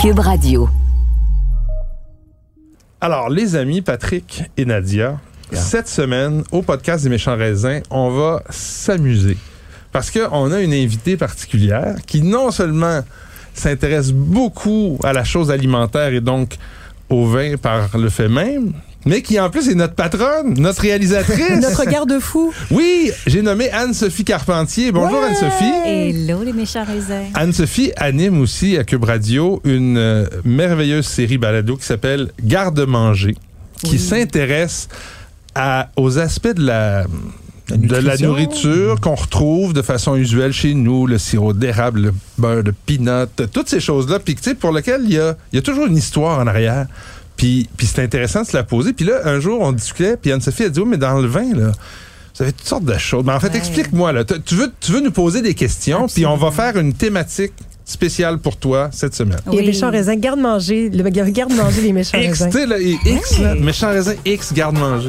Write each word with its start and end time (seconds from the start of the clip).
Cube 0.00 0.20
Radio. 0.20 0.66
Alors, 3.02 3.28
les 3.28 3.54
amis, 3.54 3.82
Patrick 3.82 4.44
et 4.56 4.64
Nadia, 4.64 5.20
cette 5.52 5.88
semaine, 5.88 6.42
au 6.52 6.62
podcast 6.62 7.04
des 7.04 7.10
méchants 7.10 7.36
raisins, 7.36 7.82
on 7.90 8.08
va 8.08 8.42
s'amuser. 8.48 9.36
Parce 9.92 10.10
qu'on 10.10 10.52
a 10.52 10.60
une 10.60 10.72
invitée 10.72 11.18
particulière 11.18 11.96
qui 12.06 12.22
non 12.22 12.50
seulement 12.50 13.02
s'intéresse 13.52 14.12
beaucoup 14.12 14.98
à 15.04 15.12
la 15.12 15.22
chose 15.22 15.50
alimentaire 15.50 16.14
et 16.14 16.22
donc 16.22 16.56
au 17.10 17.26
vin 17.26 17.58
par 17.58 17.98
le 17.98 18.08
fait 18.08 18.28
même, 18.28 18.72
mais 19.06 19.22
qui 19.22 19.40
en 19.40 19.48
plus 19.50 19.68
est 19.68 19.74
notre 19.74 19.94
patronne, 19.94 20.54
notre 20.58 20.82
réalisatrice. 20.82 21.40
Notre 21.62 21.84
garde-fou. 21.84 22.52
Oui, 22.70 23.10
j'ai 23.26 23.42
nommé 23.42 23.70
Anne-Sophie 23.70 24.24
Carpentier. 24.24 24.92
Bonjour 24.92 25.20
Ouais. 25.20 25.28
Anne-Sophie. 25.28 25.72
Hello 25.86 26.42
les 26.42 26.52
méchants 26.52 26.84
raisins. 26.84 27.24
Anne-Sophie 27.34 27.92
anime 27.96 28.40
aussi 28.40 28.76
à 28.76 28.84
Cube 28.84 29.04
Radio 29.04 29.60
une 29.64 29.96
euh, 29.96 30.26
merveilleuse 30.44 31.06
série 31.06 31.38
balado 31.38 31.76
qui 31.76 31.84
s'appelle 31.86 32.30
Garde-manger, 32.42 33.36
qui 33.82 33.98
s'intéresse 33.98 34.88
aux 35.96 36.18
aspects 36.18 36.54
de 36.54 36.64
la, 36.64 37.04
de 37.70 37.92
la 37.92 38.00
nutrition. 38.00 38.28
nourriture 38.28 39.00
qu'on 39.00 39.14
retrouve 39.14 39.72
de 39.72 39.82
façon 39.82 40.16
usuelle 40.16 40.52
chez 40.52 40.74
nous, 40.74 41.06
le 41.06 41.18
sirop 41.18 41.52
d'érable, 41.52 42.00
le 42.00 42.14
beurre 42.38 42.62
de 42.62 42.72
peanut, 42.86 43.28
toutes 43.52 43.68
ces 43.68 43.80
choses-là, 43.80 44.18
puis 44.20 44.36
pour 44.58 44.72
lesquelles 44.72 45.02
il 45.04 45.14
y 45.14 45.18
a, 45.18 45.36
il 45.52 45.56
y 45.56 45.58
a 45.58 45.62
toujours 45.62 45.86
une 45.86 45.96
histoire 45.96 46.38
en 46.38 46.46
arrière. 46.46 46.86
Puis, 47.40 47.66
puis 47.74 47.86
c'est 47.86 48.02
intéressant 48.02 48.42
de 48.42 48.46
se 48.48 48.54
la 48.54 48.64
poser. 48.64 48.92
Puis 48.92 49.06
là, 49.06 49.22
un 49.24 49.40
jour, 49.40 49.62
on 49.62 49.72
discutait, 49.72 50.18
puis 50.18 50.30
Anne-Sophie 50.30 50.64
a 50.64 50.68
dit, 50.68 50.78
oui, 50.78 50.86
mais 50.86 50.98
dans 50.98 51.18
le 51.18 51.26
vin, 51.26 51.54
là, 51.54 51.72
vous 52.36 52.42
avez 52.42 52.52
toutes 52.52 52.68
sortes 52.68 52.84
de 52.84 52.98
choses. 52.98 53.24
Mais 53.24 53.32
en 53.32 53.40
fait, 53.40 53.48
Ouais. 53.48 53.56
explique-moi, 53.56 54.12
là. 54.12 54.24
Tu 54.24 54.54
veux, 54.56 54.70
tu 54.78 54.92
veux 54.92 55.00
nous 55.00 55.10
poser 55.10 55.40
des 55.40 55.54
questions, 55.54 56.06
puis 56.06 56.26
on 56.26 56.36
va 56.36 56.50
faire 56.50 56.76
une 56.76 56.92
thématique 56.92 57.54
spéciale 57.86 58.36
pour 58.40 58.58
toi 58.58 58.90
cette 58.92 59.14
semaine. 59.14 59.38
Les 59.50 59.62
méchants 59.62 59.90
raisins, 59.90 60.16
garde-manger. 60.20 60.90
Le 60.90 61.02
garde-manger 61.08 61.80
des 61.80 61.92
méchants 61.94 62.18
X, 62.18 62.42
raisins. 62.42 62.66
là, 62.68 62.78
et 62.78 62.98
X, 63.06 63.38
là, 63.38 63.54
méchant 63.54 63.88
raisin, 63.88 64.12
X, 64.26 64.52
garde-manger. 64.52 65.08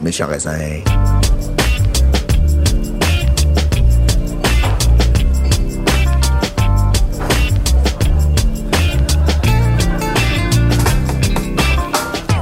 Méchant 0.00 0.26
raisin. 0.26 0.58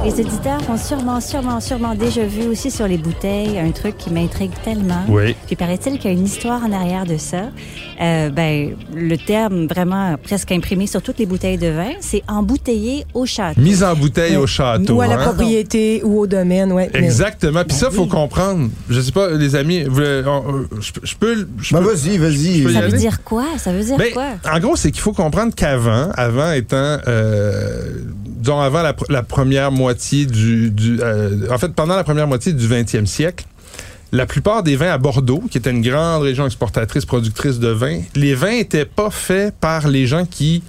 Les 0.03 0.19
éditeurs 0.19 0.59
ont 0.67 0.77
sûrement, 0.77 1.21
sûrement, 1.21 1.59
sûrement 1.59 1.93
déjà 1.93 2.23
vu 2.25 2.47
aussi 2.47 2.71
sur 2.71 2.87
les 2.87 2.97
bouteilles 2.97 3.59
un 3.59 3.69
truc 3.69 3.97
qui 3.99 4.09
m'intrigue 4.09 4.51
tellement. 4.65 5.03
Oui. 5.07 5.35
Puis 5.45 5.55
paraît-il 5.55 5.99
qu'il 5.99 6.11
y 6.11 6.13
a 6.15 6.17
une 6.17 6.25
histoire 6.25 6.63
en 6.63 6.71
arrière 6.71 7.05
de 7.05 7.17
ça. 7.17 7.43
Euh, 8.01 8.29
ben, 8.31 8.71
le 8.95 9.15
terme 9.15 9.67
vraiment 9.67 10.15
presque 10.17 10.51
imprimé 10.51 10.87
sur 10.87 11.03
toutes 11.03 11.19
les 11.19 11.27
bouteilles 11.27 11.59
de 11.59 11.67
vin, 11.67 11.91
c'est 11.99 12.23
embouteillé 12.27 13.05
au 13.13 13.27
château. 13.27 13.61
Mise 13.61 13.83
en 13.83 13.95
bouteille 13.95 14.37
au 14.37 14.47
château. 14.47 14.95
Ou 14.95 15.01
à 15.01 15.07
la 15.07 15.19
hein? 15.19 15.23
propriété 15.23 16.01
ou 16.03 16.21
au 16.21 16.27
domaine, 16.27 16.71
ouais. 16.71 16.89
Mais- 16.95 16.99
Exactement. 17.03 17.63
Puis 17.63 17.77
ça, 17.77 17.91
faut 17.91 18.07
comprendre. 18.07 18.69
Je 18.89 18.99
sais 19.01 19.11
pas, 19.11 19.29
les 19.29 19.55
amis, 19.55 19.83
vous- 19.83 20.01
on- 20.01 20.65
je, 20.81 20.91
je 21.03 21.15
peux. 21.15 21.47
je 21.61 21.75
Ben 21.75 21.83
peux- 21.83 21.93
vas-y, 21.93 22.17
vas-y. 22.17 22.63
Ça 22.73 22.79
aller? 22.79 22.87
veut 22.91 22.97
dire 22.97 23.23
quoi? 23.23 23.45
Ça 23.57 23.71
veut 23.71 23.83
dire 23.83 23.97
Ben, 23.97 24.11
quoi? 24.13 24.29
en 24.51 24.59
gros, 24.59 24.75
c'est 24.75 24.89
qu'il 24.89 25.01
faut 25.01 25.13
comprendre 25.13 25.53
qu'avant, 25.53 26.09
avant 26.15 26.51
étant, 26.53 26.97
euh, 27.07 28.01
disons, 28.41 28.59
avant 28.59 28.81
la, 28.81 28.93
pr- 28.93 29.09
la 29.09 29.23
première 29.23 29.71
moitié 29.71 30.25
du, 30.25 30.73
euh, 30.99 31.47
en 31.49 31.57
fait, 31.57 31.73
pendant 31.73 31.95
la 31.95 32.03
première 32.03 32.27
moitié 32.27 32.53
du 32.53 32.67
20e 32.67 33.05
siècle, 33.05 33.45
la 34.11 34.25
plupart 34.25 34.63
des 34.63 34.75
vins 34.75 34.91
à 34.91 34.97
Bordeaux, 34.97 35.43
qui 35.49 35.57
était 35.57 35.71
une 35.71 35.81
grande 35.81 36.23
région 36.23 36.45
exportatrice, 36.45 37.05
productrice 37.05 37.59
de 37.59 37.69
vin, 37.69 38.01
les 38.15 38.35
vins 38.35 38.51
étaient 38.51 38.85
pas 38.85 39.09
faits 39.09 39.55
par 39.61 39.87
les 39.87 40.05
gens 40.05 40.25
qui 40.25 40.63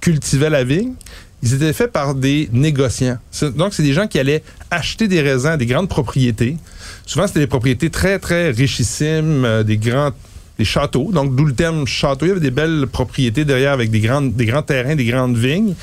cultivaient 0.00 0.48
la 0.50 0.64
vigne. 0.64 0.94
Ils 1.42 1.54
étaient 1.54 1.72
faits 1.72 1.92
par 1.92 2.14
des 2.14 2.48
négociants. 2.52 3.18
Donc, 3.56 3.74
c'est 3.74 3.82
des 3.82 3.92
gens 3.92 4.06
qui 4.06 4.18
allaient 4.18 4.42
acheter 4.70 5.08
des 5.08 5.20
raisins 5.20 5.56
des 5.56 5.66
grandes 5.66 5.88
propriétés. 5.88 6.56
Souvent, 7.04 7.26
c'était 7.26 7.40
des 7.40 7.46
propriétés 7.48 7.90
très, 7.90 8.18
très 8.20 8.50
richissimes, 8.52 9.44
euh, 9.44 9.62
des 9.64 9.76
grands 9.76 10.12
des 10.58 10.64
châteaux. 10.64 11.10
Donc, 11.12 11.34
d'où 11.34 11.44
le 11.44 11.54
terme 11.54 11.86
château. 11.86 12.26
Il 12.26 12.28
y 12.28 12.32
avait 12.32 12.40
des 12.40 12.50
belles 12.50 12.86
propriétés 12.90 13.44
derrière 13.44 13.72
avec 13.72 13.90
des, 13.90 14.00
grandes, 14.00 14.34
des 14.34 14.46
grands 14.46 14.62
terrains, 14.62 14.94
des 14.94 15.04
grandes 15.04 15.36
vignes. 15.36 15.74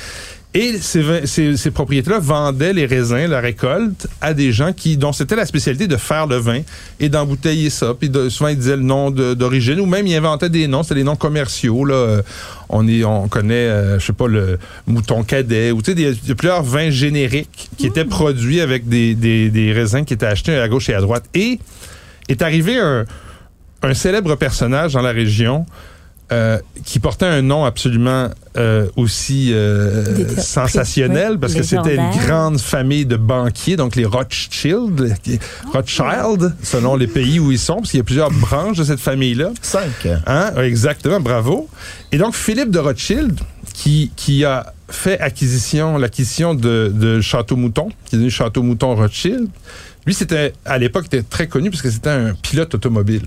Et 0.52 0.78
ces, 0.78 1.26
ces, 1.26 1.56
ces 1.56 1.70
propriétés-là 1.70 2.18
vendaient 2.18 2.72
les 2.72 2.84
raisins, 2.84 3.26
la 3.28 3.38
récolte, 3.40 4.08
à 4.20 4.34
des 4.34 4.50
gens 4.50 4.72
qui 4.72 4.96
dont 4.96 5.12
c'était 5.12 5.36
la 5.36 5.46
spécialité 5.46 5.86
de 5.86 5.96
faire 5.96 6.26
le 6.26 6.38
vin 6.38 6.62
et 6.98 7.08
d'embouteiller 7.08 7.70
ça. 7.70 7.94
Puis 7.94 8.10
de- 8.10 8.28
souvent, 8.28 8.48
ils 8.48 8.58
disaient 8.58 8.76
le 8.76 8.82
nom 8.82 9.12
d'origine 9.12 9.78
ou 9.78 9.86
même 9.86 10.08
ils 10.08 10.16
inventaient 10.16 10.48
des 10.50 10.66
noms. 10.66 10.82
C'était 10.82 10.96
des 10.96 11.04
noms 11.04 11.14
commerciaux. 11.14 11.84
Là. 11.84 12.22
On, 12.68 12.88
est, 12.88 13.04
on 13.04 13.28
connaît, 13.28 13.54
euh, 13.54 14.00
je 14.00 14.06
sais 14.06 14.12
pas, 14.12 14.26
le 14.26 14.58
mouton 14.88 15.22
cadet 15.22 15.70
ou 15.70 15.82
tu 15.82 15.92
sais, 15.92 15.94
des- 15.94 16.18
il 16.24 16.28
y 16.28 16.32
a 16.32 16.34
plusieurs 16.34 16.64
vins 16.64 16.90
génériques 16.90 17.68
qui 17.78 17.86
étaient 17.86 18.04
produits 18.04 18.60
avec 18.60 18.88
des, 18.88 19.14
des, 19.14 19.50
des 19.50 19.72
raisins 19.72 20.04
qui 20.04 20.14
étaient 20.14 20.26
achetés 20.26 20.56
à 20.58 20.68
gauche 20.68 20.88
et 20.88 20.94
à 20.94 21.00
droite. 21.00 21.26
Et 21.32 21.60
est 22.28 22.42
arrivé 22.42 22.76
un, 22.76 23.04
un 23.82 23.94
célèbre 23.94 24.34
personnage 24.34 24.94
dans 24.94 25.02
la 25.02 25.12
région 25.12 25.64
euh, 26.32 26.58
qui 26.84 26.98
portait 27.00 27.26
un 27.26 27.42
nom 27.42 27.64
absolument 27.64 28.28
euh, 28.56 28.86
aussi 28.96 29.52
euh, 29.52 30.04
sensationnel 30.38 31.38
parce 31.38 31.54
que 31.54 31.62
c'était 31.62 31.96
une 31.96 32.10
grande 32.26 32.60
famille 32.60 33.04
de 33.06 33.16
banquiers, 33.16 33.76
donc 33.76 33.96
les 33.96 34.04
Rothschild, 34.04 35.16
qui- 35.22 35.38
Rothschild, 35.72 36.54
selon 36.62 36.96
les 36.96 37.06
pays 37.06 37.38
où 37.40 37.50
ils 37.50 37.58
sont, 37.58 37.76
parce 37.76 37.90
qu'il 37.90 37.98
y 37.98 38.00
a 38.00 38.04
plusieurs 38.04 38.30
branches 38.30 38.78
de 38.78 38.84
cette 38.84 39.00
famille-là. 39.00 39.50
Cinq. 39.62 40.06
Hein? 40.26 40.52
Exactement, 40.58 41.20
bravo. 41.20 41.68
Et 42.12 42.18
donc, 42.18 42.34
Philippe 42.34 42.70
de 42.70 42.78
Rothschild, 42.78 43.38
qui, 43.74 44.12
qui 44.16 44.44
a 44.44 44.72
fait 44.88 45.18
acquisition, 45.20 45.98
l'acquisition 45.98 46.54
de, 46.54 46.92
de 46.94 47.20
Château 47.20 47.56
Mouton, 47.56 47.88
qui 48.04 48.14
est 48.14 48.18
devenu 48.18 48.30
Château 48.30 48.62
Mouton 48.62 48.94
Rothschild, 48.94 49.48
lui, 50.06 50.14
c'était, 50.14 50.52
à 50.64 50.78
l'époque, 50.78 51.06
était 51.06 51.22
très 51.22 51.46
connu 51.46 51.70
parce 51.70 51.82
que 51.82 51.90
c'était 51.90 52.10
un 52.10 52.34
pilote 52.34 52.74
automobile. 52.74 53.22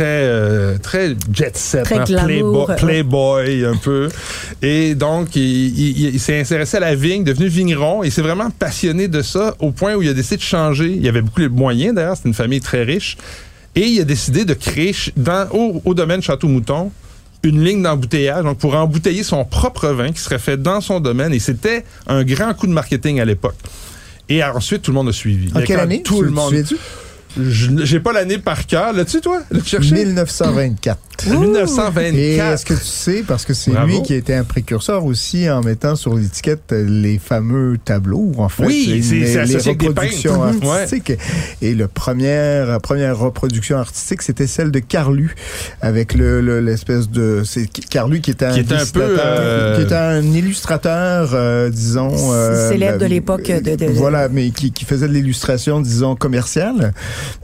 Très, 0.00 0.06
euh, 0.22 0.78
très 0.78 1.14
jet 1.30 1.54
set, 1.58 1.82
Très 1.84 1.98
hein, 1.98 2.04
glamour, 2.06 2.70
playboy, 2.78 3.44
playboy 3.44 3.64
un 3.66 3.76
peu. 3.76 4.08
Et 4.62 4.94
donc, 4.94 5.36
il, 5.36 5.42
il- 5.78 6.14
il 6.14 6.18
s'est 6.18 6.40
intéressé 6.40 6.78
à 6.78 6.80
la 6.80 6.94
vigne, 6.94 7.22
devenu 7.22 7.48
vigneron, 7.48 8.02
et 8.02 8.06
il 8.06 8.10
s'est 8.10 8.22
vraiment 8.22 8.48
passionné 8.50 9.08
de 9.08 9.20
ça 9.20 9.54
au 9.58 9.72
point 9.72 9.94
où 9.96 10.00
il 10.02 10.08
a 10.08 10.14
décidé 10.14 10.38
de 10.38 10.42
changer. 10.42 10.86
Il 10.96 11.02
y 11.04 11.08
avait 11.10 11.20
beaucoup 11.20 11.42
de 11.42 11.48
moyens, 11.48 11.94
d'ailleurs, 11.94 12.16
c'était 12.16 12.30
une 12.30 12.34
famille 12.34 12.62
très 12.62 12.82
riche. 12.82 13.18
Et 13.76 13.82
il 13.88 14.00
a 14.00 14.04
décidé 14.04 14.46
de 14.46 14.54
créer 14.54 14.94
dans, 15.18 15.46
au, 15.52 15.82
au 15.84 15.92
domaine 15.92 16.22
Château 16.22 16.48
Mouton 16.48 16.90
une 17.42 17.62
ligne 17.62 17.82
d'embouteillage, 17.82 18.42
donc 18.42 18.56
pour 18.56 18.74
embouteiller 18.76 19.22
son 19.22 19.44
propre 19.44 19.88
vin 19.88 20.12
qui 20.12 20.20
serait 20.20 20.38
fait 20.38 20.56
dans 20.56 20.80
son 20.80 21.00
domaine. 21.00 21.34
Et 21.34 21.40
c'était 21.40 21.84
un 22.06 22.24
grand 22.24 22.54
coup 22.54 22.66
de 22.66 22.72
marketing 22.72 23.20
à 23.20 23.26
l'époque. 23.26 23.56
Et 24.30 24.42
ensuite, 24.42 24.80
tout 24.80 24.92
le 24.92 24.94
monde 24.96 25.08
a 25.10 25.12
suivi. 25.12 25.52
En 25.54 25.60
quelle 25.60 25.80
année? 25.80 26.02
Tout 26.02 26.20
Tu- 26.20 26.24
le 26.24 26.30
monde. 26.30 26.54
Je- 27.38 27.84
J'ai 27.84 28.00
pas 28.00 28.12
l'année 28.12 28.38
par 28.38 28.66
cœur. 28.66 28.92
L'as-tu, 28.92 29.20
toi? 29.20 29.40
L'as-tu 29.50 29.68
cherché? 29.68 29.94
1924. 29.94 30.98
Et 31.26 31.30
1924. 31.36 32.52
est-ce 32.54 32.64
que 32.64 32.72
tu 32.72 32.80
sais, 32.84 33.22
parce 33.26 33.44
que 33.44 33.52
c'est 33.52 33.70
lui 33.84 34.02
qui 34.02 34.14
a 34.14 34.16
été 34.16 34.34
un 34.34 34.42
précurseur 34.44 35.04
aussi 35.04 35.50
en 35.50 35.60
mettant 35.60 35.94
sur 35.94 36.14
l'étiquette 36.14 36.72
euh, 36.72 36.84
les 36.88 37.18
fameux 37.18 37.76
tableaux, 37.84 38.32
en 38.38 38.48
fait. 38.48 38.64
Oui, 38.64 38.86
les- 38.88 39.02
c'est- 39.02 39.14
les, 39.16 39.26
c'est 39.26 39.38
associé 39.40 39.70
avec 39.70 39.80
des 39.80 39.86
peintres. 39.94 40.70
Artistiques. 40.78 41.12
Et 41.60 41.74
la 41.74 41.88
première, 41.88 42.66
la 42.66 42.80
première 42.80 43.18
reproduction 43.18 43.76
artistique, 43.76 44.22
c'était 44.22 44.46
celle 44.46 44.70
de 44.70 44.78
Carlu, 44.78 45.34
avec 45.82 46.14
le 46.14 46.40
le- 46.40 46.60
l'espèce 46.60 47.10
de... 47.10 47.42
C'est 47.44 47.66
Carlu 47.90 48.20
qui 48.22 48.30
était 48.30 48.46
un, 48.46 48.52
Qui 48.54 48.60
était 48.60 48.74
un 48.74 48.86
peu, 48.86 49.00
euh, 49.18 49.76
Qui 49.76 49.82
était 49.82 49.94
un 49.94 50.22
illustrateur, 50.22 51.30
euh, 51.34 51.68
disons... 51.68 52.12
euh, 52.32 52.70
Célèbre 52.70 52.98
de 52.98 53.04
euh, 53.04 53.08
l'époque 53.08 53.42
de- 53.46 53.60
de- 53.60 53.76
de- 53.76 53.92
Voilà, 53.92 54.28
mais 54.30 54.50
qui, 54.50 54.72
qui 54.72 54.84
faisait 54.86 55.06
de 55.08 55.12
l'illustration, 55.12 55.80
disons, 55.82 56.16
commerciale. 56.16 56.94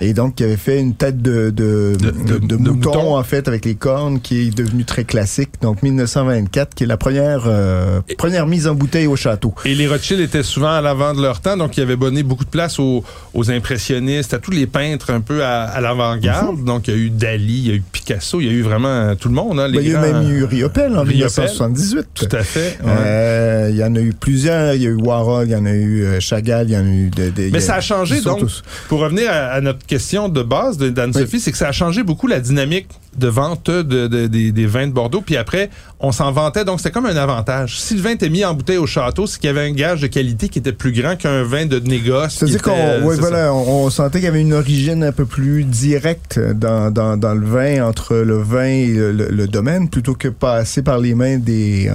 Et 0.00 0.12
donc, 0.14 0.36
qui 0.36 0.44
avait 0.44 0.56
fait 0.56 0.80
une 0.80 0.94
tête 0.94 1.20
de, 1.22 1.50
de, 1.50 1.94
De- 1.98 2.10
de, 2.10 2.38
de- 2.38 2.46
de 2.46 2.56
mouton, 2.56 2.72
mouton. 2.74 3.16
en 3.16 3.22
fait, 3.22 3.48
avec 3.48 3.64
les 3.64 3.74
cornes, 3.74 4.20
qui 4.20 4.48
est 4.48 4.56
devenu 4.56 4.84
très 4.84 5.04
classique. 5.04 5.50
Donc, 5.62 5.82
1924, 5.82 6.74
qui 6.74 6.84
est 6.84 6.86
la 6.86 6.96
première, 6.96 7.44
euh, 7.46 8.00
première 8.18 8.46
mise 8.46 8.66
en 8.66 8.74
bouteille 8.74 9.06
au 9.06 9.16
château. 9.16 9.54
Et 9.64 9.74
les 9.74 9.86
Rothschild 9.86 10.20
étaient 10.20 10.42
souvent 10.42 10.72
à 10.72 10.80
l'avant 10.80 11.14
de 11.14 11.22
leur 11.22 11.40
temps, 11.40 11.56
donc 11.56 11.76
ils 11.76 11.82
avaient 11.82 11.96
donné 11.96 12.22
beaucoup 12.22 12.44
de 12.44 12.50
place 12.50 12.78
aux, 12.78 13.04
aux 13.34 13.50
impressionnistes, 13.50 14.34
à 14.34 14.38
tous 14.38 14.50
les 14.50 14.66
peintres 14.66 15.10
un 15.10 15.20
peu 15.20 15.44
à, 15.44 15.62
à 15.64 15.80
l'avant-garde. 15.80 16.64
Donc 16.64 16.88
il 16.88 16.94
y 16.94 16.96
a 16.96 17.00
eu 17.00 17.10
Dali, 17.10 17.58
il 17.58 17.66
y 17.68 17.70
a 17.70 17.74
eu 17.74 17.82
Picasso, 17.92 18.40
il 18.40 18.46
y 18.46 18.50
a 18.50 18.52
eu 18.52 18.62
vraiment 18.62 19.14
tout 19.16 19.28
le 19.28 19.34
monde. 19.34 19.58
Hein, 19.60 19.68
les 19.68 19.78
Ben, 19.78 19.84
il 19.84 19.90
y 19.92 19.94
a 19.94 20.00
grands- 20.00 20.22
même 20.22 20.30
eu 20.32 20.44
Riopelle 20.44 20.92
en 20.96 21.02
Riopelle. 21.02 21.14
1978. 21.14 22.06
Tout 22.14 22.28
à 22.32 22.42
fait. 22.42 22.78
ouais. 22.84 22.90
Euh, 23.06 23.68
Il 23.70 23.76
y 23.76 23.84
en 23.84 23.94
a 23.94 24.00
eu 24.00 24.12
plusieurs. 24.12 24.74
Il 24.74 24.82
y 24.82 24.86
a 24.86 24.90
eu 24.90 24.94
Warhol, 24.94 25.46
il 25.46 25.52
y 25.52 25.56
en 25.56 25.66
a 25.66 25.70
eu 25.72 26.04
euh, 26.04 26.20
Chagall, 26.20 26.68
il 26.68 26.74
y 26.74 26.76
en 26.76 26.80
a 26.80 26.88
eu... 26.88 27.10
De, 27.10 27.30
de- 27.30 27.50
Mais 27.50 27.58
a- 27.58 27.60
ça 27.60 27.74
a 27.76 27.80
changé, 27.80 28.20
donc, 28.20 28.40
tous- 28.40 28.62
pour 28.88 29.00
revenir 29.00 29.30
à, 29.30 29.46
à 29.46 29.60
notre 29.66 29.84
question 29.86 30.28
de 30.28 30.42
base 30.42 30.78
de- 30.78 30.88
d'Anne-Sophie, 30.90 31.40
c'est 31.40 31.52
que 31.52 31.58
ça 31.58 31.68
a 31.68 31.72
changé 31.72 32.02
beaucoup 32.02 32.26
la 32.26 32.40
dynamique 32.40 32.88
de 33.18 33.28
vente 33.28 33.70
de, 33.70 33.82
de- 34.06 34.26
des, 34.26 34.52
des 34.52 34.66
vins 34.66 34.86
de 34.86 34.92
Bordeaux. 34.92 35.22
Puis 35.24 35.36
après, 35.36 35.70
on 36.00 36.12
s'en 36.12 36.30
vantait. 36.32 36.64
Donc, 36.64 36.80
c'était 36.80 36.90
comme 36.92 37.06
un 37.06 37.16
avantage. 37.16 37.80
Si 37.80 37.94
le 37.94 38.00
vin 38.02 38.10
était 38.10 38.28
mis 38.28 38.44
en 38.44 38.54
bouteille 38.54 38.76
au 38.78 38.86
château, 38.86 39.26
c'est 39.26 39.38
qu'il 39.40 39.48
y 39.48 39.50
avait 39.50 39.66
un 39.68 39.72
gage 39.72 40.00
de 40.02 40.06
qualité 40.06 40.48
qui 40.48 40.58
était 40.58 40.72
plus 40.72 40.92
grand 40.92 41.16
qu'un 41.16 41.42
vin 41.42 41.66
de 41.66 41.78
négoce. 41.78 42.34
C'est-à-dire 42.34 42.62
qu'on 42.62 43.06
ouais, 43.06 43.16
voilà, 43.16 43.52
on, 43.54 43.84
on 43.86 43.90
sentait 43.90 44.18
qu'il 44.18 44.26
y 44.26 44.28
avait 44.28 44.40
une 44.42 44.52
origine 44.54 45.02
un 45.04 45.12
peu 45.12 45.24
plus 45.26 45.64
directe 45.64 46.38
dans, 46.38 46.90
dans, 46.90 47.16
dans 47.16 47.34
le 47.34 47.46
vin, 47.46 47.86
entre 47.86 48.16
le 48.16 48.36
vin 48.42 48.64
et 48.64 48.86
le, 48.88 49.12
le- 49.12 49.28
le 49.30 49.46
domaine, 49.48 49.88
plutôt 49.88 50.14
que 50.14 50.28
passer 50.28 50.82
par 50.82 50.98
les 50.98 51.14
mains 51.14 51.38
des 51.38 51.88
euh, 51.88 51.92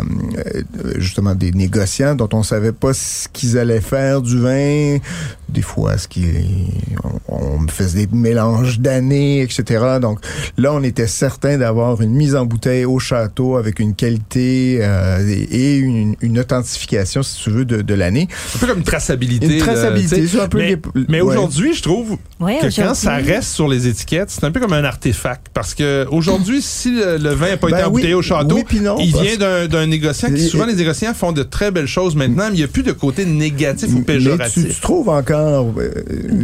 euh, 0.85 0.93
justement 0.97 1.35
des 1.35 1.51
négociants 1.51 2.15
dont 2.15 2.29
on 2.33 2.43
savait 2.43 2.71
pas 2.71 2.93
ce 2.93 3.27
qu'ils 3.31 3.57
allaient 3.57 3.81
faire 3.81 4.21
du 4.21 4.39
vin, 4.39 4.97
des 5.49 5.61
fois 5.61 5.97
ce 5.97 6.07
qui 6.07 6.25
on, 7.27 7.35
on 7.35 7.67
faisait 7.67 8.05
des 8.05 8.15
mélanges 8.15 8.79
d'années, 8.79 9.41
etc. 9.41 9.63
Donc 10.01 10.19
là, 10.57 10.73
on 10.73 10.81
était 10.83 11.07
certain 11.11 11.57
d'avoir 11.57 12.01
une 12.01 12.11
mise 12.11 12.35
en 12.35 12.45
bouteille 12.45 12.85
au 12.85 12.97
château 12.99 13.57
avec 13.57 13.79
une 13.79 13.93
qualité 13.93 14.79
euh, 14.81 15.19
et 15.51 15.77
une, 15.77 16.15
une 16.21 16.39
authentification, 16.39 17.21
si 17.23 17.43
tu 17.43 17.49
veux, 17.51 17.65
de, 17.65 17.81
de 17.81 17.93
l'année. 17.93 18.27
Un 18.55 18.59
peu 18.59 18.67
comme 18.67 18.77
une 18.79 18.83
traçabilité. 18.83 19.45
Une 19.47 19.59
traçabilité, 19.59 20.25
c'est 20.27 20.39
un 20.39 20.47
peu 20.47 20.57
mais 20.57 20.67
les- 20.69 21.05
mais 21.09 21.21
ouais. 21.21 21.31
aujourd'hui, 21.33 21.73
je 21.73 21.81
trouve 21.81 22.17
Ouais, 22.39 22.59
que 22.61 22.75
quand 22.75 22.93
ça 22.95 23.15
reste 23.17 23.53
sur 23.53 23.67
les 23.67 23.87
étiquettes, 23.87 24.29
c'est 24.31 24.43
un 24.43 24.51
peu 24.51 24.59
comme 24.59 24.73
un 24.73 24.83
artefact. 24.83 25.47
Parce 25.53 25.73
que 25.73 26.05
aujourd'hui, 26.09 26.61
si 26.61 26.91
le, 26.91 27.17
le 27.17 27.29
vin 27.29 27.49
n'a 27.49 27.57
pas 27.57 27.67
Ben 27.67 27.73
été 27.77 27.83
oui, 27.83 27.87
embouteillé 27.89 28.13
au 28.13 28.21
château, 28.21 28.55
oui 28.55 28.63
puis 28.67 28.79
non, 28.79 28.97
il 28.99 29.07
vient 29.15 29.67
d'un 29.67 29.85
négociant. 29.85 30.29
Qui, 30.29 30.41
souvent, 30.47 30.65
les 30.65 30.75
négociants 30.75 31.13
font 31.13 31.31
de 31.31 31.43
très 31.43 31.71
belles 31.71 31.87
choses 31.87 32.15
maintenant, 32.15 32.45
mais 32.49 32.55
il 32.55 32.59
n'y 32.59 32.63
a 32.63 32.67
plus 32.67 32.83
de 32.83 32.91
côté 32.91 33.25
négatif 33.25 33.89
ou 33.89 33.95
Mais 33.95 33.99
tu, 33.99 34.05
péjoratif. 34.05 34.75
tu 34.75 34.81
trouves 34.81 35.09
encore, 35.09 35.73
euh, 35.77 35.91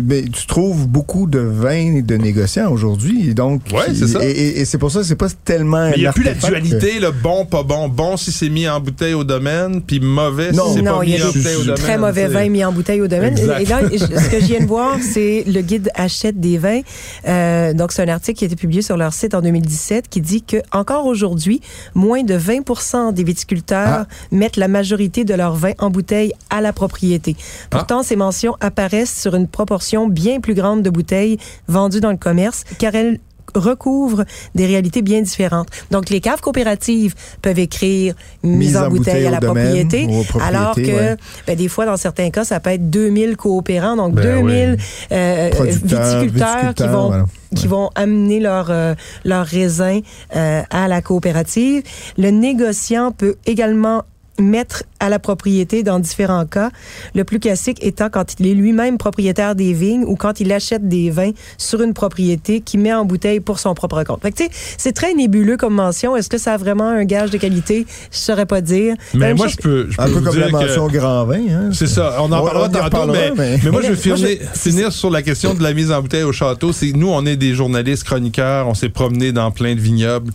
mais 0.03 0.23
tu 0.23 0.45
trouves 0.45 0.87
beaucoup 0.87 1.25
de 1.27 1.39
vins 1.39 2.01
de 2.01 2.15
négociants 2.15 2.71
aujourd'hui, 2.71 3.33
donc 3.33 3.61
Ouais, 3.73 3.93
c'est 3.93 4.07
ça. 4.07 4.19
Et, 4.23 4.56
et- 4.61 4.65
c'est 4.65 4.77
pour 4.77 4.91
ça 4.91 4.99
que 4.99 5.05
c'est 5.05 5.15
pas 5.15 5.27
tellement. 5.45 5.87
Il 5.95 5.99
n'y 6.01 6.07
a 6.07 6.13
plus 6.13 6.23
la 6.23 6.33
dualité, 6.33 6.99
le 6.99 7.11
bon, 7.11 7.45
pas 7.45 7.63
bon. 7.63 7.87
Bon 7.89 8.17
si 8.17 8.31
c'est 8.31 8.49
mis 8.49 8.67
en 8.67 8.79
bouteille 8.79 9.13
au 9.13 9.23
domaine, 9.23 9.81
puis 9.81 9.99
mauvais 9.99 10.51
Non. 10.51 10.67
si 10.69 10.75
c'est 10.75 10.81
Non, 10.81 10.97
pas 10.99 11.05
il 11.05 11.09
y 11.11 11.13
mis 11.15 11.21
a 11.21 11.27
en 11.27 11.31
des 11.31 11.37
bouteille 11.39 11.55
au 11.55 11.61
domaine. 11.63 11.75
Très 11.83 11.97
mauvais 11.97 12.27
vins 12.27 12.49
mis 12.49 12.63
en 12.65 12.71
bouteille 12.71 13.01
au 13.01 13.07
domaine. 13.07 13.37
Exact. 13.37 13.59
Et 13.93 13.97
là, 13.97 14.09
ce 14.21 14.29
que 14.29 14.39
je 14.39 14.45
viens 14.45 14.59
de 14.59 14.65
voir, 14.65 14.97
c'est 15.13 15.43
le 15.47 15.61
guide 15.61 15.89
achète 15.95 16.39
des 16.39 16.57
vins. 16.57 16.81
Euh, 17.27 17.73
donc, 17.73 17.91
c'est 17.91 18.01
un 18.03 18.07
article 18.07 18.37
qui 18.39 18.45
a 18.45 18.47
été 18.47 18.55
publié 18.55 18.81
sur 18.81 18.97
leur 18.97 19.13
site 19.13 19.33
en 19.33 19.41
2017 19.41 20.07
qui 20.09 20.21
dit 20.21 20.41
que 20.43 20.57
encore 20.71 21.05
aujourd'hui, 21.05 21.61
moins 21.95 22.23
de 22.23 22.35
20% 22.37 23.11
des 23.13 23.23
viticulteurs 23.23 23.87
Ah. 23.87 24.07
mettent 24.31 24.57
la 24.57 24.67
majorité 24.67 25.23
de 25.23 25.33
leurs 25.33 25.55
vins 25.55 25.73
en 25.79 25.89
bouteille 25.89 26.33
à 26.49 26.61
la 26.61 26.73
propriété. 26.73 27.35
Pourtant, 27.69 28.03
ces 28.03 28.15
mentions 28.15 28.55
apparaissent 28.59 29.19
sur 29.19 29.35
une 29.35 29.47
proportion 29.47 30.07
bien 30.07 30.39
plus 30.39 30.53
grande 30.53 30.83
de 30.83 30.89
bouteilles 30.89 31.37
vendues 31.67 32.01
dans 32.01 32.11
le 32.11 32.17
commerce, 32.17 32.63
car 32.79 32.95
elles 32.95 33.19
recouvrent 33.55 34.25
des 34.55 34.65
réalités 34.65 35.01
bien 35.01 35.21
différentes. 35.21 35.69
Donc, 35.91 36.09
les 36.09 36.21
caves 36.21 36.41
coopératives 36.41 37.15
peuvent 37.41 37.59
écrire 37.59 38.13
mise, 38.43 38.77
en, 38.77 38.89
bouteille, 38.89 39.25
à 39.25 39.31
la 39.31 39.39
domaine 39.39 39.65
propriété, 39.65 40.07
alors 40.41 40.75
que 40.75 40.81
ouais. 40.81 41.15
ben, 41.45 41.55
des 41.55 41.67
fois, 41.67 41.85
dans 41.85 41.97
certains 41.97 42.29
cas, 42.29 42.43
ça 42.43 42.59
peut 42.59 42.71
être 42.71 42.89
2000 42.89 43.37
coopérants, 43.37 43.95
donc 43.95 44.15
Ben 44.15 44.41
2000 44.41 44.77
euh, 45.11 45.49
viticulteurs, 45.83 46.73
qui 46.75 46.87
vont 46.87 47.07
voilà. 47.07 47.25
qui 47.55 47.67
vont 47.67 47.89
amener 47.95 48.39
leur 48.39 48.67
euh, 48.69 48.95
leur 49.23 49.45
raisin 49.45 49.99
euh, 50.35 50.61
à 50.69 50.87
la 50.87 51.01
coopérative. 51.01 51.83
Le 52.17 52.29
négociant 52.29 53.11
peut 53.11 53.35
également 53.45 54.03
mettre 54.39 54.83
à 54.99 55.09
la 55.09 55.19
propriété 55.19 55.83
dans 55.83 55.99
différents 55.99 56.45
cas. 56.45 56.69
Le 57.15 57.23
plus 57.23 57.39
classique 57.39 57.77
étant 57.83 58.09
quand 58.09 58.39
il 58.39 58.47
est 58.47 58.53
lui-même 58.53 58.97
propriétaire 58.97 59.55
des 59.55 59.73
vignes 59.73 60.03
ou 60.05 60.15
quand 60.15 60.39
il 60.39 60.51
achète 60.51 60.87
des 60.87 61.09
vins 61.09 61.31
sur 61.57 61.81
une 61.81 61.93
propriété 61.93 62.61
qui 62.61 62.77
met 62.77 62.93
en 62.93 63.05
bouteille 63.05 63.39
pour 63.39 63.59
son 63.59 63.73
propre 63.73 64.03
compte. 64.03 64.21
Fait 64.21 64.31
que, 64.31 64.37
tu 64.37 64.43
sais, 64.45 64.49
c'est 64.77 64.93
très 64.93 65.13
nébuleux 65.13 65.57
comme 65.57 65.73
mention. 65.75 66.15
Est-ce 66.15 66.29
que 66.29 66.37
ça 66.37 66.53
a 66.53 66.57
vraiment 66.57 66.87
un 66.89 67.03
gage 67.05 67.29
de 67.31 67.37
qualité? 67.37 67.85
Je 68.11 68.17
saurais 68.17 68.45
pas 68.45 68.61
dire. 68.61 68.95
Mais 69.13 69.33
moi, 69.33 69.47
chose- 69.47 69.55
je 69.57 69.61
peux, 69.61 69.87
je 69.89 69.97
peux 69.97 70.03
Un 70.03 70.05
peu 70.05 70.11
vous 70.13 70.21
comme 70.25 70.39
la 70.39 70.47
dire 70.49 70.59
que- 70.59 70.65
mention 70.65 70.87
grand 70.87 71.25
vin. 71.25 71.41
Hein, 71.49 71.69
C'est 71.73 71.87
ça. 71.87 72.17
On 72.19 72.31
en 72.31 72.43
parlera 72.43 72.69
tantôt, 72.69 73.11
mais, 73.11 73.31
mais- 73.35 73.59
mais 73.63 73.71
moi, 73.71 73.81
je 73.81 73.87
moi, 74.09 74.17
finir, 74.17 74.37
finir 74.53 74.91
sur 74.91 75.09
la 75.09 75.21
question 75.21 75.53
de 75.53 75.63
la 75.63 75.73
mise 75.73 75.91
en 75.91 76.01
bouteille 76.01 76.23
au 76.23 76.31
château. 76.31 76.71
C'est 76.73 76.91
nous, 76.93 77.09
on 77.09 77.25
est 77.25 77.37
des 77.37 77.53
journalistes 77.53 78.03
chroniqueurs, 78.03 78.67
on 78.67 78.73
s'est 78.73 78.89
promenés 78.89 79.31
dans 79.31 79.51
plein 79.51 79.75
de 79.75 79.79
vignobles. 79.79 80.31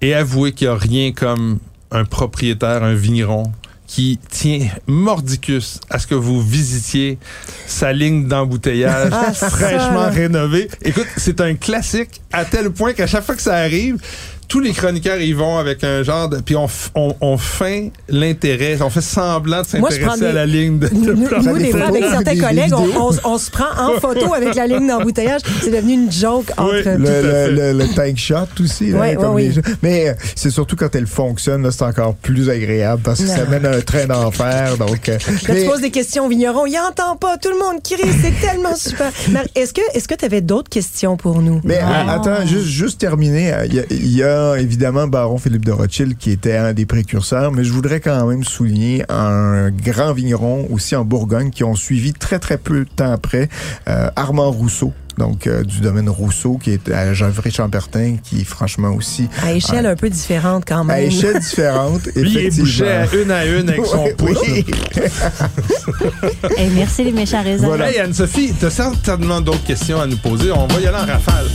Et 0.00 0.14
avouez 0.14 0.52
qu'il 0.52 0.68
n'y 0.68 0.74
a 0.74 0.76
rien 0.76 1.12
comme 1.12 1.58
un 1.90 2.04
propriétaire, 2.04 2.82
un 2.82 2.94
vigneron, 2.94 3.52
qui 3.88 4.18
tient 4.30 4.68
mordicus 4.86 5.80
à 5.88 5.98
ce 5.98 6.06
que 6.06 6.14
vous 6.14 6.42
visitiez 6.42 7.18
sa 7.66 7.92
ligne 7.92 8.28
d'embouteillage 8.28 9.10
Ah, 9.12 9.32
fraîchement 9.32 10.10
rénovée. 10.10 10.68
Écoute, 10.82 11.06
c'est 11.16 11.40
un 11.40 11.54
classique 11.54 12.20
à 12.30 12.44
tel 12.44 12.70
point 12.70 12.92
qu'à 12.92 13.06
chaque 13.06 13.24
fois 13.24 13.34
que 13.34 13.40
ça 13.42 13.56
arrive, 13.56 13.96
tous 14.48 14.60
les 14.60 14.72
chroniqueurs 14.72 15.20
y 15.20 15.32
vont 15.34 15.58
avec 15.58 15.84
un 15.84 16.02
genre 16.02 16.28
de... 16.28 16.38
Puis 16.38 16.56
on, 16.56 16.66
on, 16.94 17.14
on 17.20 17.36
feint 17.38 17.88
l'intérêt, 18.08 18.78
on 18.80 18.90
fait 18.90 19.00
semblant 19.02 19.62
de 19.62 19.78
Moi, 19.78 19.90
je 19.90 20.00
prends 20.00 20.12
s'intéresser 20.12 20.24
à 20.26 20.32
la 20.32 20.46
ligne 20.46 20.78
de... 20.78 20.88
Nous, 20.92 21.04
de 21.06 21.12
nous, 21.12 21.58
des 21.58 21.64
des 21.64 21.70
fois, 21.70 21.80
photos, 21.80 21.96
avec 21.96 22.04
certains 22.10 22.32
des 22.34 22.38
collègues, 22.40 22.72
on, 22.74 22.88
on- 23.10 23.32
on 23.32 23.38
se 23.38 23.50
prend 23.50 23.66
en 23.78 24.00
photo 24.00 24.32
avec 24.34 24.54
la 24.54 24.66
ligne 24.66 24.86
d'embouteillage. 24.88 25.42
C'est 25.62 25.70
devenu 25.70 25.92
une 25.94 26.10
joke 26.12 26.50
entre... 26.56 26.72
Oui. 26.74 26.82
Le, 26.84 27.50
le, 27.50 27.72
le, 27.72 27.78
le 27.78 27.94
tank 27.94 28.16
shot 28.16 28.36
aussi. 28.62 28.90
là, 28.90 29.14
comme 29.16 29.36
les 29.38 29.48
oui. 29.48 29.52
gens. 29.52 29.60
Mais 29.82 30.08
euh, 30.08 30.14
c'est 30.34 30.50
surtout 30.50 30.76
quand 30.76 30.94
elle 30.94 31.06
fonctionne, 31.06 31.62
là, 31.62 31.70
c'est 31.70 31.84
encore 31.84 32.14
plus 32.14 32.48
agréable 32.48 33.02
parce 33.04 33.20
que 33.20 33.26
ça 33.26 33.44
Non. 33.44 33.50
mène 33.50 33.66
à 33.66 33.70
un 33.76 33.80
train 33.80 34.06
d'enfer. 34.06 34.76
Donc, 34.78 35.08
euh, 35.08 35.12
Là, 35.18 35.34
mais- 35.54 35.62
tu 35.62 35.68
poses 35.68 35.80
des 35.82 35.90
questions 35.90 36.24
au 36.26 36.28
vigneron, 36.28 36.64
il 36.66 36.76
entend 36.78 37.16
pas, 37.16 37.36
tout 37.36 37.50
le 37.50 37.58
monde 37.58 37.82
crie, 37.82 38.10
c'est 38.22 38.40
tellement 38.46 38.74
super. 38.76 39.12
Mais 39.30 39.40
est-ce 39.54 39.74
que 39.74 39.82
est-ce 39.94 40.08
que 40.08 40.14
tu 40.14 40.24
avais 40.24 40.40
d'autres 40.40 40.70
questions 40.70 41.16
pour 41.16 41.42
nous? 41.42 41.60
Mais 41.64 41.78
Ah. 41.82 42.14
attends, 42.14 42.46
juste, 42.46 42.66
juste 42.66 42.98
terminer. 42.98 43.52
euh, 43.52 43.66
Il 43.66 43.74
y, 43.74 43.78
a- 43.80 43.84
il 43.90 44.16
y 44.16 44.22
a 44.22 44.37
évidemment 44.56 45.06
Baron 45.06 45.38
Philippe 45.38 45.64
de 45.64 45.72
Rothschild 45.72 46.16
qui 46.16 46.30
était 46.30 46.56
un 46.56 46.72
des 46.72 46.86
précurseurs, 46.86 47.52
mais 47.52 47.64
je 47.64 47.72
voudrais 47.72 48.00
quand 48.00 48.26
même 48.26 48.44
souligner 48.44 49.04
un 49.08 49.70
grand 49.70 50.12
vigneron 50.12 50.66
aussi 50.70 50.96
en 50.96 51.04
Bourgogne 51.04 51.50
qui 51.50 51.64
ont 51.64 51.74
suivi 51.74 52.12
très 52.12 52.38
très 52.38 52.58
peu 52.58 52.80
de 52.80 52.88
temps 52.94 53.12
après 53.12 53.48
euh, 53.88 54.08
Armand 54.16 54.50
Rousseau. 54.50 54.92
Donc, 55.18 55.48
euh, 55.48 55.64
du 55.64 55.80
domaine 55.80 56.08
Rousseau, 56.08 56.58
qui 56.62 56.70
est 56.70 56.88
à 56.92 57.12
Gevrey-Chambertin, 57.12 58.18
qui 58.22 58.42
est 58.42 58.44
franchement 58.44 58.90
aussi 58.90 59.28
À 59.42 59.52
échelle 59.52 59.84
un 59.86 59.96
peu 59.96 60.08
différente 60.08 60.62
quand 60.64 60.78
à 60.82 60.84
même. 60.84 61.06
échelle 61.06 61.38
différente. 61.40 62.06
Lui, 62.14 62.30
il 62.30 62.38
est 62.38 62.44
effectivement. 62.46 62.86
à 62.88 63.16
une 63.16 63.30
à 63.32 63.44
une 63.46 63.68
avec 63.68 63.84
son 63.84 64.08
pouce. 64.16 64.38
oui. 64.46 64.64
Merci 66.76 67.02
les 67.02 67.12
méchants 67.12 67.42
raisins. 67.42 67.64
Voilà. 67.66 67.90
Hey 67.90 67.98
Anne-Sophie, 67.98 68.52
t'as 68.60 68.70
certainement 68.70 69.40
d'autres 69.40 69.64
questions 69.64 70.00
à 70.00 70.06
nous 70.06 70.18
poser. 70.18 70.52
On 70.52 70.68
va 70.68 70.78
y 70.80 70.86
aller 70.86 70.96
en 70.96 71.06
rafale. 71.06 71.46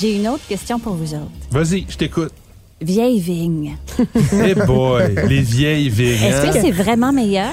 J'ai 0.00 0.14
une 0.14 0.28
autre 0.28 0.46
question 0.46 0.78
pour 0.78 0.94
vous 0.94 1.14
autres. 1.14 1.30
Vas-y, 1.50 1.84
je 1.88 1.96
t'écoute. 1.96 2.32
Vieille 2.80 3.18
vigne. 3.18 3.76
Hey 4.32 4.54
boy, 4.54 5.02
les 5.28 5.40
vieilles 5.40 5.88
vignes. 5.88 6.22
Est-ce 6.22 6.46
hein? 6.46 6.50
que 6.52 6.60
c'est 6.60 6.70
vraiment 6.70 7.12
meilleur? 7.12 7.50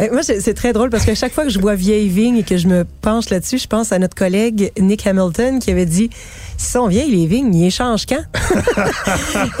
Euh, 0.00 0.08
Moi, 0.10 0.22
c'est 0.22 0.54
très 0.54 0.72
drôle 0.72 0.88
parce 0.88 1.04
que 1.04 1.14
chaque 1.14 1.32
fois 1.34 1.44
que 1.44 1.50
je 1.50 1.58
vois 1.58 1.74
vieille 1.74 2.08
vigne 2.08 2.38
et 2.38 2.42
que 2.42 2.56
je 2.56 2.66
me 2.66 2.86
penche 3.02 3.28
là-dessus, 3.28 3.58
je 3.58 3.66
pense 3.66 3.92
à 3.92 3.98
notre 3.98 4.14
collègue 4.14 4.72
Nick 4.80 5.06
Hamilton 5.06 5.58
qui 5.58 5.70
avait 5.70 5.84
dit 5.84 6.08
si 6.56 6.70
sont 6.72 6.86
vieilles 6.86 7.10
les 7.10 7.26
vignes, 7.26 7.54
ils 7.54 7.66
échangent 7.66 8.06
quand? 8.06 8.22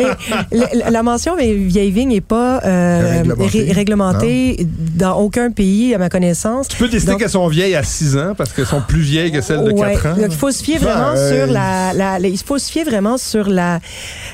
Et 0.00 0.56
la, 0.78 0.90
la 0.90 1.02
mention 1.02 1.36
mais 1.36 1.52
vieille 1.52 1.90
vigne 1.90 2.08
n'est 2.10 2.20
pas 2.22 2.62
euh, 2.64 3.12
Réglementée. 3.22 3.58
ré- 3.64 3.72
réglementée 3.72 4.66
dans 4.96 5.18
aucun 5.18 5.50
pays 5.50 5.94
à 5.94 5.98
ma 5.98 6.08
connaissance. 6.08 6.68
Tu 6.68 6.76
peux 6.78 6.88
décider 6.88 7.12
Donc- 7.12 7.20
qu'elles 7.20 7.30
sont 7.30 7.48
vieilles 7.48 7.74
à 7.74 7.82
6 7.82 8.16
ans 8.16 8.34
parce 8.36 8.52
qu'elles 8.52 8.64
sont 8.66 8.80
plus 8.86 9.00
vieilles 9.02 9.32
que 9.32 9.40
celles 9.42 9.64
de 9.64 9.72
Ouais. 9.72 9.94
4 9.94 10.06
ans. 10.06 10.16
Donc, 10.16 10.26
il 10.30 10.36
faut 10.36 10.50
se 10.50 10.62
fier 10.64 10.76
Enfin, 10.80 10.86
vraiment 10.94 11.14
euh, 11.18 11.44
sur 11.46 11.52
la, 11.52 11.92
la- 11.92 12.18
la- 12.18 12.28
il 12.28 12.38
faut 12.38 12.58
se 12.58 12.70
fier 12.72 12.84
vraiment 12.84 13.18
sur 13.18 13.48
la, 13.50 13.80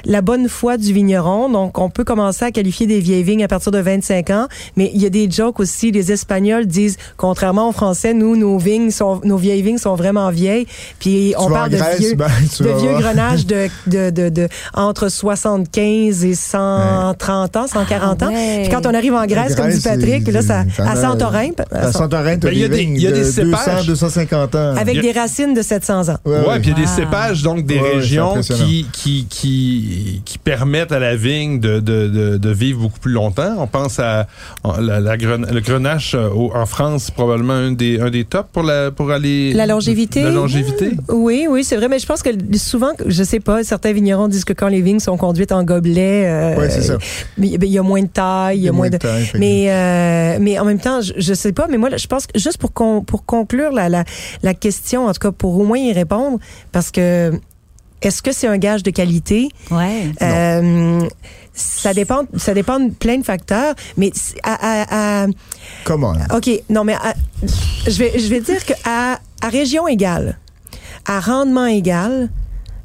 la 0.05 0.21
bonne 0.21 0.49
foi 0.49 0.60
du 0.76 0.93
vigneron. 0.93 1.49
Donc, 1.49 1.79
on 1.79 1.90
peut 1.90 2.05
commencer 2.05 2.45
à 2.45 2.50
qualifier 2.50 2.87
des 2.87 3.00
vieilles 3.00 3.23
vignes 3.23 3.43
à 3.45 3.49
partir 3.49 3.73
de 3.73 3.79
25 3.79 4.31
ans, 4.31 4.47
mais 4.76 4.90
il 4.95 5.00
y 5.02 5.07
a 5.07 5.11
des 5.11 5.31
jokes 5.31 5.59
aussi. 5.61 5.90
Les 5.90 6.12
Espagnols 6.12 6.67
disent, 6.67 6.97
contrairement 7.17 7.69
aux 7.69 7.73
Français, 7.73 8.12
nous, 8.14 8.37
nos 8.37 8.59
vignes 8.59 8.90
sont, 8.90 9.21
nos 9.25 9.37
vieilles 9.37 9.62
vignes 9.62 9.79
sont 9.79 9.95
vraiment 9.95 10.31
vieilles. 10.31 10.67
Puis, 10.99 11.35
on 11.38 11.47
Tu 11.47 11.52
parle 11.52 11.71
de 11.71 11.76
Grèce, 11.76 11.99
vieux, 12.00 12.14
ben, 12.14 12.26
de 12.61 12.69
vieux 12.81 12.93
grenages 12.99 13.47
de, 13.47 13.69
de, 13.87 14.11
de, 14.11 14.29
de- 14.29 14.49
entre 14.75 15.09
75 15.09 16.25
et 16.25 16.35
130 16.35 17.57
ans, 17.57 17.67
140 17.67 18.23
Ah, 18.23 18.26
ans. 18.26 18.29
ouais. 18.33 18.61
Puis 18.62 18.71
quand 18.71 18.87
on 18.87 18.95
arrive 18.95 19.14
en 19.14 19.26
Grèce, 19.26 19.55
comme 19.55 19.71
dit 19.71 19.81
Patrick, 19.81 20.26
là, 20.29 20.43
ça, 20.43 20.64
à 20.79 20.97
Santorin, 20.97 21.50
À 21.73 21.93
Santorin, 21.93 22.37
Ben, 22.37 22.50
il 22.52 22.59
y 22.59 22.64
a 22.64 22.69
des 22.69 22.83
il 22.83 23.00
y 23.00 23.07
a 23.07 23.12
des 23.12 23.21
de 23.21 23.25
cépages. 23.25 23.87
200, 23.87 24.09
250 24.11 24.55
ans. 24.55 24.75
avec 24.76 24.99
a- 24.99 25.00
des 25.02 25.12
racines 25.12 25.55
de 25.55 25.62
700 25.62 26.09
ans. 26.09 26.17
Ouais, 26.25 26.38
Ouais, 26.40 26.47
ouais. 26.49 26.61
puis 26.61 26.71
il 26.71 26.79
y 26.79 26.83
a 26.83 26.87
des 26.87 26.90
cépages, 26.90 27.43
donc 27.43 27.64
des 27.64 27.79
régions 27.81 28.35
qui, 28.40 28.87
qui, 28.93 29.26
qui, 29.29 30.23
qui 30.25 30.38
permettent 30.38 30.50
à 30.54 30.99
la 30.99 31.16
vigne 31.16 31.61
de, 31.61 31.80
de, 31.80 32.09
de, 32.09 32.37
de 32.37 32.50
vivre 32.50 32.80
beaucoup 32.80 32.99
plus 32.99 33.12
longtemps. 33.12 33.54
On 33.59 33.66
pense 33.66 33.99
à 33.99 34.26
en- 34.64 34.80
la, 34.80 35.00
la 35.00 35.16
gren- 35.16 35.47
le 35.52 35.61
grenache 35.61 36.14
euh, 36.14 36.28
au- 36.30 36.52
en 36.54 36.66
France, 36.66 37.11
probablement 37.11 37.52
un 37.54 37.73
des, 37.73 38.00
un 38.00 38.11
des 38.11 38.25
tops 38.25 38.49
pour, 38.52 38.62
la, 38.62 38.90
pour 38.90 39.11
aller... 39.11 39.52
La 39.52 39.66
longévité. 39.66 40.23
La 40.23 40.30
longévité. 40.30 40.92
Oui, 41.09 41.47
oui, 41.49 41.64
c'est 41.64 41.76
vrai, 41.76 41.88
mais 41.88 41.99
je 41.99 42.07
pense 42.07 42.23
que 42.23 42.30
souvent, 42.57 42.92
je 43.07 43.23
sais 43.23 43.40
pas, 43.40 43.62
certains 43.64 43.92
vignerons 43.92 44.28
disent 44.28 44.45
que 44.45 44.52
quand 44.52 44.69
les 44.69 44.80
vignes 44.83 45.00
sont 45.00 45.16
conduites 45.16 45.52
en 45.52 45.62
gobelet, 45.64 46.26
euh, 46.26 46.57
Ouais, 46.57 46.71
c'est 46.71 46.83
ça. 46.83 46.99
mais 47.38 47.49
il 47.49 47.64
y 47.64 47.78
a 47.78 47.83
moins 47.83 48.02
de 48.02 48.09
taille, 48.09 48.59
il 48.59 48.64
y 48.64 48.69
a 48.69 48.73
moins 48.73 48.90
de. 48.90 48.99
Mais 49.38 49.66
euh, 49.71 50.38
mais 50.40 50.59
en 50.59 50.64
même 50.64 50.78
temps, 50.80 51.00
je, 51.00 51.12
je 51.16 51.35
sais 51.35 51.52
pas, 51.52 51.66
mais 51.69 51.76
moi 51.78 51.88
je 51.97 52.07
pense 52.07 52.26
que 52.26 52.38
juste 52.38 52.59
pour 52.59 52.73
con- 52.73 53.02
pour 53.02 53.25
conclure 53.25 53.73
la, 53.73 53.88
la 53.88 54.04
la 54.42 54.54
question, 54.54 55.07
en 55.07 55.12
tout 55.12 55.21
cas 55.21 55.30
pour 55.33 55.59
au 55.59 55.64
moins 55.64 55.78
y 55.78 55.92
répondre, 55.92 56.38
parce 56.73 56.90
que 56.90 57.33
est-ce 58.02 58.23
que 58.23 58.33
c'est 58.33 58.47
un 58.47 58.59
gage 58.59 58.83
de 58.83 58.90
qualité? 58.90 59.49
Ouais. 59.71 60.11
Euh, 60.23 61.00
Ça 61.52 61.92
dépend, 61.92 62.23
ça 62.37 62.54
dépend 62.54 62.80
de 62.80 62.90
plein 62.90 63.19
de 63.19 63.25
facteurs, 63.25 63.75
mais 63.97 64.12
à, 64.42 64.54
à- 64.54 65.25
à- 65.25 65.26
Comment? 65.85 66.14
OK, 66.35 66.49
non, 66.71 66.85
mais 66.85 66.95
à- 66.95 67.14
je, 67.87 67.99
vais, 67.99 68.19
je 68.19 68.28
vais 68.28 68.40
dire 68.40 68.64
qu'à 68.64 69.21
à 69.42 69.49
région 69.49 69.87
égale, 69.88 70.38
à 71.07 71.21
rendement 71.21 71.66
égal, 71.66 72.30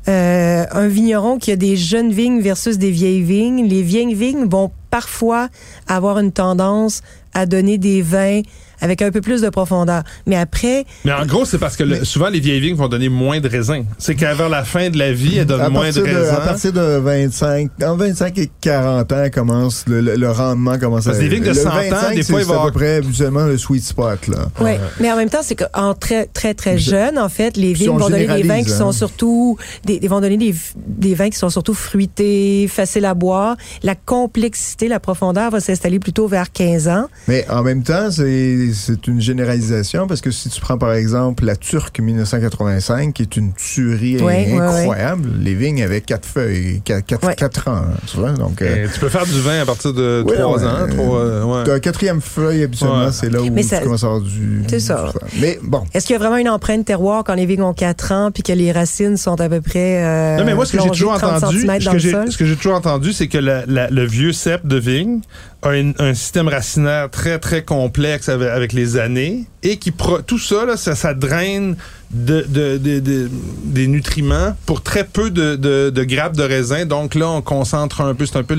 euh, 0.07 0.65
un 0.71 0.87
vigneron 0.87 1.37
qui 1.37 1.51
a 1.51 1.55
des 1.55 1.75
jeunes 1.77 2.11
vignes 2.11 2.39
versus 2.41 2.77
des 2.77 2.91
vieilles 2.91 3.21
vignes, 3.23 3.67
les 3.67 3.81
vieilles 3.81 4.13
vignes 4.13 4.45
vont 4.45 4.71
parfois 4.89 5.49
avoir 5.87 6.19
une 6.19 6.31
tendance 6.31 7.01
à 7.33 7.45
donner 7.45 7.77
des 7.77 8.01
vins 8.01 8.41
avec 8.81 9.01
un 9.01 9.11
peu 9.11 9.21
plus 9.21 9.41
de 9.41 9.49
profondeur. 9.49 10.03
Mais 10.25 10.35
après, 10.35 10.85
Mais 11.05 11.11
en 11.13 11.25
gros, 11.25 11.45
c'est 11.45 11.57
parce 11.57 11.75
que 11.77 11.83
le- 11.83 12.03
souvent, 12.05 12.29
les 12.29 12.39
vieilles 12.39 12.59
vignes 12.59 12.75
vont 12.75 12.87
donner 12.87 13.09
moins 13.09 13.39
de 13.39 13.47
raisins. 13.49 13.83
C'est 13.97 14.15
qu'à 14.15 14.33
vers 14.33 14.49
la 14.49 14.63
fin 14.63 14.89
de 14.89 14.97
la 14.97 15.11
vie, 15.13 15.37
elles 15.37 15.45
donnent 15.45 15.71
moins 15.71 15.89
de 15.91 16.01
raisins. 16.01 16.33
à 16.35 16.41
partir 16.41 16.73
de 16.73 16.97
25, 16.97 17.69
en 17.83 17.95
25 17.95 18.37
et 18.37 18.49
40 18.61 19.11
ans, 19.11 19.25
commence 19.33 19.85
le, 19.87 20.01
le- 20.01 20.15
le 20.15 20.31
rendement 20.31 20.77
commence 20.77 21.05
Parce 21.05 21.17
à 21.17 21.19
que 21.19 21.23
des 21.25 21.29
vignes 21.35 21.43
de 21.43 21.49
le 21.49 21.53
100 21.55 21.69
ans, 21.69 21.73
25, 21.75 22.15
des 22.15 22.23
fois, 22.23 22.39
c'est 22.39 22.45
il 22.45 22.51
va 22.53 22.61
à 22.61 22.65
peu 22.65 22.71
près 22.71 22.95
habituellement 22.95 23.45
le 23.45 23.57
sweet 23.57 23.83
spot 23.83 24.27
là. 24.27 24.47
Ouais, 24.61 24.79
mais 24.99 25.11
en 25.11 25.15
même 25.15 25.29
temps, 25.29 25.41
c'est 25.41 25.55
qu'en 25.55 25.93
très 25.93 26.25
très 26.27 26.53
très 26.53 26.77
jeune, 26.77 27.17
en 27.19 27.29
fait, 27.29 27.57
les 27.57 27.73
vignes 27.73 27.89
on 27.91 27.97
vont 27.97 28.09
donner 28.09 28.27
des 28.27 28.43
vins 28.43 28.63
qui 28.63 28.69
sont 28.69 28.89
hein. 28.89 28.91
surtout 28.91 29.57
des, 29.85 29.99
des- 29.99 30.07
vont 30.07 30.21
donner 30.21 30.37
des, 30.37 30.55
des 30.75 31.13
vins 31.15 31.29
qui 31.29 31.37
sont 31.37 31.49
surtout 31.49 31.73
fruités, 31.73 32.67
faciles 32.67 33.05
à 33.05 33.13
boire. 33.13 33.55
La 33.83 33.95
complexité, 33.95 34.87
la 34.87 34.99
profondeur 34.99 35.51
va 35.51 35.59
s'installer 35.59 35.99
plutôt 35.99 36.27
vers 36.27 36.51
15 36.51 36.87
ans. 36.87 37.07
Mais 37.27 37.45
en 37.49 37.63
même 37.63 37.83
temps, 37.83 38.09
c'est 38.11 38.64
c'est 38.73 39.07
une 39.07 39.21
généralisation 39.21 40.07
parce 40.07 40.21
que 40.21 40.31
si 40.31 40.49
tu 40.49 40.59
prends 40.61 40.77
par 40.77 40.93
exemple 40.93 41.45
la 41.45 41.55
Turque 41.55 41.99
1985, 41.99 43.13
qui 43.13 43.21
est 43.21 43.35
une 43.37 43.53
tuerie 43.53 44.17
Ouais, 44.21 44.51
ouais, 44.53 44.59
incroyable, 44.59 45.29
les 45.39 45.53
vignes 45.55 45.83
avaient 45.83 46.01
quatre 46.01 46.25
feuilles, 46.25 46.81
quatre, 46.83 47.05
quatre, 47.05 47.27
Ouais. 47.27 47.35
quatre 47.35 47.67
ans, 47.67 47.83
tu 48.07 48.17
vois. 48.17 48.31
Donc, 48.33 48.61
euh, 48.61 48.87
tu 48.93 48.99
peux 48.99 49.09
faire 49.09 49.25
du 49.25 49.39
vin 49.41 49.61
à 49.61 49.65
partir 49.65 49.93
de 49.93 50.23
Ouais, 50.27 50.35
3 50.35 50.57
ouais. 50.59 50.65
ans. 50.65 50.87
trois, 50.89 51.19
euh, 51.19 51.63
ouais. 51.65 51.79
quatrième 51.79 52.21
feuille, 52.21 52.63
habituellement, 52.63 53.05
Ouais. 53.05 53.11
c'est 53.11 53.29
là 53.29 53.41
où 53.41 53.49
Mais 53.51 53.61
tu 53.63 53.69
ça- 53.69 53.79
commences 53.81 54.03
à 54.03 54.07
avoir 54.07 54.21
du. 54.21 54.63
C'est 54.67 54.79
ça. 54.79 55.11
Mais 55.39 55.59
bon. 55.61 55.83
Est-ce 55.93 56.05
qu'il 56.07 56.13
y 56.13 56.17
a 56.17 56.19
vraiment 56.19 56.37
une 56.37 56.49
empreinte 56.49 56.85
terroir 56.85 57.23
quand 57.23 57.33
les 57.35 57.45
vignes 57.45 57.61
ont 57.63 57.73
4 57.73 58.11
ans 58.11 58.31
puis 58.31 58.43
que 58.43 58.51
les 58.53 58.71
racines 58.71 59.17
sont 59.17 59.39
à 59.39 59.49
peu 59.49 59.61
près 59.61 60.03
euh, 60.03 60.37
Non, 60.37 60.45
mais 60.45 60.55
moi, 60.55 60.65
ce 60.65 60.73
que 60.73 60.81
j'ai 60.83 60.89
toujours 60.89 61.17
30 61.17 61.43
entendu, 61.43 61.61
ce 61.61 62.37
que 62.37 62.45
j'ai 62.45 62.55
toujours 62.55 62.75
entendu, 62.75 63.13
c'est 63.13 63.27
que 63.27 63.37
la- 63.37 63.65
la- 63.65 63.89
le 63.89 64.05
vieux 64.05 64.31
cep 64.33 64.65
de 64.65 64.77
vigne 64.77 65.19
a 65.61 65.75
une- 65.75 65.93
un 65.99 66.13
système 66.13 66.47
racinaire 66.47 67.09
très, 67.09 67.39
très 67.39 67.63
complexe 67.63 68.29
avec, 68.29 68.47
avec 68.55 68.73
les 68.73 68.97
années 68.97 69.45
et 69.63 69.77
qui, 69.77 69.91
pro- 69.91 70.21
tout 70.21 70.39
ça, 70.39 70.65
là, 70.65 70.77
ça, 70.77 70.95
ça 70.95 71.13
draine 71.13 71.75
de, 72.11 72.45
de- 72.47 72.77
de- 72.77 72.99
de- 72.99 73.29
des 73.65 73.87
nutriments 73.87 74.55
pour 74.65 74.81
très 74.81 75.03
peu 75.03 75.29
de, 75.29 75.55
grappes 76.03 76.35
de 76.37 76.43
raisin. 76.43 76.85
Donc 76.85 77.15
là, 77.15 77.29
on 77.29 77.41
concentre 77.41 78.01
un 78.01 78.13
peu, 78.15 78.25
c'est 78.25 78.37
un 78.37 78.43
peu 78.43 78.57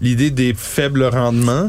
l'idée 0.00 0.30
des 0.30 0.54
faibles 0.56 1.04
rendements. 1.04 1.68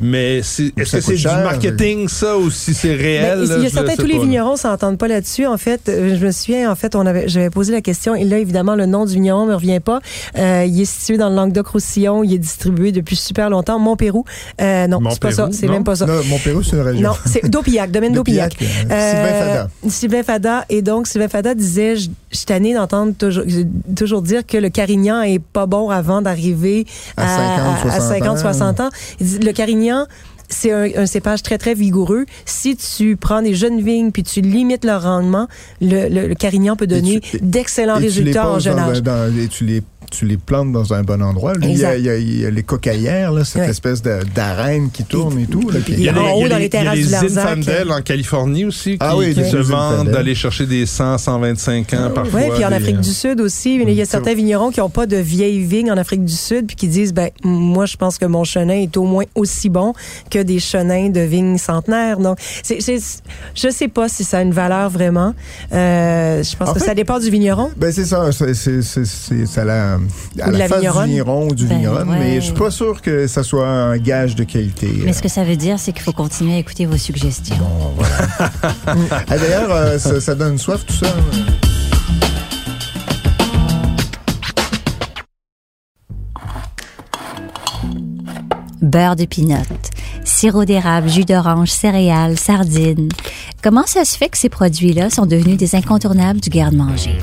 Mais 0.00 0.42
c'est, 0.42 0.72
est-ce 0.78 0.96
que 0.96 1.00
c'est 1.00 1.14
du 1.14 1.26
marketing, 1.26 2.08
ça, 2.08 2.38
ou 2.38 2.50
si 2.50 2.74
c'est 2.74 2.94
réel? 2.94 3.40
Ben, 3.40 3.48
là, 3.48 3.56
il 3.58 3.62
y 3.64 3.66
a 3.66 3.70
certains, 3.70 3.94
tous 3.94 4.06
les 4.06 4.16
pas, 4.16 4.22
vignerons 4.22 4.56
s'entendent 4.56 4.98
pas 4.98 5.08
là-dessus. 5.08 5.46
En 5.46 5.58
fait, 5.58 5.88
euh, 5.88 6.16
je 6.18 6.26
me 6.26 6.30
souviens, 6.32 6.70
en 6.70 6.74
fait, 6.74 6.94
on 6.94 7.04
avait, 7.04 7.28
j'avais 7.28 7.50
posé 7.50 7.72
la 7.72 7.80
question 7.82 8.14
et 8.14 8.24
là, 8.24 8.38
évidemment, 8.38 8.74
le 8.74 8.86
nom 8.86 9.04
du 9.04 9.14
vigneron 9.14 9.46
me 9.46 9.54
revient 9.54 9.80
pas. 9.80 10.00
Euh, 10.38 10.64
il 10.66 10.80
est 10.80 10.84
situé 10.86 11.18
dans 11.18 11.28
le 11.28 11.36
Languedoc-Roussillon. 11.36 12.24
Il 12.24 12.34
est 12.34 12.38
distribué 12.38 12.92
depuis 12.92 13.16
super 13.16 13.50
longtemps. 13.50 13.78
Montpérou. 13.78 14.24
Euh, 14.60 14.86
non, 14.86 15.00
c'est 15.10 15.20
pas 15.20 15.30
ça. 15.32 15.42
Montpérou, 15.42 15.52
C'est 15.60 15.66
non? 15.66 15.72
même 15.72 15.84
pas 15.84 15.96
ça. 15.96 16.06
Non, 16.06 16.24
Montpérou, 16.24 16.62
c'est 16.62 16.76
une 16.76 16.82
région. 16.82 17.08
Non, 17.10 17.14
c'est 17.26 17.48
Dopillac, 17.48 17.90
domaine 17.90 18.12
Dopillac. 18.12 18.52
Dopillac, 18.52 18.86
euh, 18.90 18.94
Sylvain 18.94 19.38
Fada. 19.38 19.68
Sylvain 19.88 20.22
Fada. 20.22 20.64
Et 20.70 20.82
donc, 20.82 21.06
Sylvain 21.06 21.28
Fada 21.28 21.54
disait, 21.54 21.96
je 21.96 22.08
je 22.32 22.38
suis 22.38 22.46
tannée 22.46 22.72
d'entendre 22.72 23.12
toujours, 23.16 23.44
toujours 23.94 24.22
dire 24.22 24.46
que 24.46 24.56
le 24.56 24.70
Carignan 24.70 25.20
est 25.20 25.38
pas 25.38 25.66
bon 25.66 25.90
avant 25.90 26.22
d'arriver 26.22 26.86
À 27.16 27.76
50, 27.82 27.92
à 27.92 28.00
50, 28.00 28.38
60 28.38 28.38
60 28.38 28.80
ans. 28.80 28.88
Le 29.20 29.52
Carignan, 29.52 29.81
c'est 30.48 30.70
un, 30.70 31.02
un 31.02 31.06
cépage 31.06 31.42
très, 31.42 31.56
très 31.56 31.74
vigoureux. 31.74 32.26
Si 32.44 32.76
tu 32.76 33.16
prends 33.16 33.40
des 33.42 33.54
jeunes 33.54 33.80
vignes 33.80 34.10
puis 34.12 34.22
tu 34.22 34.40
limites 34.42 34.84
leur 34.84 35.02
rendement, 35.02 35.48
le, 35.80 36.08
le, 36.08 36.28
le 36.28 36.34
Carignan 36.34 36.76
peut 36.76 36.86
donner 36.86 37.20
d'excellents 37.40 37.96
résultats 37.96 38.48
en 38.50 38.58
jeune 38.58 38.76
dans, 38.76 38.82
âge. 38.90 39.02
dans- 39.02 39.34
et 39.38 39.48
tu 39.48 39.64
les, 39.64 39.82
tu 40.12 40.26
les 40.26 40.36
plantes 40.36 40.72
dans 40.72 40.92
un 40.94 41.02
bon 41.02 41.22
endroit. 41.22 41.54
Lui, 41.54 41.70
il, 41.72 41.78
y 41.78 41.84
a, 41.84 41.96
il 41.96 42.04
y 42.04 42.08
a- 42.10 42.16
il 42.18 42.40
y 42.42 42.46
a 42.46 42.50
les 42.50 42.62
cocaillères, 42.62 43.32
là, 43.32 43.44
cette 43.44 43.62
Ouais. 43.62 43.70
espèce 43.70 44.02
d'arène 44.02 44.90
qui 44.90 45.04
tourne 45.04 45.38
et 45.38 45.46
tout. 45.46 45.68
là, 45.70 45.80
puis 45.84 45.94
il 45.94 46.00
y 46.02 46.08
a 46.08 46.12
en 46.20 46.32
haut, 46.34 46.48
dans 46.48 46.56
les 46.58 46.66
il 46.66 46.74
y 46.74 46.76
a 46.76 46.80
terrasses 46.80 46.98
du 46.98 47.04
les 47.04 47.10
Larzac. 47.10 47.30
Zinfandel 47.30 47.90
en 47.90 48.00
Californie 48.02 48.64
aussi 48.64 48.92
qui, 48.92 48.96
Ah 49.00 49.16
oui, 49.16 49.32
qui 49.34 49.40
les 49.40 49.50
se 49.50 49.56
vendent 49.56 50.10
d'aller 50.10 50.34
chercher 50.34 50.66
des 50.66 50.86
100, 50.86 51.18
125 51.18 51.94
ans 51.94 52.10
parfois. 52.14 52.40
Oui, 52.40 52.46
puis 52.54 52.64
en 52.64 52.72
Afrique 52.72 52.96
euh, 52.96 53.00
du 53.00 53.10
Sud 53.10 53.40
aussi, 53.40 53.76
il 53.76 53.90
y 53.90 54.00
a 54.02 54.04
certains 54.04 54.34
vignerons 54.34 54.70
qui 54.70 54.80
n'ont 54.80 54.90
pas 54.90 55.06
de 55.06 55.16
vieilles 55.16 55.60
vignes 55.64 55.90
en 55.90 55.96
Afrique 55.96 56.24
du 56.24 56.32
Sud, 56.34 56.66
puis 56.66 56.76
qui 56.76 56.88
disent, 56.88 57.12
ben 57.14 57.30
moi, 57.44 57.86
je 57.86 57.96
pense 57.96 58.18
que 58.18 58.26
mon 58.26 58.44
chenin 58.44 58.74
est 58.82 58.96
au 58.96 59.04
moins 59.04 59.24
aussi 59.34 59.68
bon 59.68 59.94
que 60.30 60.38
des 60.42 60.58
chenins 60.60 61.08
de 61.08 61.20
vignes 61.20 61.58
centenaires. 61.58 62.18
Donc, 62.18 62.38
je 62.68 63.68
sais 63.70 63.88
pas 63.88 64.08
si 64.08 64.24
ça 64.24 64.38
a 64.38 64.42
une 64.42 64.52
valeur 64.52 64.90
vraiment. 64.90 65.34
Euh, 65.72 66.42
je 66.42 66.56
pense 66.56 66.68
En 66.68 66.74
que 66.74 66.80
fait- 66.80 66.86
ça 66.86 66.94
dépend 66.94 67.18
du 67.18 67.30
vigneron. 67.30 67.70
Ben 67.76 67.92
c'est 67.92 68.04
ça, 68.04 68.30
c'est- 68.32 68.82
ça 69.46 69.64
la, 69.64 69.98
à 70.40 70.50
la, 70.50 70.58
la 70.58 70.68
face 70.68 70.78
vigneronne. 70.78 71.04
du 71.06 71.10
vigneron 71.10 71.48
ou 71.48 71.54
du 71.54 71.66
Ben, 71.66 71.76
vigneronne, 71.78 72.08
ouais. 72.10 72.18
mais 72.18 72.34
je 72.36 72.40
suis 72.46 72.52
pas 72.54 72.70
sûr 72.70 73.00
que 73.02 73.26
ça 73.26 73.42
soit 73.42 73.68
un 73.68 73.98
gage 73.98 74.34
de 74.36 74.44
qualité. 74.44 74.88
Mais 75.04 75.12
ce 75.12 75.22
que 75.22 75.28
ça 75.28 75.44
veut 75.44 75.56
dire, 75.56 75.78
c'est 75.78 75.92
qu'il 75.92 76.02
faut 76.02 76.12
continuer 76.12 76.54
à 76.54 76.58
écouter 76.58 76.86
vos 76.86 76.96
suggestions. 76.96 77.56
Ah, 78.86 79.38
D'ailleurs, 79.38 79.70
euh, 79.70 79.98
ça, 79.98 80.20
ça 80.20 80.34
donne 80.34 80.58
soif 80.58 80.84
tout 80.86 80.94
ça. 80.94 81.06
hein? 81.06 81.52
Beurre 88.80 89.16
de 89.16 89.24
pinot, 89.26 89.56
sirop 90.24 90.64
d'érable, 90.64 91.08
jus 91.08 91.24
d'orange, 91.24 91.70
céréales, 91.70 92.36
sardines. 92.38 93.08
Comment 93.62 93.86
ça 93.86 94.04
se 94.04 94.16
fait 94.16 94.28
que 94.28 94.36
ces 94.38 94.48
produits-là 94.48 95.08
sont 95.08 95.26
devenus 95.26 95.56
des 95.56 95.76
incontournables 95.76 96.40
du 96.40 96.50
garde-manger? 96.50 97.16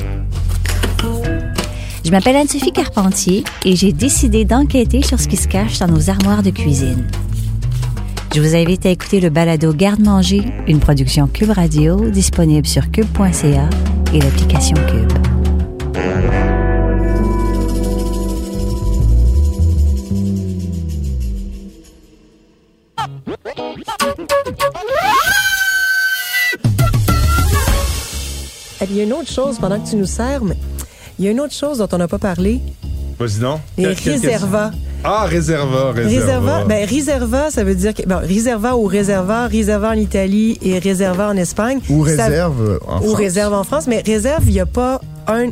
Je 2.09 2.11
m'appelle 2.11 2.37
Anne-Sophie 2.37 2.71
Carpentier 2.71 3.43
et 3.63 3.75
j'ai 3.75 3.93
décidé 3.93 4.43
d'enquêter 4.43 5.03
sur 5.03 5.19
ce 5.19 5.27
qui 5.27 5.37
se 5.37 5.47
cache 5.47 5.77
dans 5.77 5.87
nos 5.87 6.09
armoires 6.09 6.41
de 6.41 6.49
cuisine. 6.49 7.05
Je 8.33 8.41
vous 8.41 8.55
invite 8.55 8.83
à 8.87 8.89
écouter 8.89 9.19
le 9.19 9.29
balado 9.29 9.71
Garde-manger, 9.73 10.41
une 10.67 10.79
production 10.79 11.27
Cube 11.27 11.51
Radio 11.51 12.09
disponible 12.09 12.65
sur 12.65 12.89
cube.ca 12.89 13.69
et 14.11 14.19
l'application 14.21 14.75
Cube. 14.87 15.11
Il 28.89 28.95
y 28.95 29.01
a 29.01 29.03
une 29.03 29.13
autre 29.13 29.29
chose 29.29 29.59
pendant 29.59 29.79
que 29.79 29.87
tu 29.87 29.95
nous 29.95 30.07
sers, 30.07 30.43
mais 30.43 30.57
il 31.19 31.25
y 31.25 31.27
a 31.27 31.31
une 31.31 31.39
autre 31.41 31.53
chose 31.53 31.77
dont 31.79 31.87
on 31.91 31.97
n'a 31.97 32.07
pas 32.07 32.17
parlé. 32.17 32.59
Vas-y 33.19 33.39
donc. 33.39 33.59
Les 33.77 33.87
réservats. 33.87 34.71
Ah, 35.03 35.25
réserva, 35.25 35.91
réserva. 35.91 36.25
Réserva, 36.25 36.65
ben 36.65 36.85
réserva, 36.87 37.51
ça 37.51 37.63
veut 37.65 37.75
dire 37.75 37.93
que 37.93 38.03
bon, 38.07 38.19
réserva 38.21 38.75
ou 38.77 38.85
réserva, 38.85 39.47
réserva 39.47 39.89
en 39.89 39.93
Italie 39.93 40.57
et 40.61 40.79
réserva 40.79 41.27
en 41.29 41.35
Espagne. 41.37 41.79
Ou 41.89 42.05
Ça- 42.05 42.25
réserve 42.25 42.79
en 42.87 42.97
ou 42.99 43.01
France. 43.03 43.13
réserve 43.15 43.53
en 43.53 43.63
France, 43.63 43.87
mais 43.87 44.01
réserve, 44.05 44.43
il 44.47 44.53
n'y 44.53 44.59
a 44.59 44.65
pas 44.65 45.01
un. 45.27 45.47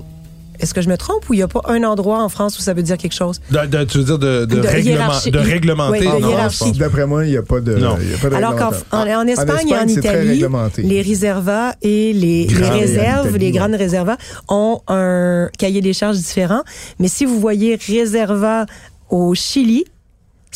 Est-ce 0.59 0.73
que 0.73 0.81
je 0.81 0.89
me 0.89 0.97
trompe 0.97 1.29
ou 1.29 1.33
il 1.33 1.37
n'y 1.37 1.43
a 1.43 1.47
pas 1.47 1.61
un 1.65 1.83
endroit 1.83 2.21
en 2.23 2.29
France 2.29 2.57
où 2.57 2.61
ça 2.61 2.73
veut 2.73 2.83
dire 2.83 2.97
quelque 2.97 3.13
chose? 3.15 3.39
De- 3.51 3.65
de- 3.65 3.83
tu 3.83 3.99
veux 3.99 4.03
dire 4.03 4.19
de, 4.19 4.45
de, 4.45 4.55
De 4.55 4.67
réglement- 4.67 4.97
hiérarchie. 4.97 5.31
de 5.31 5.39
réglementer? 5.39 6.07
Oui, 6.07 6.23
en. 6.23 6.71
D'après 6.73 7.05
moi, 7.05 7.25
il 7.25 7.31
n'y 7.31 7.37
a 7.37 7.41
pas 7.43 7.59
de. 7.59 7.75
Non. 7.75 7.97
y 7.99 8.13
a 8.13 8.17
pas 8.17 8.29
de 8.29 8.35
Alors 8.35 8.55
qu'en 8.55 8.71
en, 8.91 9.07
en 9.07 9.27
Espagne, 9.27 9.69
et 9.69 9.75
en 9.75 9.87
c'est 9.87 10.01
très 10.01 10.25
Italie, 10.37 10.43
les 10.83 11.01
réservas 11.01 11.73
et 11.81 12.13
les, 12.13 12.47
réserves, 12.47 13.27
En 13.27 13.29
Italie, 13.29 13.39
les 13.39 13.45
ouais. 13.45 13.51
grandes 13.51 13.75
réservas 13.75 14.17
ont 14.49 14.81
un 14.87 15.49
cahier 15.57 15.81
des 15.81 15.93
charges 15.93 16.17
différent. 16.17 16.61
Mais 16.99 17.07
si 17.07 17.25
vous 17.25 17.39
voyez 17.39 17.75
réserva 17.87 18.65
au 19.09 19.33
Chili, 19.35 19.85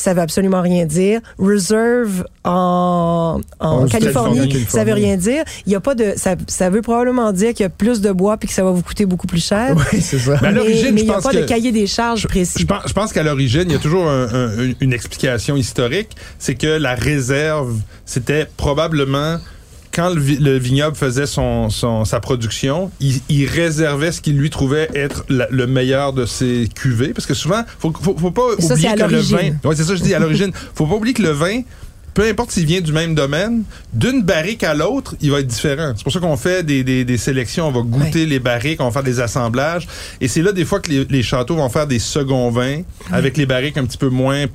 ça 0.01 0.13
veut 0.13 0.22
absolument 0.22 0.62
rien 0.62 0.86
dire. 0.86 1.22
Reserve 1.39 2.25
en, 2.43 3.39
en 3.60 3.67
En 3.84 3.86
Californie, 3.88 4.39
Californie, 4.39 4.65
ça 4.70 4.84
veut 4.84 4.93
rien 4.93 5.15
dire. 5.17 5.43
Il 5.65 5.72
y 5.72 5.75
a 5.75 5.79
pas 5.79 5.96
de, 5.96 6.13
ça, 6.17 6.36
ça 6.48 6.70
veut 6.70 6.81
probablement 6.81 7.31
dire 7.31 7.53
qu'il 7.53 7.63
y 7.63 7.67
a 7.67 7.70
plus 7.70 8.01
de 8.01 8.12
bois 8.12 8.38
puis 8.38 8.48
que 8.48 8.53
ça 8.53 8.63
va 8.63 8.72
vous 8.72 8.81
coûter 8.81 9.05
beaucoup 9.05 9.27
plus 9.27 9.43
cher. 9.46 9.75
Oui, 9.93 10.01
c'est 10.01 10.20
ça. 10.20 10.31
Ben, 10.38 10.48
à 10.48 10.51
mais 10.51 10.58
l'origine, 10.58 10.91
mais 10.93 11.00
je 11.01 11.03
il 11.03 11.05
n'y 11.05 11.12
a 11.12 11.13
pense 11.15 11.24
pas 11.24 11.34
de 11.34 11.43
cahier 11.46 11.72
des 11.72 11.88
charges 11.88 12.27
précis. 12.27 12.60
Je 12.60 12.65
pense, 12.65 12.84
je 12.88 12.93
pense 12.93 13.13
qu'à 13.13 13.24
l'origine, 13.24 13.63
il 13.67 13.74
y 13.74 13.75
a 13.75 13.79
toujours 13.79 14.08
un- 14.08 14.27
un- 14.34 14.74
une 14.79 14.93
explication 14.93 15.55
historique. 15.55 16.10
C'est 16.39 16.55
que 16.55 16.67
la 16.67 16.96
réserve, 16.96 17.75
c'était 18.05 18.48
probablement 18.58 19.38
quand 19.93 20.10
le, 20.13 20.21
vi- 20.21 20.38
le 20.39 20.57
vignoble 20.57 20.95
faisait 20.95 21.25
son, 21.25 21.69
son- 21.69 22.05
sa 22.05 22.19
production, 22.19 22.91
il, 23.00 23.19
il 23.29 23.45
réservait 23.48 24.12
ce 24.12 24.21
qu'il 24.21 24.38
lui 24.38 24.50
trouvait 24.50 24.89
être 24.95 25.25
la- 25.29 25.48
le 25.51 25.67
meilleur 25.67 26.13
de 26.13 26.25
ses 26.25 26.69
cuvées. 26.74 27.10
Parce 27.13 27.25
que 27.25 27.33
souvent, 27.33 27.63
faut, 27.79 27.93
faut, 28.01 28.15
faut 28.17 28.31
pas 28.31 28.41
ça, 28.60 28.74
oublier 28.74 28.88
que 28.95 29.01
le 29.03 29.17
vin. 29.38 29.51
Ouais, 29.63 29.75
c'est 29.75 29.83
ça 29.83 29.91
que 29.93 29.98
je 30.00 30.03
dis 30.03 30.13
à 30.13 30.19
l'origine. 30.19 30.51
Faut 30.75 30.86
pas 30.88 30.95
oublier 30.95 31.13
que 31.13 31.21
le 31.24 31.31
vin. 31.31 31.62
Peu 32.13 32.27
importe 32.27 32.51
s'il 32.51 32.65
vient 32.65 32.81
du 32.81 32.91
même 32.91 33.15
domaine, 33.15 33.63
d'une 33.93 34.21
barrique 34.21 34.65
à 34.65 34.74
l'autre, 34.74 35.15
il 35.21 35.31
va 35.31 35.39
être 35.39 35.48
différent. 35.48 35.93
C'est 35.95 36.03
pour 36.03 36.12
ça 36.12 36.19
qu'on 36.19 36.36
fait 36.36 36.62
des, 36.62 36.83
des, 36.83 37.05
des 37.05 37.17
sélections, 37.17 37.69
on 37.69 37.71
va 37.71 37.79
goûter 37.83 38.25
les 38.25 38.39
barriques, 38.39 38.81
on 38.81 38.86
va 38.86 38.91
faire 38.91 39.03
des 39.03 39.21
assemblages. 39.21 39.88
Et 40.19 40.27
c'est 40.27 40.41
là 40.41 40.51
des 40.51 40.65
fois 40.65 40.81
que 40.81 40.91
les, 40.91 41.05
les 41.05 41.24
châteaux 41.24 41.55
vont 41.55 41.69
faire 41.69 41.88
des 41.88 42.00
seconds 42.00 42.50
vins 42.50 42.81
avec 43.13 43.38
les 43.38 43.45
barriques 43.45 43.77
un 43.77 43.86
petit 43.86 43.98
peu 43.98 44.10
moins 44.10 44.45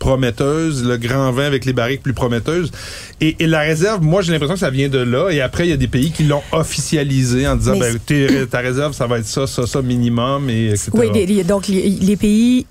prometteuses, 0.00 0.82
le 0.84 0.96
grand 0.96 1.30
vin 1.30 1.44
avec 1.44 1.64
les 1.64 1.72
barriques 1.72 2.02
plus 2.02 2.14
prometteuses. 2.14 2.72
Et, 3.20 3.36
et 3.38 3.46
la 3.46 3.60
réserve, 3.60 4.02
moi 4.02 4.22
j'ai 4.22 4.32
l'impression 4.32 4.54
que 4.54 4.60
ça 4.60 4.70
vient 4.70 4.88
de 4.88 4.98
là. 4.98 5.28
Et 5.30 5.40
après, 5.40 5.66
il 5.66 5.70
y 5.70 5.72
a 5.72 5.76
des 5.76 5.86
pays 5.86 6.10
qui 6.10 6.24
l'ont 6.24 6.42
officialisé 6.50 7.46
en 7.46 7.54
disant, 7.54 7.78
ben, 7.78 7.96
tes- 8.04 8.46
ta 8.50 8.58
réserve, 8.58 8.92
ça 8.94 9.06
va 9.06 9.18
être 9.18 9.26
ça, 9.26 9.46
ça, 9.46 9.66
ça 9.66 9.82
minimum, 9.82 10.50
et 10.50 10.70
etc. 10.70 10.90
Oui, 10.94 11.06
les- 11.14 11.44
donc 11.44 11.68
les, 11.68 11.88
les 11.88 12.16
pays, 12.16 12.66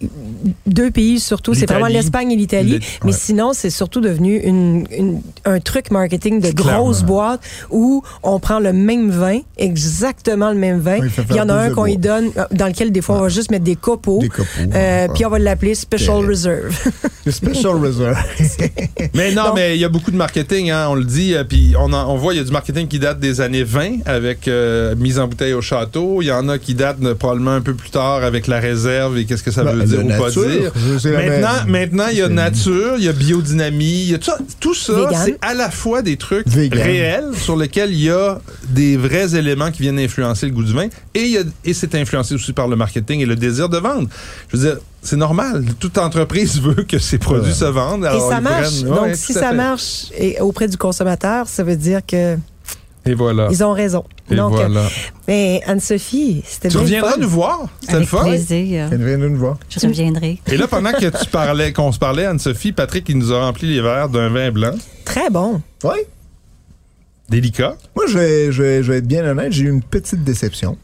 deux 0.67 0.91
pays 0.91 1.19
surtout, 1.21 1.53
c'est 1.53 1.65
vraiment 1.69 1.87
l'Espagne 1.87 2.31
et 2.31 2.35
l'Italie. 2.35 2.79
Mais 3.05 3.11
ouais. 3.11 3.17
sinon, 3.17 3.53
c'est 3.53 3.69
surtout 3.69 4.01
devenu 4.01 4.37
une, 4.39 4.85
une- 4.91 5.21
un 5.45 5.59
truc 5.59 5.91
marketing 5.91 6.41
de 6.41 6.51
grosses 6.51 7.03
boîtes 7.03 7.41
où 7.69 8.03
on 8.23 8.39
prend 8.39 8.59
le 8.59 8.73
même 8.73 9.11
vin, 9.11 9.39
exactement 9.57 10.49
le 10.49 10.57
même 10.57 10.79
vin. 10.79 10.97
Oui, 10.99 11.09
il 11.29 11.35
y 11.35 11.41
en 11.41 11.49
a 11.49 11.53
un 11.53 11.69
qu'on 11.69 11.85
y 11.85 11.97
donne, 11.97 12.31
euh, 12.37 12.45
dans 12.51 12.67
lequel 12.67 12.91
des 12.91 13.01
fois 13.01 13.17
on 13.17 13.21
va 13.21 13.29
juste 13.29 13.51
mettre 13.51 13.63
des 13.65 13.75
copeaux. 13.75 14.23
Euh, 14.23 15.05
ouais. 15.05 15.13
Puis 15.13 15.25
on 15.25 15.29
va 15.29 15.37
l'appeler 15.39 15.75
Special. 15.75 16.25
Reserve. 16.25 16.75
Special 17.27 17.75
Reserve. 17.83 18.17
Mais 19.13 19.31
non, 19.33 19.45
Donc- 19.45 19.55
mais 19.55 19.75
il 19.75 19.79
y 19.79 19.85
a 19.85 19.89
beaucoup 19.89 20.11
de 20.11 20.15
marketing, 20.15 20.71
hein, 20.71 20.87
on 20.89 20.95
le 20.95 21.03
dit, 21.03 21.33
euh, 21.35 21.43
puis 21.43 21.73
on, 21.77 21.91
en- 21.93 22.09
on 22.13 22.17
voit, 22.17 22.33
il 22.33 22.37
y 22.37 22.39
a 22.39 22.43
du 22.43 22.51
marketing 22.51 22.87
qui 22.87 22.99
date 22.99 23.19
des 23.19 23.41
années 23.41 23.63
20 23.63 24.05
avec 24.05 24.47
euh, 24.47 24.95
mise 24.95 25.19
en 25.19 25.27
bouteille 25.27 25.53
au 25.53 25.61
château. 25.61 26.21
Il 26.21 26.25
y 26.25 26.31
en 26.31 26.47
a 26.49 26.57
qui 26.57 26.73
datent 26.75 27.03
euh, 27.03 27.15
probablement 27.15 27.51
un 27.53 27.61
peu 27.61 27.73
plus 27.73 27.89
tard 27.89 28.23
avec 28.23 28.47
la 28.47 28.59
réserve 28.59 29.17
et 29.17 29.25
qu'est-ce 29.25 29.43
que 29.43 29.51
ça 29.51 29.63
Ben, 29.63 29.73
veut 29.75 29.81
de 29.81 29.87
dire 29.87 30.05
ou 30.05 30.07
pas 30.07 30.27
nature, 30.27 30.47
dire. 30.49 30.71
c'est 30.99 31.11
la 31.11 31.19
Maintenant, 31.29 31.67
maintenant, 31.67 32.05
il 32.11 32.17
y 32.17 32.21
a 32.21 32.29
nature, 32.29 32.93
il 32.97 33.03
y 33.05 33.09
a 33.09 33.13
biodynamie, 33.13 33.85
il 34.03 34.11
y 34.11 34.13
a 34.15 34.17
tout 34.17 34.25
ça, 34.25 34.37
tout 34.59 34.73
ça 34.73 35.09
c'est 35.25 35.37
à 35.41 35.53
la 35.53 35.69
fois 35.69 36.01
des 36.01 36.17
trucs 36.17 36.47
Vegan. 36.47 36.81
réels 36.81 37.35
sur 37.35 37.55
lesquels 37.57 37.91
il 37.93 38.03
y 38.03 38.09
a 38.09 38.39
des 38.69 38.97
vrais 38.97 39.35
éléments 39.35 39.71
qui 39.71 39.81
viennent 39.81 39.99
influencer 39.99 40.45
le 40.45 40.51
goût 40.53 40.63
du 40.63 40.73
vin 40.73 40.87
et, 41.13 41.21
il 41.23 41.31
y 41.31 41.37
a- 41.37 41.43
et 41.65 41.73
c'est 41.73 41.93
influencé 41.95 42.33
aussi 42.35 42.53
par 42.53 42.67
le 42.67 42.75
marketing 42.75 43.19
et 43.21 43.25
le 43.25 43.35
désir 43.35 43.69
de 43.69 43.77
vendre. 43.77 44.07
Je 44.51 44.57
veux 44.57 44.63
dire, 44.71 44.77
c'est 45.01 45.15
normal. 45.15 45.65
Toute 45.79 45.97
entreprise 45.97 46.59
veut 46.61 46.83
que 46.83 46.99
ses 46.99 47.17
produits 47.17 47.51
Ouais. 47.51 47.57
se 47.57 47.65
vendent. 47.65 48.05
Et 48.05 48.19
ça 48.19 48.41
marche. 48.41 48.83
prennent- 48.83 48.95
Donc 48.95 49.15
si 49.15 49.33
ça 49.33 49.49
fait. 49.49 49.55
marche 49.55 50.05
et 50.17 50.39
auprès 50.39 50.67
du 50.67 50.77
consommateur, 50.77 51.47
ça 51.47 51.63
veut 51.63 51.75
dire 51.77 52.01
que 52.05 52.37
Et 53.05 53.13
voilà. 53.13 53.47
ils 53.51 53.63
ont 53.63 53.71
raison. 53.73 54.03
Et 54.31 54.35
Donc, 54.35 54.51
voilà. 54.53 54.83
mais 55.27 55.61
Anne-Sophie, 55.65 56.43
c'était 56.45 56.69
Tu 56.69 56.77
reviendras 56.77 57.13
fun. 57.13 57.17
nous 57.19 57.29
voir. 57.29 57.61
C'était 57.79 57.93
le 57.93 57.97
Avec 57.99 58.09
fun. 58.09 58.23
plaisir. 58.25 58.89
Elle 58.91 59.03
vient 59.03 59.17
de 59.17 59.27
nous 59.29 59.39
voir. 59.39 59.57
Je 59.69 59.79
reviendrai. 59.79 60.39
Et 60.51 60.57
là, 60.57 60.67
pendant 60.67 60.91
que 60.91 61.05
tu 61.23 61.29
parlais, 61.31 61.73
qu'on 61.73 61.91
se 61.91 61.97
parlait, 61.97 62.25
Anne-Sophie, 62.25 62.71
Patrick, 62.73 63.09
il 63.09 63.17
nous 63.17 63.31
a 63.33 63.39
rempli 63.43 63.73
les 63.73 63.81
verres 63.81 64.09
d'un 64.09 64.29
vin 64.29 64.51
blanc, 64.51 64.75
Très 65.05 65.29
bon. 65.31 65.61
Oui. 65.83 65.97
délicat. 67.29 67.75
Moi, 67.95 68.05
je 68.07 68.17
vais, 68.17 68.51
je, 68.51 68.61
vais, 68.63 68.83
je 68.83 68.91
vais 68.91 68.97
être 68.99 69.07
bien 69.07 69.25
honnête, 69.25 69.51
j'ai 69.51 69.63
eu 69.65 69.69
une 69.69 69.81
petite 69.83 70.23
déception. 70.23 70.77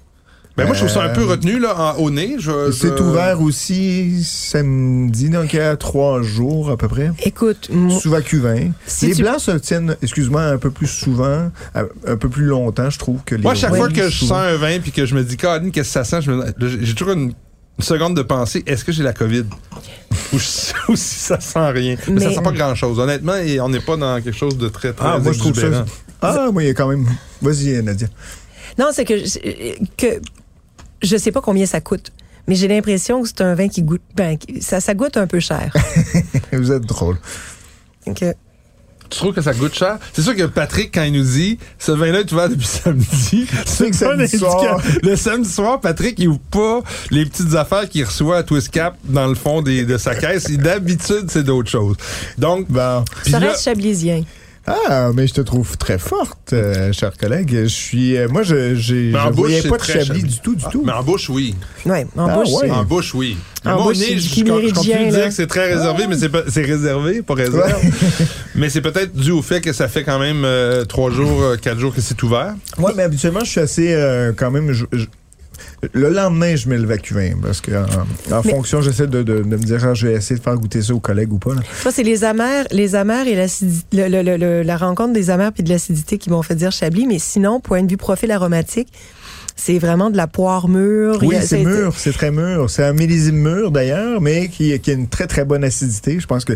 Ben, 0.58 0.66
moi, 0.66 0.74
je 0.74 0.80
trouve 0.80 0.90
ça 0.94 1.04
un 1.04 1.10
peu 1.10 1.24
Euh, 1.24 1.26
retenu, 1.32 1.60
là, 1.60 1.96
en, 1.98 1.98
au 2.00 2.10
nez. 2.12 2.38
Je- 2.40 2.72
C'est 2.72 2.96
je- 2.98 3.04
ouvert 3.04 3.42
aussi 3.42 4.24
samedi, 4.24 5.30
donc 5.30 5.52
il 5.52 5.58
y 5.58 5.60
a 5.60 5.76
trois 5.76 6.22
jours 6.22 6.70
à 6.70 6.78
peu 6.78 6.88
près. 6.88 7.12
Écoute, 7.26 7.70
Sous 8.00 8.10
vin. 8.10 8.22
Si 8.86 9.08
les 9.08 9.16
tu- 9.16 9.22
blancs 9.24 9.40
se 9.42 9.52
tiennent, 9.52 9.98
excuse-moi, 10.02 10.42
un 10.44 10.58
peu 10.58 10.72
plus 10.72 10.88
souvent, 10.88 11.52
un 11.76 11.86
un 12.08 12.16
peu 12.16 12.30
plus 12.30 12.46
longtemps, 12.46 12.90
je 12.90 12.98
trouve, 12.98 13.20
que 13.26 13.36
les 13.36 13.42
Moi, 13.42 13.54
chaque 13.54 13.76
fois 13.76 13.90
que 13.90 14.08
je 14.10 14.16
souvent. 14.18 14.36
sens 14.36 14.46
un 14.46 14.56
vin 14.56 14.80
puis 14.80 14.92
que 14.94 15.06
je 15.06 15.14
me 15.16 15.24
dis, 15.24 15.36
Caroline, 15.36 15.72
qu'est-ce 15.72 15.90
que 15.90 15.94
ça 15.94 16.04
sent, 16.06 16.22
je 16.22 16.32
me- 16.32 16.46
j'ai 16.82 16.94
toujours 16.96 17.14
une, 17.16 17.34
une 17.78 17.84
seconde 17.84 18.16
de 18.16 18.22
pensée, 18.22 18.64
est-ce 18.66 18.86
que 18.86 18.94
j'ai 18.94 19.04
la 19.04 19.12
COVID? 19.12 19.44
ou, 20.34 20.40
si- 20.40 20.72
ou 20.88 20.96
si 20.96 21.16
ça 21.20 21.38
sent 21.42 21.70
rien. 21.72 21.96
Mais, 22.08 22.22
ça 22.22 22.30
Mais- 22.30 22.36
sent 22.36 22.42
pas 22.42 22.52
grand-chose. 22.54 22.98
Honnêtement, 23.00 23.36
et 23.36 23.60
on 23.60 23.68
n'est 23.68 23.82
pas 23.82 23.98
dans 23.98 24.22
quelque 24.22 24.38
chose 24.38 24.58
de 24.58 24.70
très, 24.70 24.94
très 24.94 25.06
Ah, 25.06 25.20
moi, 25.20 25.34
je 25.34 25.40
trouve 25.40 25.54
ça. 25.60 25.84
Ah, 26.22 26.50
moi, 26.54 26.64
il 26.64 26.68
y 26.68 26.70
a 26.70 26.74
quand 26.74 26.88
même. 26.88 27.06
Vas-y, 27.42 27.84
Nadia. 27.84 28.08
Non, 28.80 28.88
c'est 28.94 29.06
que, 29.06 29.14
que 29.98 30.20
je 31.06 31.18
sais 31.18 31.32
pas 31.32 31.42
combien 31.42 31.66
ça 31.66 31.82
coûte, 31.82 32.12
mais 32.48 32.56
j'ai 32.56 32.68
l'impression 32.68 33.22
que 33.22 33.28
c'est 33.28 33.42
un 33.42 33.56
vin 33.56 33.68
qui 33.68 33.82
goûte. 33.84 34.02
Ben, 34.16 34.38
ça, 34.62 34.80
ça 34.80 34.94
goûte 34.94 35.18
un 35.18 35.28
peu 35.28 35.40
cher. 35.40 35.72
Vous 36.52 36.72
êtes 36.72 36.86
drôle. 36.86 37.18
Tu 39.08 39.20
trouves 39.20 39.34
que 39.36 39.42
ça 39.42 39.54
goûte 39.54 39.76
cher? 39.76 40.00
C'est 40.14 40.24
sûr 40.24 40.36
que 40.36 40.44
Patrick, 40.44 40.92
quand 40.94 41.04
il 41.04 41.14
nous 41.14 41.24
dit 41.24 41.60
ce 41.78 41.92
vin-là 41.92 42.22
est 42.22 42.32
ouvert 42.32 42.50
depuis 42.50 42.66
samedi, 42.84 43.48
c'est 43.66 43.92
que 43.92 43.96
samedi 43.96 44.38
soir. 44.38 44.82
Le 45.04 45.16
samedi 45.16 45.50
soir, 45.50 45.80
Patrick, 45.80 46.18
il 46.18 46.28
ouvre 46.28 46.40
pas 46.52 46.82
les 47.12 47.26
petites 47.26 47.54
affaires 47.54 47.88
qu'il 47.88 48.04
reçoit 48.04 48.38
à 48.38 48.44
Twist 48.44 48.70
Cap 48.72 48.96
dans 49.04 49.28
le 49.28 49.36
fond 49.36 49.62
des- 49.62 49.86
de 49.86 49.98
sa 49.98 50.16
caisse. 50.16 50.50
Et 50.50 50.58
D'habitude, 50.58 51.28
c'est 51.30 51.44
d'autres 51.44 51.70
choses. 51.70 51.96
Donc, 52.40 52.66
puis 52.68 53.32
ça 53.32 53.40
là- 53.40 53.52
reste 53.52 53.64
chablisien. 53.64 54.24
Ah, 54.68 55.12
mais 55.14 55.28
je 55.28 55.34
te 55.36 55.42
trouve 55.42 55.78
très 55.78 56.00
forte, 56.00 56.54
euh, 56.54 56.92
cher 56.92 57.12
collègue. 57.18 57.52
Je 57.54 57.66
suis. 57.68 58.18
euh, 58.18 58.28
moi, 58.28 58.42
je, 58.42 58.74
j'ai, 58.74 59.12
Mais 59.14 59.20
en 59.20 59.26
je 59.28 59.30
bouche, 59.34 59.38
voyais 59.48 59.62
pas 59.62 59.70
de 59.70 59.78
très 59.78 59.94
chablis 60.04 60.22
chablis. 60.22 60.24
du 60.24 60.40
tout, 60.40 60.56
du 60.56 60.64
Ah, 60.66 60.70
tout. 60.72 60.84
mais 60.84 60.92
en 60.92 61.04
bouche, 61.04 61.30
oui. 61.30 61.54
Ouais, 61.86 62.08
en 62.18 62.28
Ah, 62.28 62.36
bouche, 62.36 62.50
ouais. 62.64 62.72
En 62.72 62.84
bouche, 62.84 63.14
oui. 63.14 63.38
Mais 63.64 63.72
En 63.72 63.76
moi, 63.76 63.84
bouche, 63.94 63.98
nez, 64.00 64.18
je, 64.18 64.34
du 64.34 64.40
je 64.46 64.74
continue 64.74 65.06
de 65.08 65.12
dire 65.12 65.26
que 65.26 65.32
c'est 65.34 65.46
très 65.48 65.72
réservé, 65.72 66.06
mais 66.10 66.18
c'est 66.18 66.30
pas- 66.30 66.44
c'est 66.48 66.64
réservé, 66.64 67.22
pas 67.22 67.36
réservé. 67.36 67.74
mais 68.56 68.70
c'est 68.70 68.82
peut-être 68.82 69.14
dû 69.16 69.30
au 69.32 69.44
fait 69.44 69.62
que 69.62 69.72
ça 69.72 69.88
fait 69.88 70.04
quand 70.04 70.18
même 70.20 70.44
euh, 70.46 70.84
trois 70.86 71.12
jours, 71.12 71.44
euh, 71.44 71.58
quatre 71.58 71.78
jours 71.80 71.94
que 71.94 72.02
c'est 72.02 72.22
ouvert. 72.24 72.56
Ouais, 72.80 72.92
mais 72.96 73.04
habituellement, 73.04 73.42
je 73.44 73.50
suis 73.52 73.62
assez 73.62 73.94
euh, 73.94 74.34
quand 74.36 74.50
même. 74.50 74.72
je- 74.72 74.86
je- 74.94 75.06
le 75.94 76.10
lendemain, 76.10 76.56
je 76.56 76.68
mets 76.70 76.78
le 76.78 76.86
vacuvin 76.86 77.32
parce 77.42 77.62
que 77.62 77.72
en, 77.72 78.36
en 78.38 78.44
fonction, 78.44 78.82
j'essaie 78.82 79.08
de, 79.08 79.24
de- 79.24 79.40
de 79.40 79.44
me 79.44 79.58
dire, 79.58 79.84
ah, 79.86 79.94
je 79.94 80.08
vais 80.08 80.14
essayer 80.14 80.38
de 80.38 80.44
faire 80.44 80.56
goûter 80.56 80.82
ça 80.82 80.94
aux 80.94 81.00
collègues 81.00 81.34
ou 81.34 81.38
pas. 81.40 81.54
là. 81.56 81.62
Ça, 81.84 81.92
c'est 81.92 82.04
les 82.04 82.24
amers, 82.24 82.66
les 82.72 82.96
amers 82.96 83.28
et 83.28 83.36
l'acidité, 83.36 83.86
le- 83.94 84.08
le- 84.10 84.22
le- 84.24 84.38
le- 84.38 84.62
la 84.64 84.78
rencontre 84.78 85.14
des 85.14 85.30
amers 85.30 85.52
puis 85.52 85.64
de 85.64 85.70
l'acidité 85.70 86.18
qui 86.18 86.30
m'ont 86.30 86.42
fait 86.44 86.56
dire 86.56 86.72
Chablis. 86.72 87.08
Mais 87.08 87.20
sinon, 87.20 87.60
point 87.60 87.84
de 87.84 87.90
vue 87.90 87.98
profil 87.98 88.32
aromatique, 88.32 88.88
c'est 89.56 89.80
vraiment 89.80 90.10
de 90.10 90.18
la 90.18 90.28
poire 90.28 90.68
mûre. 90.68 91.20
Oui, 91.24 91.36
c'est 91.42 91.64
mûr, 91.64 91.94
c'est 91.98 92.12
très 92.12 92.30
mûr. 92.32 92.70
C'est 92.70 92.84
un 92.84 92.92
millésime 92.94 93.38
mûr 93.38 93.72
d'ailleurs, 93.72 94.20
mais 94.22 94.50
qui, 94.50 94.78
qui 94.80 94.92
a 94.92 94.94
une 94.94 95.08
très 95.08 95.28
très 95.28 95.46
bonne 95.46 95.64
acidité. 95.64 96.20
Je 96.20 96.28
pense 96.28 96.44
que 96.46 96.54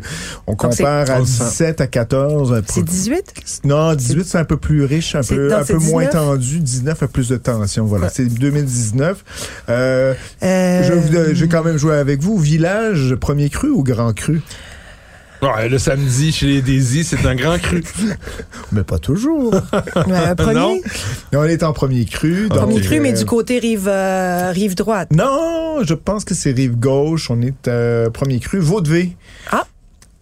on 0.48 0.56
compare 0.56 1.10
à 1.10 1.16
on 1.16 1.20
le 1.20 1.26
sent. 1.26 1.44
17 1.46 1.82
à 1.82 1.88
14. 1.88 2.52
un 2.54 2.62
peu- 2.62 2.64
C'est 2.68 2.84
18? 2.84 3.34
Non, 3.64 3.94
18 3.96 4.26
c'est 4.26 4.38
un 4.38 4.44
peu 4.46 4.58
plus 4.58 4.84
riche, 4.84 5.16
un 5.16 5.22
peu, 5.24 5.50
non, 5.50 5.56
un 5.58 5.64
peu 5.64 5.78
moins 5.78 6.04
19. 6.06 6.12
tendu. 6.12 6.60
19 6.60 7.04
a 7.04 7.08
plus 7.08 7.30
de 7.30 7.38
tension. 7.38 7.86
Voilà, 7.86 8.06
Ouais. 8.08 8.12
c'est 8.14 8.26
2019. 8.26 9.24
Euh, 9.70 10.14
Euh, 10.44 10.84
je, 10.84 10.94
vais- 10.94 11.36
je 11.36 11.42
vais 11.46 11.50
quand 11.50 11.64
même 11.64 11.78
jouer 11.78 11.96
avec 11.96 12.22
vous. 12.22 12.38
Village, 12.38 13.16
premier 13.16 13.50
cru 13.50 13.70
ou 13.70 13.82
grand 13.84 14.14
cru? 14.14 14.42
Ouais, 15.42 15.70
le 15.70 15.78
samedi 15.78 16.34
chez 16.34 16.48
les 16.48 16.62
Daisy, 16.62 17.04
c'est 17.06 17.26
un 17.26 17.34
grand 17.34 17.58
cru. 17.60 17.82
Mais 18.74 18.84
pas 18.84 18.98
toujours. 19.00 19.54
ouais, 19.54 20.36
premier, 20.36 20.54
Non. 20.54 20.80
on 21.34 21.44
est 21.46 21.64
en 21.64 21.72
premier 21.72 22.04
cru. 22.06 22.48
premier 22.50 22.74
donc, 22.76 22.82
cru, 22.84 23.00
mais 23.00 23.14
euh, 23.14 23.20
du 23.20 23.26
côté 23.26 23.60
rive, 23.60 23.88
euh, 23.88 24.52
rive 24.52 24.76
droite. 24.76 25.10
Non, 25.12 25.78
je 25.84 25.94
pense 25.94 26.26
que 26.26 26.34
c'est 26.36 26.52
rive 26.52 26.76
gauche. 26.78 27.32
On 27.32 27.42
est 27.42 27.68
euh, 27.70 28.10
premier 28.10 28.40
cru. 28.40 28.60
Vaudevé. 28.60 29.16
Ah. 29.50 29.66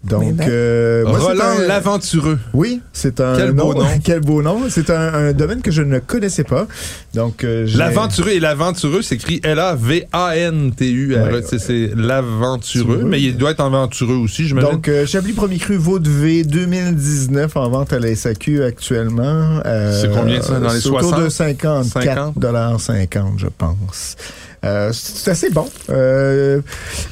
Donc, 0.03 0.35
ben. 0.35 0.47
euh, 0.47 1.03
moi, 1.05 1.17
c'est 1.19 1.25
Roland 1.25 1.43
un- 1.59 1.67
l'aventureux. 1.67 2.39
Oui, 2.53 2.81
c'est 2.93 3.19
un 3.19 3.35
Quel 3.35 3.51
beau 3.51 3.73
nom. 3.73 3.85
Quel 4.03 4.19
beau 4.21 4.41
nom. 4.41 4.61
C'est 4.69 4.89
un, 4.89 5.13
un 5.13 5.33
domaine 5.33 5.61
que 5.61 5.71
je 5.71 5.81
ne 5.81 5.99
connaissais 5.99 6.43
pas. 6.45 6.65
Donc, 7.13 7.43
euh, 7.43 7.65
j'ai- 7.65 7.77
L'aventureux 7.77 8.29
et 8.31 8.39
l'aventureux 8.39 9.01
s'écrit 9.01 9.41
L-A-V-A-N-T-U-R-E. 9.43 11.33
Ouais. 11.33 11.41
C'est- 11.45 11.57
C'est 11.59 11.91
l'aventureux, 11.95 12.93
Aventureux. 12.93 13.03
mais 13.09 13.21
il 13.21 13.35
doit 13.37 13.51
être 13.51 13.59
aventureux 13.59 14.15
aussi, 14.15 14.47
j'imagine. 14.47 14.69
Donc, 14.71 14.87
euh, 14.87 15.05
Chablis 15.05 15.33
Premier 15.33 15.57
Cru 15.57 15.75
Vaudevé 15.75 16.43
2019 16.43 17.57
en 17.57 17.69
vente 17.69 17.91
à 17.91 17.99
la 17.99 18.15
SAQ 18.15 18.63
actuellement. 18.63 19.59
Euh, 19.65 19.99
C'est 20.01 20.11
combien, 20.11 20.41
ça, 20.41 20.59
dans 20.59 20.71
les 20.73 20.79
c'est 20.79 20.87
autour 20.89 21.09
60? 21.09 21.23
de 21.25 21.29
54 21.29 22.39
dollars 22.39 22.79
50, 22.79 23.33
je 23.39 23.47
pense. 23.47 24.15
Euh, 24.65 24.91
c'est 24.93 25.31
assez 25.31 25.49
bon. 25.49 25.67
Euh, 25.89 26.61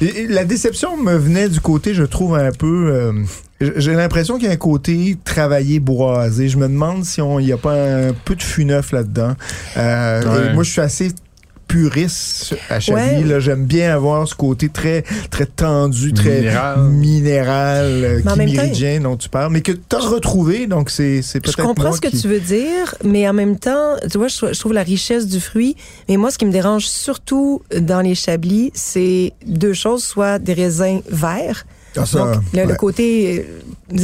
et- 0.00 0.22
et 0.22 0.26
la 0.26 0.44
déception 0.44 0.96
me 0.96 1.14
venait 1.16 1.48
du 1.48 1.60
côté, 1.60 1.94
je 1.94 2.02
trouve, 2.04 2.34
un 2.36 2.50
peu... 2.52 2.90
euh, 2.92 3.12
j'ai 3.60 3.94
l'impression 3.94 4.36
qu'il 4.36 4.46
y 4.46 4.50
a 4.50 4.52
un 4.52 4.56
côté 4.56 5.16
travaillé, 5.24 5.80
boisé. 5.80 6.48
Je 6.48 6.58
me 6.58 6.68
demande 6.68 7.04
si 7.04 7.22
on 7.22 7.38
il 7.40 7.46
n'y 7.46 7.52
a 7.52 7.56
pas 7.56 7.74
un 7.74 8.12
peu 8.12 8.34
de 8.34 8.42
fût 8.42 8.64
neuf 8.66 8.92
là-dedans. 8.92 9.34
Ouais. 10.20 10.52
Moi, 10.54 10.62
je 10.62 10.70
suis 10.70 10.80
assez 10.80 11.12
puriste 11.66 12.54
à 12.70 12.80
Chablis. 12.80 13.02
Ouais. 13.02 13.24
Là, 13.24 13.40
j'aime 13.40 13.64
bien 13.64 13.94
avoir 13.94 14.26
ce 14.26 14.34
côté 14.34 14.68
très, 14.68 15.02
très 15.30 15.46
tendu, 15.46 16.12
très 16.12 16.40
Minéral. 16.40 16.80
minéral, 16.90 17.84
euh, 18.04 18.20
Mais 18.24 18.46
chiméridien 18.48 19.00
dont 19.00 19.16
tu 19.16 19.28
parles, 19.28 19.52
mais 19.52 19.60
que 19.60 19.72
tu 19.72 19.96
as 19.96 19.98
retrouvé. 19.98 20.66
Donc, 20.66 20.90
c'est 20.90 21.22
c'est 21.22 21.38
Je 21.38 21.42
peut-être 21.52 21.66
comprends 21.66 21.88
moi 21.88 21.96
ce 21.96 22.00
que 22.00 22.08
qui- 22.08 22.20
tu 22.20 22.28
veux 22.28 22.40
dire, 22.40 22.94
mais 23.04 23.28
en 23.28 23.32
même 23.32 23.58
temps, 23.58 23.96
tu 24.10 24.18
vois, 24.18 24.28
je, 24.28 24.36
trou- 24.36 24.52
je 24.52 24.58
trouve 24.58 24.72
la 24.72 24.82
richesse 24.82 25.26
du 25.26 25.40
fruit. 25.40 25.76
Mais 26.08 26.16
moi, 26.16 26.30
ce 26.30 26.38
qui 26.38 26.46
me 26.46 26.52
dérange 26.52 26.86
surtout 26.86 27.62
dans 27.78 28.00
les 28.00 28.14
chablis, 28.14 28.70
c'est 28.74 29.32
deux 29.46 29.72
choses, 29.74 30.04
soit 30.04 30.38
des 30.38 30.52
raisins 30.54 31.00
verts. 31.10 31.66
Ah, 31.98 32.04
ça, 32.04 32.18
Donc, 32.18 32.42
le, 32.52 32.74
côté, 32.74 33.46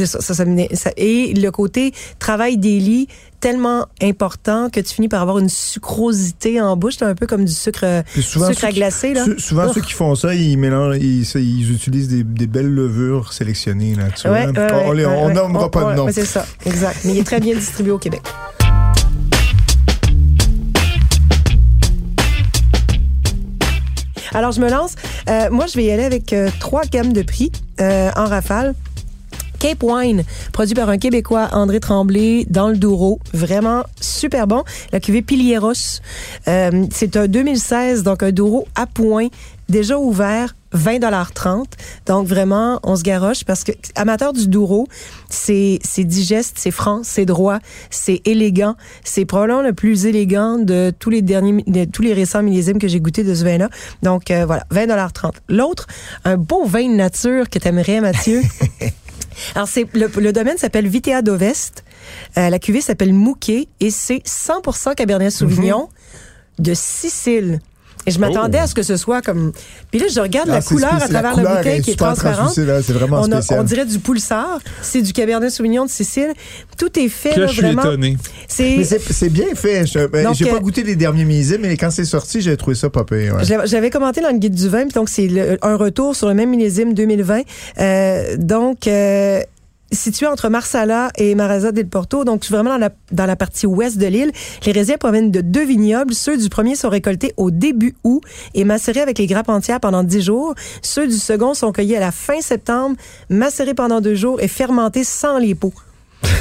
ça, 0.05 0.19
ça, 0.19 0.33
ça 0.33 0.45
me- 0.45 0.65
ça- 0.73 0.91
et 0.97 1.33
le 1.35 1.51
côté 1.51 1.93
travail 2.17 2.57
des 2.57 2.79
lits 2.79 3.07
tellement 3.43 3.87
important 4.01 4.69
que 4.69 4.79
tu 4.79 4.93
finis 4.93 5.09
par 5.09 5.21
avoir 5.21 5.37
une 5.37 5.49
sucrosité 5.49 6.61
en 6.61 6.77
bouche, 6.77 7.01
un 7.01 7.13
peu 7.13 7.27
comme 7.27 7.43
du 7.43 7.51
sucre, 7.51 8.03
souvent, 8.21 8.47
sucre 8.47 8.61
ceux 8.61 8.67
à 8.67 8.69
qui- 8.69 8.75
glacer 8.77 9.13
là. 9.13 9.25
souvent, 9.37 9.65
Oh. 9.67 9.73
ceux 9.75 9.81
qui 9.81 9.91
font 9.91 10.15
ça, 10.15 10.33
ils 10.33 10.55
mélangent, 10.57 10.95
ils, 11.01 11.25
ça, 11.25 11.39
ils 11.39 11.69
utilisent 11.73 12.07
des, 12.07 12.23
des 12.23 12.47
belles 12.47 12.73
levures 12.73 13.33
sélectionnées. 13.33 13.95
Là, 13.95 14.03
tu 14.15 14.29
Ouais, 14.29 14.47
vois. 14.47 14.63
ouais, 14.63 14.73
on 14.85 14.91
ouais, 14.95 15.05
on 15.05 15.33
nommera 15.33 15.69
pas 15.69 15.91
de 15.91 15.97
nom. 15.97 16.07
c'est 16.09 16.23
ça, 16.23 16.45
exact. 16.65 16.99
Mais 17.03 17.11
il 17.15 17.17
est 17.19 17.23
très 17.25 17.41
bien 17.41 17.53
distribué 17.53 17.91
au 17.91 17.97
Québec. 17.97 18.21
Alors, 24.33 24.51
je 24.51 24.59
me 24.61 24.69
lance. 24.69 24.95
Euh, 25.29 25.49
moi, 25.51 25.67
je 25.67 25.75
vais 25.75 25.83
y 25.85 25.91
aller 25.91 26.03
avec 26.03 26.33
euh, 26.33 26.49
trois 26.59 26.83
gammes 26.85 27.13
de 27.13 27.21
prix 27.21 27.51
euh, 27.79 28.09
en 28.15 28.25
rafale. 28.25 28.73
Cape 29.63 29.81
Wine, 29.81 30.25
produit 30.51 30.75
par 30.75 30.89
un 30.89 30.97
Québécois, 30.97 31.47
André 31.53 31.79
Tremblay, 31.79 32.45
dans 32.49 32.67
le 32.67 32.75
Douro. 32.75 33.21
Vraiment 33.33 33.85
super 34.01 34.45
bon. 34.45 34.65
La 34.91 34.99
cuvée 34.99 35.21
Pilieros. 35.21 36.01
Euh, 36.49 36.85
c'est 36.91 37.15
un 37.15 37.27
2016, 37.29 38.03
donc 38.03 38.23
un 38.23 38.33
Douro 38.33 38.67
à 38.75 38.87
point, 38.87 39.29
déjà 39.69 39.97
ouvert, 39.97 40.53
20,30 40.75 41.65
Donc 42.07 42.27
vraiment, 42.27 42.81
on 42.83 42.97
se 42.97 43.03
garoche 43.03 43.45
parce 43.45 43.63
que 43.63 43.71
amateur 43.95 44.33
du 44.33 44.47
Douro, 44.47 44.87
c'est 45.29 45.79
c'est 45.81 46.03
digeste, 46.03 46.57
c'est 46.57 46.71
franc, 46.71 47.01
c'est 47.03 47.25
droit, 47.25 47.59
c'est 47.89 48.21
élégant. 48.25 48.75
C'est 49.05 49.23
probablement 49.23 49.61
le 49.61 49.71
plus 49.71 50.07
élégant 50.07 50.57
de 50.57 50.91
tous 50.99 51.09
les 51.09 51.21
derniers, 51.21 51.63
de 51.67 51.85
tous 51.85 52.01
les 52.01 52.13
récents 52.13 52.43
millésimes 52.43 52.79
que 52.79 52.89
j'ai 52.89 52.99
goûté 52.99 53.23
de 53.23 53.33
ce 53.33 53.45
vin-là. 53.45 53.69
Donc 54.01 54.29
euh, 54.29 54.45
voilà, 54.45 54.65
20,30 54.73 55.31
L'autre, 55.47 55.87
un 56.25 56.35
beau 56.35 56.65
vin 56.65 56.89
de 56.89 56.95
nature 56.95 57.49
que 57.49 57.59
t'aimerais, 57.59 58.01
Mathieu? 58.01 58.41
Alors, 59.55 59.67
c'est 59.67 59.87
le, 59.93 60.07
le 60.07 60.33
domaine 60.33 60.57
s'appelle 60.57 60.87
Vitea 60.87 61.21
d'Ovest. 61.21 61.83
Euh, 62.37 62.49
la 62.49 62.59
cuvée 62.59 62.81
s'appelle 62.81 63.13
Mouquet 63.13 63.67
et 63.79 63.89
c'est 63.89 64.23
100% 64.25 64.95
Cabernet 64.95 65.31
Sauvignon 65.31 65.89
de 66.59 66.73
Sicile. 66.73 67.59
Et 68.05 68.11
je 68.11 68.19
m'attendais 68.19 68.57
à 68.57 68.67
ce 68.67 68.75
que 68.75 68.83
ce 68.83 68.97
soit 68.97 69.21
comme. 69.21 69.53
Puis 69.89 69.99
là, 69.99 70.07
je 70.13 70.19
regarde 70.19 70.49
Ah, 70.51 70.55
la 70.55 70.61
c'est 70.61 70.73
couleur 70.75 70.93
à 70.93 70.99
spécial. 70.99 71.13
La 71.13 71.19
travers 71.21 71.35
la 71.37 71.41
couleur 71.43 71.57
bouteille 71.63 71.79
est 71.79 71.81
qui 71.81 71.91
est 71.91 71.95
transparente. 71.95 72.49
hein, 72.57 72.81
c'est 72.85 72.91
vraiment 72.93 73.21
on, 73.21 73.31
a- 73.31 73.41
spécial. 73.41 73.59
on 73.59 73.63
dirait 73.63 73.85
du 73.85 73.99
pulsar. 73.99 74.59
C'est 74.81 75.01
du 75.01 75.13
Cabernet 75.13 75.49
Sauvignon 75.49 75.85
de 75.85 75.89
Sicile. 75.89 76.33
Tout 76.77 76.99
est 76.99 77.07
fait 77.07 77.29
là, 77.31 77.37
là, 77.37 77.47
je 77.47 77.53
suis 77.61 77.71
étonné. 77.71 78.17
C'est. 78.49 79.29
Bien 79.29 79.55
fait. 79.55 79.85
Je- 79.85 80.05
ben, 80.07 80.25
Donc, 80.25 80.35
J'ai 80.35 80.45
pas 80.45 80.57
euh, 80.57 80.59
goûté 80.59 80.83
les 80.83 80.95
derniers 80.97 81.23
millésimes, 81.23 81.61
mais 81.61 81.77
quand 81.77 81.91
c'est 81.91 82.03
sorti, 82.05 82.41
j'ai 82.41 82.57
trouvé 82.57 82.75
ça 82.75 82.89
pas 82.89 83.03
pire. 83.05 83.35
ouais. 83.37 83.65
J'avais 83.65 83.89
commenté 83.89 84.19
dans 84.21 84.31
le 84.31 84.37
guide 84.37 84.55
du 84.55 84.67
vin, 84.67 84.81
puis 84.83 84.93
donc 84.93 85.07
c'est 85.07 85.29
un 85.61 85.75
retour 85.75 86.15
sur 86.15 86.27
le 86.27 86.33
même 86.33 86.49
millésime 86.49 86.93
2020. 86.93 87.41
Euh, 87.79 88.35
donc 88.37 88.85
euh, 88.87 89.39
situé 89.91 90.27
entre 90.27 90.49
Marsala 90.49 91.11
et 91.17 91.35
Marazza 91.35 91.71
del 91.71 91.87
Porto, 91.87 92.23
donc 92.23 92.45
vraiment 92.45 92.77
dans 93.11 93.25
la, 93.25 93.35
partie 93.35 93.65
ouest 93.65 93.97
de 93.97 94.07
l'île. 94.07 94.31
Les 94.65 94.71
raisins 94.71 94.97
proviennent 94.97 95.31
de 95.31 95.41
deux 95.41 95.65
vignobles. 95.65 96.13
Ceux 96.13 96.37
du 96.37 96.49
premier 96.49 96.75
sont 96.75 96.89
récoltés 96.89 97.33
au 97.37 97.51
début 97.51 97.95
août 98.03 98.23
et 98.53 98.63
macérés 98.63 99.01
avec 99.01 99.17
les 99.17 99.27
grappes 99.27 99.49
entières 99.49 99.79
pendant 99.79 100.03
10 100.03 100.21
jours. 100.21 100.55
Ceux 100.81 101.07
du 101.07 101.17
second 101.17 101.53
sont 101.53 101.71
cueillis 101.71 101.95
à 101.95 101.99
la 101.99 102.11
fin 102.11 102.41
septembre, 102.41 102.95
macérés 103.29 103.73
pendant 103.73 104.01
deux 104.01 104.15
jours 104.15 104.41
et 104.41 104.47
fermentés 104.47 105.03
sans 105.03 105.37
les 105.37 105.55
pots. 105.55 105.73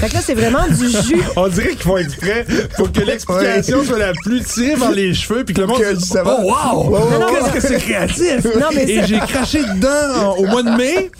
Fait 0.00 0.08
que 0.08 0.14
là, 0.14 0.20
c'est 0.24 0.34
vraiment 0.34 0.66
du 0.68 0.88
jus. 0.88 1.22
On 1.36 1.48
dirait 1.48 1.70
qu'ils 1.70 1.82
font 1.82 1.96
exprès 1.96 2.44
pour 2.76 2.90
que 2.92 3.00
l'explication 3.00 3.84
soit 3.84 3.98
la 3.98 4.12
plus 4.24 4.42
tirée 4.42 4.76
par 4.76 4.90
les 4.92 5.14
cheveux 5.14 5.44
puis 5.44 5.54
que 5.54 5.60
le 5.60 5.66
monde 5.66 5.80
Que 5.80 5.94
dise 5.94 6.08
ça 6.08 6.22
va? 6.22 6.38
Oh 6.42 6.88
wow! 6.90 7.28
Qu'est-ce 7.28 7.52
que 7.52 7.60
c'est 7.60 7.78
créatif! 7.78 8.44
Non, 8.58 8.66
mais 8.74 8.88
Et 8.88 9.04
j'ai 9.06 9.18
craché 9.18 9.62
dedans 9.62 10.30
en- 10.32 10.36
au 10.38 10.46
mois 10.46 10.62
de 10.62 10.70
mai, 10.76 11.10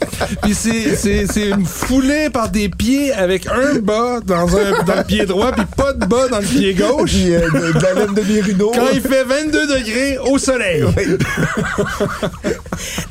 puis 0.41 0.53
c'est, 0.53 0.95
c'est, 0.95 1.25
c'est 1.31 1.49
une 1.49 1.65
foulée 1.65 2.29
par 2.29 2.49
des 2.49 2.69
pieds 2.69 3.13
avec 3.13 3.47
un 3.47 3.75
bas 3.79 4.19
dans, 4.25 4.47
un, 4.57 4.83
dans 4.85 4.95
le 4.95 5.03
pied 5.03 5.25
droit 5.25 5.51
puis 5.51 5.65
pas 5.77 5.93
de 5.93 6.05
bas 6.05 6.27
dans 6.29 6.39
le 6.39 6.45
pied 6.45 6.73
gauche. 6.73 7.11
Puis, 7.11 7.33
euh, 7.35 7.41
de, 7.49 7.71
de 7.77 7.83
la 7.83 7.93
laine 7.93 8.13
de 8.13 8.21
Mérino. 8.21 8.71
Quand 8.73 8.87
il 8.93 9.01
fait 9.01 9.23
22 9.23 9.67
degrés 9.67 10.17
au 10.25 10.37
soleil. 10.37 10.83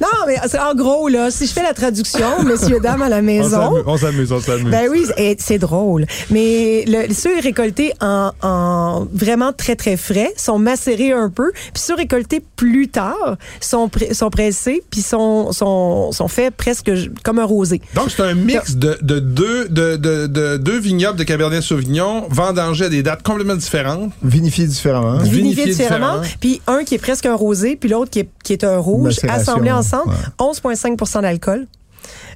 Non, 0.01 0.09
mais 0.27 0.37
en 0.59 0.75
gros, 0.75 1.09
là, 1.09 1.31
si 1.31 1.46
je 1.46 1.53
fais 1.53 1.62
la 1.62 1.75
traduction, 1.75 2.42
messieurs, 2.44 2.81
dames 2.81 3.03
à 3.03 3.09
la 3.09 3.18
On 3.18 3.22
maison. 3.22 3.83
on 3.87 3.96
s'amuse, 3.96 4.33
on 4.33 4.40
s'amuse. 4.40 4.70
Ben 4.70 4.88
oui, 4.90 5.05
c'est 5.38 5.59
drôle. 5.59 6.07
Mais 6.31 6.85
le, 6.87 7.12
ceux 7.12 7.38
récoltés 7.40 7.92
en, 8.01 8.31
en 8.42 9.07
vraiment 9.12 9.53
très, 9.53 9.77
très 9.77 9.96
frais 9.96 10.33
sont 10.37 10.59
macérés 10.59 11.12
un 11.12 11.31
peu. 11.31 11.51
Puis 11.53 11.83
ceux 11.83 11.94
récoltés 11.94 12.42
plus 12.57 12.88
tard 12.88 13.37
sont, 13.61 13.87
pr- 13.88 14.12
sont 14.14 14.31
pressés 14.31 14.83
puis 14.90 15.03
sont, 15.03 15.53
sont, 15.53 16.12
sont 16.12 16.29
faits 16.29 16.55
presque 16.57 16.90
comme 17.22 17.38
un 17.38 17.44
rosé. 17.44 17.81
Donc, 17.94 18.11
c'est 18.14 18.22
un 18.22 18.35
mix 18.35 18.77
de, 18.77 18.98
de, 19.03 19.18
deux, 19.18 19.68
de, 19.68 19.96
de, 19.96 20.27
de 20.27 20.57
deux 20.57 20.79
vignobles 20.79 21.18
de 21.18 21.25
Cabernet 21.25 21.62
Sauvignon 21.62 22.27
vendangés 22.31 22.87
à 22.87 22.88
des 22.88 23.03
dates 23.03 23.22
complètement 23.22 23.57
différentes. 23.57 24.12
Vinifié 24.22 24.66
différemment. 24.66 25.18
Vinifié 25.18 25.42
Vinifié 25.42 25.66
différemment. 25.66 26.20
différemment. 26.20 26.37
Puis 26.40 26.61
un 26.66 26.85
qui 26.85 26.94
est 26.94 26.98
presque 26.98 27.27
un 27.27 27.35
rosé, 27.35 27.77
puis 27.77 27.88
l'autre 27.88 28.11
qui 28.11 28.20
est, 28.20 28.29
qui 28.44 28.53
est 28.53 28.64
un 28.64 28.79
rouge, 28.79 29.05
Macération, 29.22 29.51
assemblés 29.52 29.72
ensemble. 29.72 30.10
ouais. 30.10 30.74
11,5 30.74 31.22
d'alcool. 31.22 31.66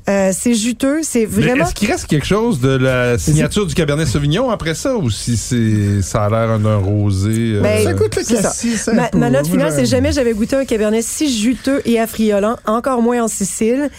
Euh, 0.08 0.30
c'est 0.32 0.54
juteux, 0.54 1.00
c'est 1.02 1.24
vraiment... 1.26 1.64
est-ce 1.64 1.74
qu'il 1.74 1.90
reste 1.90 2.06
quelque 2.06 2.26
chose 2.26 2.60
de 2.60 2.68
la 2.68 3.18
signature 3.18 3.66
du 3.66 3.74
Cabernet 3.74 4.06
Sauvignon 4.06 4.50
après 4.50 4.76
ça 4.76 4.96
ou 4.96 5.10
si 5.10 5.36
c'est 5.36 6.00
ça 6.00 6.26
a 6.26 6.30
l'air 6.30 6.60
d'un 6.60 6.76
rosé? 6.76 7.54
euh, 7.56 7.60
Ben, 7.60 7.82
Ça 7.82 7.92
goûte 7.92 8.14
le 8.14 8.22
C'est 8.22 8.40
ça. 8.76 8.92
Ma, 8.92 9.10
ma 9.14 9.30
note 9.30 9.48
finale, 9.48 9.72
c'est 9.72 9.84
jamais 9.84 10.12
j'avais 10.12 10.32
goûté 10.32 10.54
un 10.54 10.64
cabernet 10.64 11.02
si 11.02 11.36
juteux 11.36 11.82
et 11.84 11.98
affriolant, 11.98 12.56
encore 12.66 13.02
moins 13.02 13.24
en 13.24 13.28
Sicile. 13.28 13.90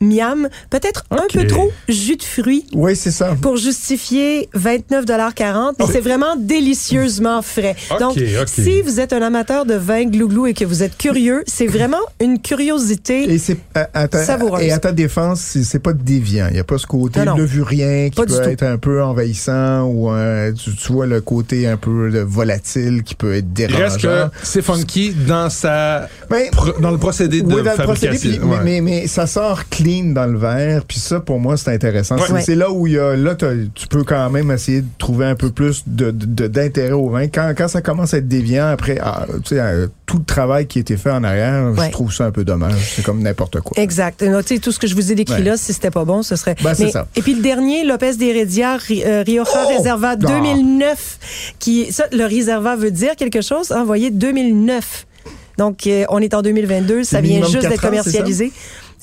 Miam, 0.00 0.48
peut-être 0.70 1.04
un 1.10 1.24
peu 1.32 1.46
trop 1.46 1.70
jus 1.88 2.16
de 2.16 2.22
fruits 2.22 2.66
Oui, 2.74 2.94
c'est 2.96 3.10
ça. 3.10 3.34
pour 3.40 3.56
justifier 3.56 4.48
29,40 4.54 5.72
mais 5.78 5.86
c'est 5.90 6.00
vraiment 6.00 6.36
délicieusement 6.36 7.42
frais. 7.42 7.76
Donc, 8.00 8.18
si 8.46 8.82
vous 8.82 9.00
êtes 9.00 9.12
un 9.12 9.22
amateur 9.22 9.64
de 9.66 9.74
vin 9.74 10.04
glouglou 10.04 10.46
et 10.46 10.54
que 10.54 10.64
vous 10.64 10.82
êtes 10.82 10.96
curieux, 10.98 11.42
c'est 11.46 11.66
vraiment 11.66 11.96
une 12.20 12.40
curiosité. 12.40 13.32
Et 13.32 13.38
c'est 13.38 13.56
ta, 13.72 14.24
Savoureuse. 14.24 14.62
et 14.62 14.72
à 14.72 14.78
ta 14.78 14.92
défense, 14.92 15.40
c'est 15.40 15.78
pas 15.78 15.92
déviant. 15.92 16.46
Il 16.48 16.54
n'y 16.54 16.58
a 16.60 16.64
pas 16.64 16.78
ce 16.78 16.86
côté 16.86 17.20
Non, 17.20 17.32
non. 17.32 17.36
levurien 17.38 18.10
qui 18.10 18.16
Pas 18.16 18.26
peut 18.26 18.34
tout. 18.42 18.48
être 18.50 18.62
un 18.64 18.78
peu 18.78 19.02
envahissant 19.02 19.84
ou 19.84 20.10
euh, 20.12 20.52
tu, 20.52 20.74
tu 20.74 20.92
vois 20.92 21.06
le 21.06 21.20
côté 21.20 21.66
un 21.66 21.76
peu 21.76 22.10
euh, 22.14 22.24
volatile 22.26 23.02
qui 23.02 23.14
peut 23.14 23.34
être 23.34 23.46
Il 23.58 23.74
reste 23.74 23.96
que 23.98 24.02
dérangeant. 24.02 24.30
c'est 24.42 24.62
funky 24.62 25.12
dans 25.26 25.48
sa 25.50 26.08
Ben, 26.30 26.50
pro- 26.50 26.78
dans 26.80 26.90
le 26.90 26.98
procédé 26.98 27.42
de 27.42 27.46
oui, 27.46 27.62
dans 27.62 27.70
le 27.72 27.76
procédé, 27.82 28.12
fabrication. 28.18 28.40
puis- 28.42 28.50
Ouais. 28.50 28.56
mais, 28.64 28.80
mais, 28.80 29.00
mais 29.02 29.06
ça 29.06 29.26
sort 29.26 29.68
clean 29.68 29.85
dans 29.86 30.26
le 30.26 30.38
verre, 30.38 30.84
puis 30.84 30.98
ça, 30.98 31.20
pour 31.20 31.38
moi, 31.38 31.56
c'est 31.56 31.70
intéressant. 31.72 32.16
Ouais. 32.16 32.40
C'est- 32.42 32.54
là 32.54 32.70
où 32.70 32.86
il 32.86 32.94
y 32.94 32.98
a, 32.98 33.14
là, 33.16 33.34
tu 33.34 33.86
peux 33.88 34.02
quand 34.04 34.28
même 34.30 34.50
essayer 34.50 34.80
de 34.82 34.86
trouver 34.98 35.26
un 35.26 35.34
peu 35.34 35.50
plus 35.50 35.82
de- 35.86 36.10
de- 36.10 36.46
d'intérêt 36.48 36.92
au 36.92 37.08
vin. 37.08 37.28
Quand, 37.28 37.52
quand 37.56 37.68
ça 37.68 37.82
commence 37.82 38.14
à 38.14 38.18
être 38.18 38.28
déviant, 38.28 38.66
après, 38.66 38.98
ah, 39.02 39.26
tu 39.44 39.50
sais, 39.54 39.60
euh, 39.60 39.86
tout 40.06 40.18
le 40.18 40.24
travail 40.24 40.66
qui 40.66 40.78
a 40.78 40.80
été 40.80 40.96
fait 40.96 41.10
en 41.10 41.22
arrière, 41.24 41.72
Ouais. 41.76 41.86
je 41.86 41.92
trouve 41.92 42.12
ça 42.12 42.24
un 42.26 42.30
peu 42.30 42.44
dommage. 42.44 42.74
C'est 42.94 43.04
comme 43.04 43.20
n'importe 43.22 43.60
quoi. 43.60 43.80
Exact. 43.82 44.18
Tu 44.18 44.54
sais, 44.54 44.58
tout 44.60 44.72
ce 44.72 44.78
que 44.78 44.86
je 44.86 44.94
vous 44.94 45.12
ai 45.12 45.14
décrit 45.14 45.34
Ouais. 45.36 45.42
là, 45.42 45.56
si 45.56 45.72
c'était 45.72 45.90
pas 45.90 46.04
bon, 46.04 46.22
ce 46.22 46.36
serait. 46.36 46.56
Ben, 46.62 46.74
c'est 46.74 46.84
Mais- 46.86 46.90
ça. 46.92 47.06
Et 47.16 47.22
puis 47.22 47.34
le 47.34 47.42
dernier, 47.42 47.84
Lopez 47.84 48.16
d'Heredia, 48.16 48.76
euh, 48.90 49.22
Rioja 49.26 49.50
Oh! 49.66 49.76
Reserva 49.78 50.10
Ah! 50.10 50.16
2009, 50.16 51.18
qui 51.58 51.92
ça, 51.92 52.04
le 52.12 52.24
Reserva 52.24 52.76
veut 52.76 52.90
dire 52.90 53.16
quelque 53.16 53.40
chose. 53.40 53.72
Voyez, 53.84 54.10
2009. 54.10 55.06
Donc 55.58 55.86
euh, 55.86 56.04
on 56.10 56.18
est 56.18 56.34
en 56.34 56.42
2022, 56.42 57.02
ça 57.04 57.20
vient 57.20 57.42
juste 57.44 57.62
d'être 57.68 57.82
ans, 57.84 57.88
commercialisé. 57.88 58.52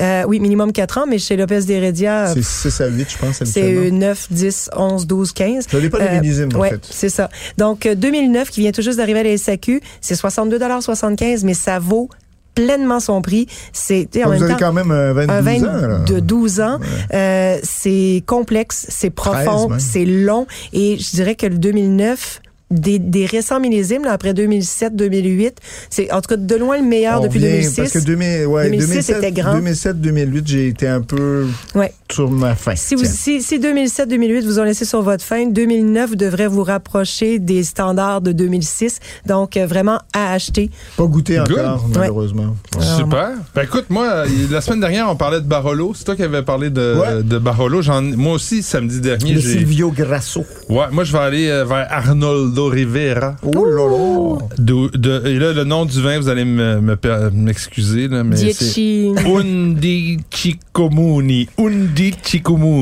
Euh, 0.02 0.24
oui, 0.28 0.40
minimum 0.40 0.72
4 0.72 0.98
ans, 1.00 1.06
mais 1.08 1.20
chez 1.20 1.36
Lopez 1.38 1.62
d'Heredia, 1.62 2.30
euh, 2.30 2.34
C'est 2.36 2.44
6 2.70 2.82
à 2.82 2.88
8, 2.88 3.08
je 3.12 3.18
pense, 3.18 3.44
c'est 3.44 3.62
habituellement. 3.62 4.00
9, 4.00 4.28
10, 4.32 4.70
11, 4.76 5.08
12, 5.08 5.32
15. 5.34 5.66
Ça 5.70 5.80
dépend 5.80 5.98
des 6.00 6.04
Euh, 6.06 6.20
millésimes, 6.22 6.50
en 6.56 6.60
ouais, 6.60 6.70
fait. 6.72 6.88
c'est 6.90 7.10
ça. 7.10 7.30
Donc, 7.58 7.86
euh, 7.86 7.96
2009, 7.96 8.50
qui 8.50 8.62
vient 8.62 8.72
tout 8.72 8.82
juste 8.82 8.98
d'arriver 8.98 9.20
à 9.20 9.24
la 9.24 9.38
SAQ, 9.38 9.82
c'est 10.02 10.16
62,75 10.16 11.44
mais 11.46 11.54
ça 11.54 11.80
vaut 11.80 12.10
pleinement 12.56 13.00
son 13.00 13.22
prix. 13.22 13.48
C'est, 13.72 14.08
en 14.18 14.26
Vous 14.26 14.30
même 14.32 14.44
avez 14.44 14.52
temps, 14.54 14.60
quand 14.60 14.74
même 14.74 14.92
euh, 14.92 15.14
22 15.14 15.32
un 15.34 15.42
vin 15.42 15.64
ans. 15.64 15.88
là. 15.88 16.00
de 16.00 16.20
12 16.20 16.62
ans. 16.62 16.80
Euh, 17.14 17.58
c'est 17.64 18.24
complexe, 18.28 18.86
c'est 18.90 19.10
profond, 19.10 19.68
13 19.68 19.70
même. 19.70 19.80
c'est 19.80 20.06
long. 20.06 20.46
Et 20.72 20.98
je 21.00 21.12
dirais 21.16 21.36
que 21.36 21.48
le 21.48 21.58
2009, 21.58 22.42
des, 22.74 23.00
des 23.00 23.26
récents 23.26 23.60
millésimes, 23.60 24.04
là, 24.04 24.12
après 24.14 24.34
2007, 24.34 24.96
2008, 24.96 25.58
c'est 25.90 26.12
en 26.12 26.22
tout 26.22 26.28
cas 26.30 26.38
de 26.38 26.56
loin 26.56 26.78
le 26.78 26.84
meilleur 26.84 27.22
On 27.22 27.24
depuis 27.26 27.40
vient- 27.40 27.50
2006. 27.50 27.76
Parce 27.76 27.92
que 27.92 28.00
2000, 28.00 28.46
ouais, 28.48 28.66
2006 28.70 28.88
2007, 28.90 29.18
était 29.18 29.32
grand. 29.32 29.54
2007, 29.56 30.02
2008, 30.02 30.48
j'ai 30.48 30.68
été 30.68 30.88
un 30.88 31.02
peu 31.02 31.48
Ouais. 31.76 31.94
sur 32.12 32.30
ma 32.30 32.56
fin. 32.56 32.76
Si, 32.76 32.96
vous, 32.96 33.02
Tiens. 33.04 33.12
si, 33.12 33.42
si 33.42 33.60
2007, 33.60 34.10
2008 34.10 34.42
vous 34.46 34.60
ont 34.60 34.64
laissé 34.64 34.86
sur 34.86 35.02
votre 35.02 35.24
fin, 35.24 35.46
2009 35.48 36.16
devrait 36.16 36.48
vous 36.48 36.64
rapprocher 36.64 37.40
des 37.40 37.64
standards 37.64 38.22
de 38.22 38.32
2006. 38.32 39.00
Donc, 39.26 39.58
euh, 39.58 39.66
vraiment 39.66 40.00
à 40.14 40.34
acheter. 40.34 40.70
Pas 40.98 41.06
goûté 41.06 41.38
Good. 41.38 41.52
encore, 41.60 41.88
malheureusement. 41.96 42.56
Ouais. 42.78 42.86
Super. 42.98 43.30
Ben 43.56 43.64
écoute, 43.64 43.86
moi, 43.90 44.08
euh, 44.08 44.26
la 44.52 44.62
semaine 44.62 44.80
dernière, 44.80 45.10
on 45.10 45.16
parlait 45.16 45.40
de 45.42 45.46
Barolo. 45.48 45.94
C'est 45.96 46.04
toi 46.04 46.16
qui 46.16 46.24
avais 46.24 46.44
parlé 46.44 46.70
de, 46.70 46.96
Ouais. 47.00 47.24
de 47.24 47.38
Barolo. 47.38 47.82
J'en- 47.82 48.02
moi 48.02 48.34
aussi, 48.34 48.64
samedi 48.64 49.00
dernier, 49.00 49.34
Le 49.34 49.40
j'ai. 49.40 49.50
Silvio 49.60 49.92
Grasso. 49.92 50.44
Ouais, 50.70 50.86
moi, 50.92 51.04
je 51.04 51.12
vais 51.12 51.20
aller 51.20 51.48
euh, 51.50 51.66
vers 51.66 51.88
Arnoldo 51.90 52.63
Rivera. 52.70 53.36
Oh 53.44 53.66
là 53.66 53.88
là. 53.88 54.38
De- 54.58 54.98
de- 54.98 55.28
et 55.28 55.40
là, 55.40 55.54
le 55.54 55.64
nom 55.64 55.86
du 55.86 56.02
vin, 56.02 56.20
vous 56.20 56.30
allez 56.30 56.46
me- 56.46 56.80
me 56.82 56.98
m'excuser, 57.32 58.08
là, 58.08 58.24
mais 58.24 58.36
c'est. 58.54 59.12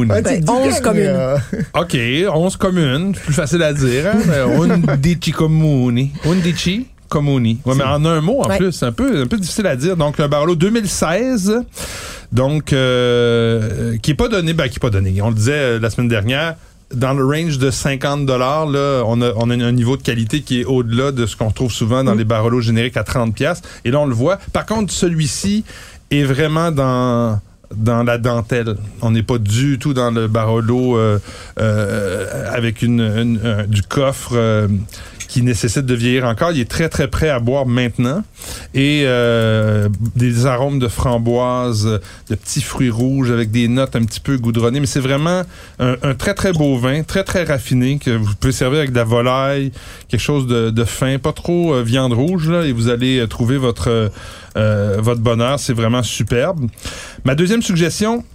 Ah, 0.09 0.21
Ben, 0.21 0.23
t'es 0.23 0.39
dit 0.39 0.49
11 0.49 0.79
que, 0.79 0.83
communes. 0.83 1.03
euh, 1.07 1.37
OK, 1.79 1.97
11 2.33 2.55
communes. 2.57 3.11
C'est 3.15 3.23
plus 3.23 3.33
facile 3.33 3.63
à 3.63 3.73
dire. 3.73 4.05
Hein? 4.07 4.19
mais 4.27 4.91
Undicicomuni. 4.93 6.11
Undici 6.25 6.87
comuni. 7.09 7.59
Ouais, 7.65 7.75
mais 7.75 7.83
en 7.83 8.05
un 8.05 8.21
mot, 8.21 8.41
en 8.41 8.47
Ouais. 8.49 8.57
plus. 8.57 8.71
C'est 8.71 8.85
un 8.85 8.91
peu, 8.93 9.21
un 9.21 9.27
peu 9.27 9.37
difficile 9.37 9.67
à 9.67 9.75
dire. 9.75 9.97
Donc, 9.97 10.17
le 10.17 10.27
Barolo 10.27 10.55
2016. 10.55 11.53
Donc, 12.31 12.71
euh, 12.71 13.97
qui 14.01 14.11
est 14.11 14.15
pas 14.15 14.29
donné, 14.29 14.53
ben, 14.53 14.69
qui 14.69 14.77
est 14.77 14.79
pas 14.79 14.89
donné. 14.89 15.21
On 15.21 15.29
le 15.29 15.35
disait 15.35 15.51
euh, 15.53 15.79
la 15.79 15.89
semaine 15.89 16.07
dernière. 16.07 16.55
Dans 16.93 17.13
le 17.13 17.25
range 17.25 17.57
de 17.57 17.71
50 17.71 18.25
dollars, 18.25 18.65
là, 18.65 19.03
on 19.05 19.21
a, 19.21 19.31
on 19.37 19.49
a 19.49 19.53
un 19.55 19.71
niveau 19.71 19.95
de 19.97 20.01
qualité 20.03 20.41
qui 20.41 20.61
est 20.61 20.65
au-delà 20.65 21.11
de 21.11 21.25
ce 21.25 21.35
qu'on 21.35 21.47
retrouve 21.47 21.71
souvent 21.71 22.03
dans 22.03 22.13
les 22.15 22.25
Barolos 22.25 22.61
génériques 22.61 22.97
à 22.97 23.03
30 23.03 23.33
pièces. 23.33 23.61
Et 23.85 23.91
là, 23.91 23.99
on 23.99 24.05
le 24.05 24.13
voit. 24.13 24.37
Par 24.51 24.65
contre, 24.65 24.91
celui-ci 24.91 25.63
est 26.11 26.23
vraiment 26.23 26.71
dans 26.71 27.39
dans 27.73 28.03
la 28.03 28.17
dentelle. 28.17 28.75
On 29.01 29.11
n'est 29.11 29.23
pas 29.23 29.37
du 29.37 29.79
tout 29.79 29.93
dans 29.93 30.11
le 30.11 30.27
Barolo 30.27 30.97
euh, 30.97 31.19
euh, 31.57 32.51
avec 32.53 32.81
une, 32.81 32.99
une- 32.99 33.39
un- 33.45 33.63
du 33.65 33.81
coffre 33.81 34.31
euh, 34.33 34.67
qui 35.31 35.43
nécessite 35.43 35.85
de 35.85 35.95
vieillir 35.95 36.25
encore. 36.25 36.51
Il 36.51 36.59
est 36.59 36.69
très, 36.69 36.89
très 36.89 37.07
prêt 37.07 37.29
à 37.29 37.39
boire 37.39 37.65
maintenant. 37.65 38.21
Et 38.73 39.03
euh, 39.05 39.87
des 40.17 40.45
arômes 40.45 40.77
de 40.77 40.89
framboise, 40.89 42.01
de 42.29 42.35
petits 42.35 42.61
fruits 42.61 42.89
rouges 42.89 43.31
avec 43.31 43.49
des 43.49 43.69
notes 43.69 43.95
un 43.95 44.03
petit 44.03 44.19
peu 44.19 44.37
goudronnées. 44.37 44.81
Mais 44.81 44.87
c'est 44.87 44.99
vraiment 44.99 45.43
un, 45.79 46.15
très, 46.15 46.33
très 46.33 46.51
beau 46.51 46.77
vin, 46.77 47.03
très, 47.03 47.23
très 47.23 47.45
raffiné, 47.45 47.97
que 47.97 48.11
vous 48.11 48.35
pouvez 48.41 48.51
servir 48.51 48.79
avec 48.79 48.91
de 48.91 48.97
la 48.97 49.05
volaille, 49.05 49.71
quelque 50.09 50.19
chose 50.19 50.47
de, 50.47 50.83
fin, 50.83 51.17
pas 51.17 51.31
trop 51.31 51.75
euh, 51.75 51.81
viande 51.81 52.11
rouge, 52.11 52.49
là, 52.49 52.65
et 52.65 52.73
vous 52.73 52.89
allez 52.89 53.19
euh, 53.19 53.27
trouver 53.27 53.57
votre, 53.57 54.11
votre 54.53 55.21
bonheur. 55.21 55.61
C'est 55.61 55.73
vraiment 55.73 56.03
superbe. 56.03 56.67
Ma 57.23 57.35
deuxième 57.35 57.61
suggestion, 57.61 58.25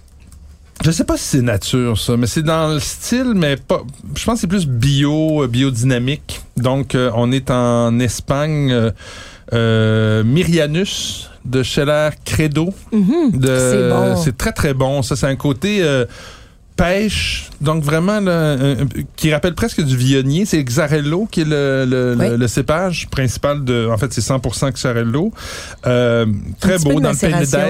je 0.83 0.91
sais 0.91 1.03
pas 1.03 1.17
si 1.17 1.23
c'est 1.23 1.41
nature, 1.41 1.97
ça, 1.99 2.15
mais 2.17 2.27
c'est 2.27 2.43
dans 2.43 2.73
le 2.73 2.79
style, 2.79 3.33
mais 3.35 3.55
pas. 3.57 3.81
Je 4.15 4.23
pense 4.25 4.35
que 4.35 4.41
c'est 4.41 4.47
plus 4.47 4.67
bio, 4.67 5.43
euh, 5.43 5.47
biodynamique. 5.47 6.41
Donc, 6.55 6.93
euh, 6.95 7.11
on 7.15 7.31
est 7.31 7.49
en 7.51 7.99
Espagne. 7.99 8.71
euh, 8.71 8.91
euh, 9.53 10.23
Myrianus 10.25 11.29
de 11.45 11.63
Scheller 11.63 12.09
Credo. 12.25 12.73
Mhm. 12.91 13.31
De- 13.31 13.47
C'est 13.47 13.89
bon. 13.89 14.15
C'est 14.17 14.37
très, 14.37 14.51
très 14.51 14.73
bon. 14.73 15.01
Ça, 15.01 15.15
c'est 15.15 15.25
un 15.27 15.37
côté 15.37 15.81
euh, 15.83 16.03
pêche. 16.77 17.49
Donc, 17.59 17.83
vraiment, 17.83 18.19
là, 18.21 18.55
qui 19.15 19.33
rappelle 19.33 19.55
presque 19.55 19.81
du 19.83 19.97
Viognier. 19.97 20.45
C'est 20.45 20.63
Xarello 20.63 21.27
qui 21.29 21.41
est 21.41 21.45
le, 21.45 21.85
le, 21.85 22.13
le- 22.13 22.31
Oui. 22.31 22.37
le 22.37 22.47
cépage 22.47 23.07
principal 23.09 23.65
de. 23.65 23.89
En 23.91 23.97
fait, 23.97 24.13
c'est 24.13 24.21
100% 24.21 24.71
Xarello. 24.71 25.33
Euh, 25.85 26.25
très 26.59 26.77
beau 26.79 26.99
dans 26.99 27.09
le 27.09 27.15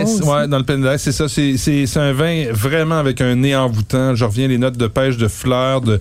aussi. 0.04 0.22
Ouais, 0.24 0.48
dans 0.48 0.58
le 0.60 0.64
c'est 0.98 1.12
ça. 1.14 1.28
C'est 1.28 1.98
un 1.98 2.14
vin 2.14 2.46
vraiment 2.52 3.00
avec 3.00 3.22
un 3.22 3.36
nez 3.36 3.56
envoûtant. 3.56 4.14
Je 4.14 4.26
reviens 4.26 4.48
les 4.48 4.58
notes 4.58 4.78
de 4.78 4.88
pêche, 4.88 5.18
de 5.18 5.28
fleurs, 5.28 5.82
de. 5.82 6.00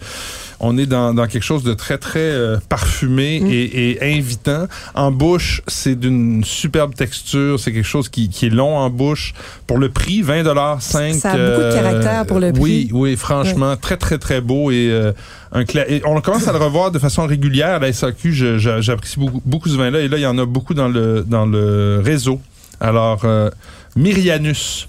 On 0.60 0.78
est 0.78 0.86
dans, 0.86 1.12
dans 1.12 1.26
quelque 1.26 1.42
chose 1.42 1.62
de 1.64 1.74
très, 1.74 1.98
très 1.98 2.18
euh, 2.20 2.56
parfumé 2.68 3.40
Mm. 3.40 3.46
et, 3.50 3.90
et 4.02 4.16
invitant. 4.18 4.66
En 4.94 5.10
bouche, 5.12 5.62
c'est 5.66 5.94
d'une 5.98 6.42
superbe 6.44 6.94
texture. 6.94 7.60
C'est 7.60 7.72
quelque 7.72 7.84
chose 7.86 8.08
qui, 8.08 8.28
qui 8.28 8.46
est 8.46 8.50
long 8.50 8.76
en 8.76 8.88
bouche. 8.88 9.34
Pour 9.66 9.78
le 9.78 9.90
prix, 9.90 10.22
20 10.22 10.80
5 10.80 11.14
Ça 11.14 11.30
a 11.32 11.36
beaucoup 11.36 11.62
de 11.62 11.72
caractère 11.74 12.26
pour 12.26 12.38
le 12.40 12.52
prix. 12.52 12.60
Oui, 12.62 12.90
oui, 12.92 13.16
franchement, 13.16 13.76
très, 13.76 13.96
très, 13.96 14.18
très 14.18 14.40
beau. 14.40 14.70
Et, 14.70 14.88
euh, 14.90 15.12
un 15.52 15.62
cla- 15.64 15.84
et 15.88 16.02
on 16.04 16.20
commence 16.20 16.48
à 16.48 16.52
le 16.52 16.58
revoir 16.58 16.90
de 16.90 16.98
façon 16.98 17.26
régulière 17.26 17.74
à 17.74 17.78
la 17.78 17.92
SAQ. 17.92 18.32
Je- 18.32 18.58
je- 18.58 18.80
J'apprécie 18.80 19.18
beaucoup, 19.18 19.42
beaucoup 19.44 19.68
ce 19.68 19.76
vin-là. 19.76 20.00
Et 20.00 20.08
là, 20.08 20.16
il 20.16 20.22
y 20.22 20.26
en 20.26 20.38
a 20.38 20.46
beaucoup 20.46 20.74
dans 20.74 20.88
le, 20.88 21.22
dans 21.26 21.46
le 21.46 22.00
réseau. 22.04 22.40
Alors, 22.80 23.22
euh, 23.24 23.50
Myrianus. 23.94 24.88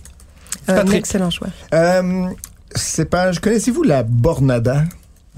Un 0.67 0.75
Patrick. 0.75 0.99
excellent 0.99 1.29
choix. 1.29 1.47
Euh, 1.73 2.25
cépage, 2.75 3.39
connaissez-vous 3.39 3.83
la 3.83 4.03
Bornada? 4.03 4.83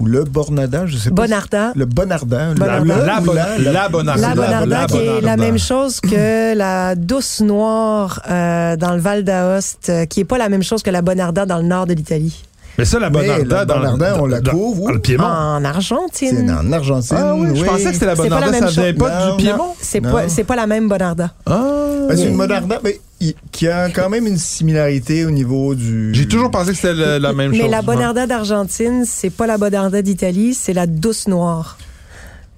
Ou 0.00 0.06
le 0.06 0.24
Bornada, 0.24 0.86
je 0.86 0.96
sais 0.96 1.10
pas. 1.10 1.22
Bonarda. 1.26 1.72
Le 1.76 1.84
Bonarda. 1.84 2.54
La, 2.58 2.80
le- 2.80 2.88
la, 2.88 3.20
la- 3.60 3.72
la 3.72 3.88
Bonarda. 3.90 4.20
La 4.28 4.34
Bonarda, 4.34 4.86
qui 4.86 4.96
est 4.96 5.20
la 5.20 5.36
même 5.36 5.58
chose 5.58 6.00
que 6.00 6.54
la 6.56 6.94
Douce 6.94 7.40
Noire 7.40 8.22
euh, 8.30 8.76
dans 8.76 8.92
le 8.94 9.00
Val 9.00 9.24
d'Aoste, 9.24 9.90
euh, 9.90 10.06
qui 10.06 10.20
est 10.20 10.24
pas 10.24 10.38
la 10.38 10.48
même 10.48 10.62
chose 10.62 10.82
que 10.82 10.90
la 10.90 11.02
Bonarda 11.02 11.44
dans 11.46 11.58
le 11.58 11.64
nord 11.64 11.86
de 11.86 11.92
l'Italie. 11.92 12.42
Mais 12.80 12.86
ça, 12.86 12.98
la 12.98 13.10
Bonarda, 13.10 13.44
la 13.58 13.64
dans, 13.66 13.76
Bonarda, 13.76 14.16
on 14.22 14.26
la 14.26 14.40
dans- 14.40 14.50
trouve 14.52 14.80
où? 14.80 14.86
dans 14.86 14.92
le 14.94 15.00
Piémont. 15.00 15.24
En 15.24 15.60
C'est 15.60 15.66
Argentine. 15.66 16.50
en 16.50 16.72
Argentine. 16.72 17.16
Ah 17.20 17.34
oui, 17.36 17.48
je 17.54 17.62
pensais 17.62 17.84
que 17.84 17.92
c'était 17.92 18.06
la 18.06 18.16
C'est 18.16 18.22
pas 18.22 18.36
Bonarda, 18.36 18.50
la 18.58 18.58
ça 18.70 18.80
venait 18.80 18.94
pas 18.94 19.26
Non. 19.26 19.36
du 19.36 19.42
Piémont? 19.44 19.74
C'est 19.82 20.00
Non. 20.00 20.12
pas, 20.12 20.28
c'est 20.30 20.44
pas 20.44 20.56
la 20.56 20.66
même 20.66 20.88
Bonarda. 20.88 21.30
Ah. 21.44 21.60
Ben, 22.08 22.16
c'est 22.16 22.28
une 22.28 22.38
Bonarda 22.38 22.80
mais, 22.82 22.98
qui 23.52 23.68
a 23.68 23.90
quand 23.90 24.08
même 24.08 24.26
une 24.26 24.38
similarité 24.38 25.26
au 25.26 25.30
niveau 25.30 25.74
du. 25.74 26.14
J'ai 26.14 26.26
toujours 26.26 26.50
pensé 26.50 26.70
que 26.70 26.76
c'était 26.78 27.18
la 27.18 27.32
même 27.34 27.52
chose. 27.52 27.62
Mais 27.62 27.68
la 27.68 27.82
Bonarda 27.82 28.26
d'Argentine, 28.26 29.04
c'est 29.06 29.28
pas 29.28 29.46
la 29.46 29.58
Bonarda 29.58 30.00
d'Italie, 30.00 30.54
c'est 30.54 30.72
la 30.72 30.86
Douce 30.86 31.28
Noire. 31.28 31.76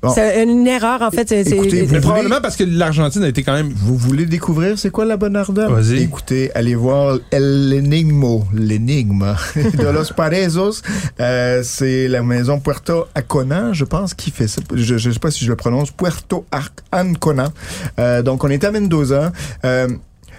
Bon. 0.03 0.11
C'est 0.13 0.43
une 0.43 0.67
erreur, 0.67 1.01
en 1.01 1.13
fait. 1.13 1.29
c'est- 1.29 1.43
Écoutez, 1.43 1.69
vous 1.69 1.77
Mais 1.77 1.87
voulez- 1.87 2.01
probablement 2.01 2.41
parce 2.43 2.57
que 2.57 2.65
l'Argentine 2.65 3.23
a 3.23 3.29
été 3.29 3.45
quand 3.45 3.53
même 3.53 3.73
Vous 3.73 3.97
voulez 3.97 4.27
découvrir 4.27 4.77
c'est 4.77 4.91
quoi 4.91 5.05
la 5.05 5.17
Bonarda? 5.17 5.69
Vas-y. 5.69 6.03
Écoutez, 6.03 6.51
allez 6.57 6.75
voir 6.75 7.19
El 7.31 7.73
Enigmo, 7.73 8.45
l'énigme 8.53 9.37
de 9.57 9.87
Los 9.89 10.13
Parezos. 10.17 10.83
Euh, 11.21 11.63
c'est 11.65 12.09
la 12.09 12.23
maison 12.23 12.59
Puerto 12.59 13.05
Acona, 13.15 13.73
je 13.73 13.85
pense, 13.85 14.13
qui 14.15 14.33
fait 14.33 14.49
ça. 14.49 14.61
Je 14.75 14.95
ne 14.95 15.13
sais 15.13 15.21
pas 15.21 15.31
si 15.31 15.45
je 15.45 15.51
le 15.51 15.57
prononce. 15.57 15.93
Puerto 15.93 16.47
Ancona. 16.93 17.53
Euh, 18.01 18.23
donc, 18.23 18.43
on 18.43 18.49
est 18.49 18.65
à 18.65 18.73
Mendoza. 18.73 19.31
Euh, 19.65 19.87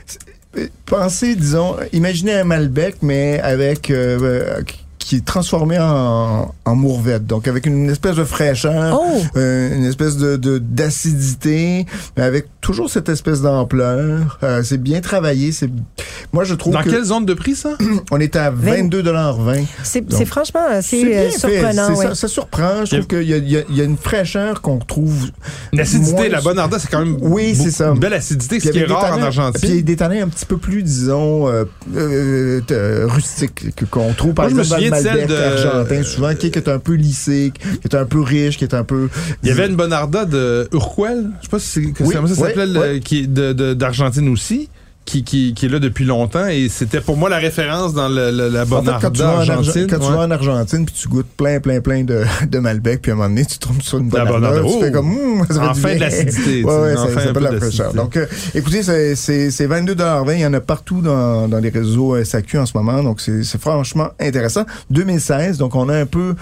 c'est- 0.06 0.72
pensez, 0.86 1.36
disons, 1.36 1.78
imaginez 1.94 2.34
un 2.34 2.44
Malbec, 2.44 2.98
mais 3.02 3.40
avec... 3.40 3.90
euh, 3.92 4.20
euh, 4.22 4.62
qui 5.04 5.18
est 5.18 5.26
transformé 5.26 5.78
en, 5.80 6.54
en 6.66 6.76
mourvette. 6.76 7.26
Donc, 7.26 7.48
avec 7.48 7.66
une 7.66 7.90
espèce 7.90 8.16
de 8.16 8.24
fraîcheur, 8.24 9.00
Oh! 9.02 9.22
euh, 9.38 9.76
une 9.76 9.86
espèce 9.86 10.18
de 10.18 10.36
de- 10.38 10.58
d'acidité, 10.60 11.86
mais 12.18 12.24
avec 12.24 12.46
toujours 12.62 12.90
cette 12.90 13.10
espèce 13.10 13.42
d'ampleur. 13.42 14.40
Euh, 14.44 14.64
c'est 14.64 14.78
bien 14.82 15.02
travaillé. 15.02 15.52
C'est 15.52 15.70
moi 16.32 16.44
je 16.44 16.54
trouve 16.56 16.74
Dans 16.74 16.82
que 16.84 16.90
quelle 16.90 17.04
zone 17.04 17.26
de 17.26 17.34
prix, 17.34 17.56
ça? 17.56 17.72
on 18.12 18.20
est 18.20 18.36
à 18.36 18.52
22,20 18.52 19.66
C'est 19.84 20.04
c'est 20.12 20.26
franchement 20.26 20.62
assez 20.70 21.02
C'est 21.02 21.06
bien 21.06 21.20
euh, 21.20 21.30
surprenant. 21.32 21.90
Ouais. 21.96 22.06
ça, 22.08 22.16
ça 22.16 22.28
surprend. 22.28 22.86
Je 22.86 22.96
trouve 22.96 23.08
qu'il 23.08 23.24
y, 23.30 23.34
a- 23.34 23.38
il 23.38 23.50
y 23.52 23.58
a- 23.58 23.64
il 23.70 23.76
y 23.76 23.82
a 23.82 23.84
une 23.84 23.98
fraîcheur 23.98 24.62
qu'on 24.62 24.80
retrouve. 24.80 25.32
L'acidité, 25.74 26.14
moins- 26.14 26.30
la 26.30 26.42
Bonarda, 26.42 26.80
c'est 26.80 26.90
quand 26.90 27.00
même 27.06 27.18
Oui, 27.22 27.56
c'est 27.56 27.72
ça. 27.72 27.90
une 27.90 28.00
belle 28.00 28.14
acidité, 28.14 28.60
ce 28.60 28.70
qui 28.70 28.78
est 28.80 28.86
rare 28.86 29.18
en 29.18 29.22
Argentine. 29.22 29.62
Puis 29.70 29.84
des 29.84 29.96
tanins 29.96 30.24
un 30.24 30.28
petit 30.30 30.46
peu 30.46 30.58
plus, 30.58 30.84
disons, 30.84 31.48
euh, 31.48 31.66
euh, 31.96 32.62
euh, 32.72 33.06
rustiques 33.08 33.76
que- 33.76 33.86
qu'on 33.86 34.14
trouve 34.14 34.34
par 34.34 34.46
Moi, 34.46 34.52
je 34.52 34.56
me 34.56 34.64
souviens 34.64 34.90
Malbec 34.94 35.14
celle 35.14 35.28
de- 35.28 35.36
argentin, 35.36 36.04
souvent 36.04 36.36
qui 36.36 36.48
est, 36.48 36.68
un 36.68 36.80
peu 36.80 36.94
lissé, 36.94 37.52
qui 37.82 37.88
est 37.88 37.96
un 37.96 38.06
peu 38.06 38.22
riche, 38.22 38.58
qui 38.58 38.64
est 38.64 38.74
un 38.74 38.84
peu. 38.84 39.10
Il 39.44 39.50
y 39.50 39.52
avait 39.52 39.68
une 39.68 39.76
Bonarda 39.76 40.26
de 40.26 40.68
Urquell, 40.74 41.30
je 41.40 41.46
sais 41.46 41.50
pas 41.52 41.60
si 41.60 41.68
c'est 41.68 42.04
Oui, 42.04 42.14
ça 42.14 42.22
oui, 42.22 42.30
s'appelait, 42.36 42.80
oui. 42.94 43.00
qui 43.02 43.20
est 43.20 43.28
de- 43.28 43.54
de- 43.54 43.74
d'Argentine 43.74 44.30
aussi. 44.30 44.70
Qui, 45.06 45.26
qui, 45.26 45.54
qui 45.54 45.66
est 45.66 45.70
là 45.70 45.80
depuis 45.80 46.06
longtemps 46.06 46.48
et 46.48 46.70
c'était 46.70 47.02
pour 47.02 47.18
moi 47.18 47.30
la 47.30 47.38
référence 47.38 47.94
dans 47.94 48.08
le- 48.08 48.32
le- 48.32 48.48
la 48.48 48.62
En 48.62 48.64
fait, 48.66 48.70
Bonarda 48.70 49.00
quand 49.02 49.12
tu 49.12 49.20
vas 49.22 49.28
en, 49.36 49.40
Arge- 49.40 49.50
argentine. 49.50 49.88
quand 49.90 50.00
tu 50.00 50.12
vas 50.12 50.20
en 50.20 50.32
Argentine 50.32 50.86
puis 50.86 50.96
tu 50.98 51.08
goûtes 51.10 51.28
plein, 51.36 51.60
plein, 51.60 51.82
plein 51.82 52.04
de, 52.06 52.24
de 52.50 52.60
Malbec, 52.60 53.02
puis 53.02 53.12
à 53.12 53.16
un 53.16 53.18
moment 53.18 53.28
donné, 53.30 53.46
tu 53.46 53.60
tombes 53.60 53.82
sur 53.82 53.98
une 53.98 54.08
Bonarda, 54.08 54.32
Bonarda. 54.32 54.62
tu 54.62 54.80
fais 54.80 54.90
Oh! 54.90 54.92
comme, 54.94 55.12
Hum, 55.12 55.40
ça 55.46 55.54
fait 55.56 55.60
du 55.60 55.66
Enfin 55.68 55.88
bien. 55.90 55.96
de 55.96 56.00
l'acidité, 56.00 56.64
Ouais, 56.64 56.72
ouais, 56.80 56.96
ça, 56.96 57.02
enfin 57.04 57.14
ça 57.20 57.26
s'appelle 57.26 57.44
la 57.44 57.58
fraîcheur. 57.58 57.94
Donc, 57.94 58.16
euh, 58.16 58.26
écoutez, 58.56 58.82
c'est- 58.82 59.16
c'est 59.16 59.52
c'est 59.52 59.68
22,20 59.68 60.36
Il 60.36 60.40
y 60.40 60.46
en 60.46 60.54
a 60.54 60.62
partout 60.62 61.02
dans, 61.02 61.50
dans 61.50 61.60
les 61.60 61.70
réseaux 61.70 62.16
SAQ 62.24 62.60
en 62.60 62.66
ce 62.66 62.76
moment. 62.78 63.04
Donc, 63.04 63.20
c'est 63.20 63.44
c'est 63.44 63.60
franchement 63.62 64.08
intéressant. 64.22 64.64
2016, 64.90 65.58
donc 65.58 65.76
on 65.76 65.90
a 65.90 65.98
un 65.98 66.06
peu... 66.06 66.34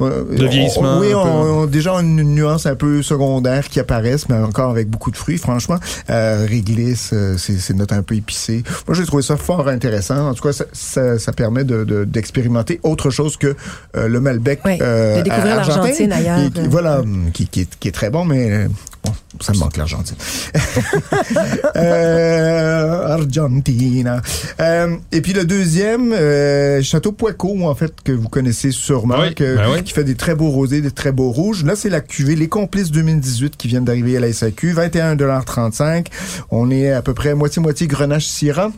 euh, 0.00 0.24
De 0.36 0.44
on- 0.44 0.48
vieillissement, 0.48 0.98
oui, 0.98 1.14
on, 1.14 1.60
on- 1.62 1.66
déjà 1.66 1.92
une 1.94 2.16
nuance 2.34 2.66
un 2.66 2.74
peu 2.74 3.00
secondaire 3.02 3.68
qui 3.68 3.78
apparaissent, 3.78 4.28
mais 4.28 4.36
encore 4.36 4.70
avec 4.70 4.88
beaucoup 4.90 5.12
de 5.12 5.16
fruits, 5.16 5.38
franchement. 5.38 5.78
Euh, 6.10 6.46
réglisse, 6.48 7.10
euh, 7.12 7.36
c'est 7.38 7.58
c'est 7.58 7.74
notre 7.74 7.94
un 7.94 8.02
peu 8.08 8.14
épicé. 8.16 8.62
Moi, 8.86 8.96
j'ai 8.96 9.04
trouvé 9.04 9.22
ça 9.22 9.36
fort 9.36 9.68
intéressant. 9.68 10.30
En 10.30 10.34
tout 10.34 10.42
cas, 10.42 10.52
ça, 10.52 10.64
ça, 10.72 11.18
ça 11.18 11.32
permet 11.32 11.64
de- 11.64 11.84
de- 11.84 12.04
d'expérimenter 12.04 12.80
autre 12.82 13.10
chose 13.10 13.36
que 13.36 13.54
euh, 13.96 14.08
le 14.08 14.20
Malbec 14.20 14.64
Ouais, 14.64 14.78
euh, 14.80 15.18
de 15.18 15.22
découvrir 15.22 15.58
argentin, 15.58 15.78
l'Argentine 15.82 16.12
ailleurs. 16.12 16.38
qui- 16.38 16.50
qui- 16.62 16.68
voilà, 16.68 17.02
qui, 17.34 17.46
qui 17.48 17.60
est, 17.62 17.76
qui 17.78 17.88
est 17.88 17.92
très 17.92 18.10
bon, 18.10 18.24
mais 18.24 18.50
euh, 18.50 18.68
bon, 19.04 19.12
ça 19.40 19.52
me 19.52 19.58
manque 19.58 19.76
l'Argentine. 19.76 20.16
euh, 21.76 23.06
Argentina. 23.14 24.20
Euh, 24.60 24.96
et 25.12 25.20
puis 25.20 25.32
le 25.32 25.44
deuxième, 25.44 26.12
euh, 26.12 26.82
Château 26.82 27.12
Poico, 27.12 27.64
en 27.66 27.74
fait, 27.74 27.92
que 28.02 28.12
vous 28.12 28.28
connaissez 28.28 28.70
sûrement, 28.70 29.16
Oui, 29.20 29.34
que- 29.34 29.56
ben 29.56 29.66
oui. 29.74 29.82
qui 29.82 29.92
fait 29.92 30.04
des 30.04 30.14
très 30.14 30.34
beaux 30.34 30.50
rosés, 30.50 30.80
des 30.80 30.90
très 30.90 31.12
beaux 31.12 31.30
rouges. 31.30 31.64
Là, 31.64 31.74
c'est 31.76 31.90
la 31.90 32.00
cuvée 32.00 32.36
Les 32.36 32.48
Complices 32.48 32.90
2018 32.90 33.56
qui 33.56 33.68
viennent 33.68 33.84
d'arriver 33.84 34.16
à 34.16 34.20
la 34.20 34.32
SAQ, 34.32 34.72
21,35 34.74 36.06
On 36.50 36.70
est 36.70 36.90
à 36.92 37.02
peu 37.02 37.14
près 37.14 37.34
moitié-moitié 37.34 37.86
Grenache 37.98 38.26
Syrah. 38.28 38.70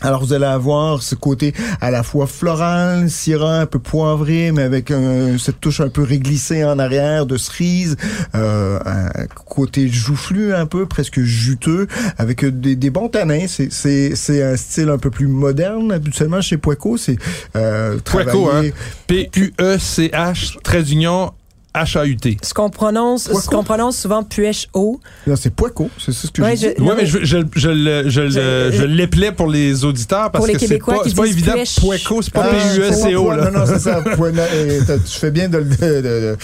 Alors, 0.00 0.24
vous 0.24 0.32
allez 0.32 0.44
avoir 0.44 1.02
ce 1.02 1.14
côté 1.16 1.54
à 1.80 1.90
la 1.90 2.02
fois 2.02 2.26
floral, 2.26 3.08
syrah, 3.10 3.60
un 3.60 3.66
peu 3.66 3.78
poivré, 3.78 4.52
mais 4.52 4.62
avec 4.62 4.90
un- 4.90 5.38
cette 5.38 5.60
touche 5.60 5.80
un 5.80 5.88
peu 5.88 6.02
réglissée 6.02 6.64
en 6.64 6.78
arrière 6.78 7.26
de 7.26 7.36
cerise, 7.36 7.96
euh, 8.34 8.78
un 8.84 9.08
côté 9.46 9.88
joufflu 9.88 10.52
un 10.54 10.66
peu, 10.66 10.86
presque 10.86 11.20
juteux, 11.20 11.86
avec 12.18 12.44
des, 12.44 12.76
des 12.76 12.90
bons 12.90 13.08
tanins. 13.08 13.46
C'est, 13.48 13.72
c'est, 13.72 14.14
c'est 14.14 14.42
un 14.42 14.56
style 14.56 14.88
un 14.88 14.98
peu 14.98 15.10
plus 15.10 15.26
moderne, 15.28 15.90
habituellement, 15.92 16.40
chez 16.40 16.58
Poico. 16.58 16.96
C'est 16.96 17.16
euh, 17.56 17.98
Poico, 18.04 18.48
hein? 18.50 18.50
travailler- 18.50 18.74
P-U-E-C-H, 19.06 20.58
trait 20.62 20.82
d'union, 20.82 21.32
H-A-U-T. 21.74 22.36
Ce 22.42 22.54
qu'on 22.54 22.70
prononce, 22.70 23.24
ce 23.32 23.48
qu'on 23.48 23.64
prononce 23.64 23.96
souvent 23.98 24.22
puèche 24.22 24.68
haut. 24.74 25.00
Non, 25.26 25.34
c'est 25.36 25.50
Poico, 25.54 25.90
c'est 25.98 26.12
ça 26.12 26.28
ce 26.28 26.32
que 26.32 26.40
Ouais, 26.42 26.56
je 26.56 26.68
dis. 26.68 26.74
Oui, 26.78 26.92
mais 26.96 27.04
je, 27.06 27.18
je, 27.24 27.38
je, 27.54 27.68
le- 27.68 28.08
je, 28.08 28.28
Je- 28.28 28.84
pour 29.32 29.48
les 29.48 29.84
auditeurs 29.84 30.30
parce 30.30 30.38
Pour 30.44 30.46
les 30.46 30.52
que 30.54 30.58
c'est 30.60 30.66
Québécois 30.66 30.94
pas, 30.94 31.00
pas 31.14 31.26
disent 31.26 31.32
évident. 31.32 31.52
Poico, 31.80 32.22
c'est 32.22 32.32
pas 32.32 32.46
Ah, 32.50 32.54
P-U-E-C-O. 32.54 33.32
Non, 33.34 33.50
non, 33.50 33.64
c'est 33.66 33.80
ça. 33.80 34.02
tu 35.04 35.18
fais 35.18 35.30
bien 35.30 35.48
de 35.48 35.58
le. 35.58 36.36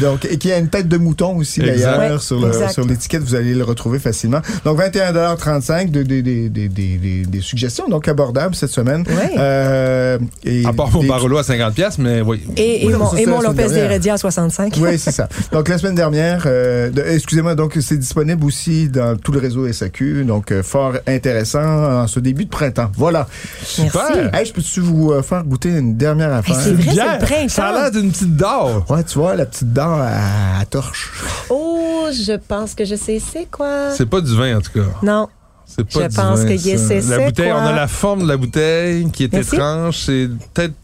donc, 0.00 0.24
et 0.24 0.38
qui 0.38 0.50
a 0.52 0.58
une 0.58 0.68
tête 0.68 0.88
de 0.88 0.96
mouton 0.96 1.36
aussi, 1.36 1.60
d'ailleurs, 1.60 2.22
sur, 2.22 2.40
le- 2.40 2.48
exact. 2.48 2.72
sur 2.72 2.86
l'étiquette, 2.86 3.22
vous 3.22 3.34
allez 3.34 3.54
le 3.54 3.64
retrouver 3.64 3.98
facilement. 3.98 4.40
Donc, 4.64 4.78
21,35 4.80 5.90
de, 5.90 6.02
des 6.02 6.22
des 6.22 6.48
des 6.48 6.68
des 6.68 6.96
des- 6.96 7.26
des 7.26 7.40
suggestions, 7.40 7.88
donc 7.88 8.08
abordables 8.08 8.54
cette 8.54 8.70
semaine. 8.70 9.04
Ouais. 9.08 9.32
Euh, 9.38 10.18
et 10.44 10.64
À 10.64 10.72
part 10.72 10.90
mon 10.90 11.00
des- 11.02 11.08
Barolo 11.08 11.38
à 11.38 11.42
50$, 11.42 11.72
piastres, 11.72 12.00
mais 12.00 12.20
oui. 12.20 12.40
Et, 12.56 12.86
Oui, 12.86 12.92
mon, 13.26 13.40
Lopez 13.40 13.68
d'Heredia 13.68 14.14
à 14.14 14.18
65. 14.18 14.76
Oui, 14.82 14.98
c'est 14.98 15.10
ça. 15.12 15.28
Donc, 15.52 15.68
la 15.68 15.78
semaine 15.78 15.94
dernière, 15.94 16.44
euh, 16.46 16.90
de- 16.90 17.02
excusez-moi, 17.02 17.54
donc 17.54 17.76
c'est 17.80 17.96
disponible 17.98 18.44
aussi 18.44 18.88
dans 18.88 19.16
tout 19.16 19.32
le 19.32 19.40
réseau 19.40 19.70
SAQ, 19.72 20.24
donc 20.24 20.52
euh, 20.52 20.62
fort 20.62 20.94
intéressant 21.06 22.02
en 22.02 22.06
ce 22.06 22.20
début 22.20 22.44
de 22.44 22.50
printemps. 22.50 22.90
Voilà. 22.96 23.26
Super. 23.62 24.34
Hey, 24.34 24.46
je 24.46 24.52
peux-tu 24.52 24.80
vous 24.80 25.12
euh, 25.12 25.22
faire 25.22 25.44
goûter 25.44 25.70
une 25.70 25.96
dernière 25.96 26.32
affaire? 26.32 26.56
c'est 26.60 26.72
vrai, 26.72 26.84
c'est 26.94 27.12
le 27.20 27.24
printemps. 27.26 27.48
Ça 27.48 27.66
a 27.68 27.72
l'air 27.72 27.90
d'une 27.90 28.10
petite 28.10 28.36
d'or. 28.36 28.84
Ouais, 28.90 29.04
tu 29.04 29.18
vois, 29.18 29.34
la 29.36 29.46
petite 29.46 29.72
dent 29.72 29.98
à, 30.00 30.60
à 30.60 30.64
torche. 30.64 31.12
Oh, 31.50 32.06
je 32.12 32.36
pense 32.36 32.74
que 32.74 32.84
je 32.84 32.94
sais 32.94 33.20
c'est 33.20 33.46
quoi. 33.50 33.90
C'est 33.96 34.06
pas 34.08 34.20
du 34.20 34.34
vin, 34.36 34.56
en 34.56 34.60
tout 34.60 34.72
cas. 34.72 34.86
Non. 35.02 35.28
C'est 35.66 35.84
pas 35.84 36.04
Je 36.04 36.08
du 36.08 36.14
pense 36.16 36.38
vin, 36.40 36.46
que 36.48 36.56
ça. 36.56 36.78
c'est- 36.78 36.94
La 36.94 37.02
c'est 37.02 37.24
bouteille, 37.26 37.50
quoi? 37.50 37.60
on 37.62 37.66
a 37.66 37.72
la 37.76 37.88
forme 37.88 38.22
de 38.22 38.28
la 38.28 38.36
bouteille 38.38 39.10
qui 39.10 39.24
est 39.24 39.32
Merci. 39.32 39.54
étrange. 39.54 39.98
C'est 40.06 40.28
peut-être. 40.54 40.74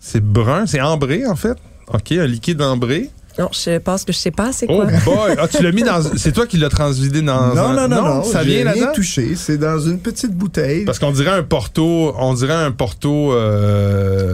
C'est 0.00 0.20
brun, 0.24 0.66
c'est 0.66 0.80
ambré, 0.80 1.26
en 1.26 1.36
fait. 1.36 1.56
OK, 1.92 2.12
un 2.12 2.26
liquide 2.26 2.60
ambré. 2.62 3.10
Non, 3.38 3.48
je 3.52 3.78
pense 3.78 4.04
que 4.04 4.12
je 4.12 4.18
sais 4.18 4.30
pas 4.30 4.52
c'est 4.52 4.66
Oh 4.68 4.76
quoi. 4.76 4.86
boy! 5.04 5.34
Ah, 5.38 5.48
tu 5.48 5.62
l'as 5.62 5.72
mis 5.72 5.82
dans. 5.82 6.00
C'est 6.16 6.32
toi 6.32 6.46
qui 6.46 6.58
l'as 6.58 6.68
transvidé 6.68 7.22
dans. 7.22 7.54
Non, 7.54 7.68
un- 7.68 7.88
non, 7.88 7.88
non, 7.88 8.02
non. 8.16 8.22
Ça 8.24 8.42
j'ai 8.44 8.50
vient 8.50 8.56
rien 8.58 8.64
là-dedans? 8.74 8.92
touché. 8.94 9.34
C'est 9.36 9.56
dans 9.58 9.78
une 9.80 9.98
petite 10.00 10.32
bouteille. 10.32 10.84
Parce 10.84 10.98
qu'on 10.98 11.12
dirait 11.12 11.30
un 11.30 11.42
Porto, 11.42 12.14
on 12.18 12.34
dirait 12.34 12.52
un 12.54 12.72
Porto 12.72 13.32
euh, 13.32 14.30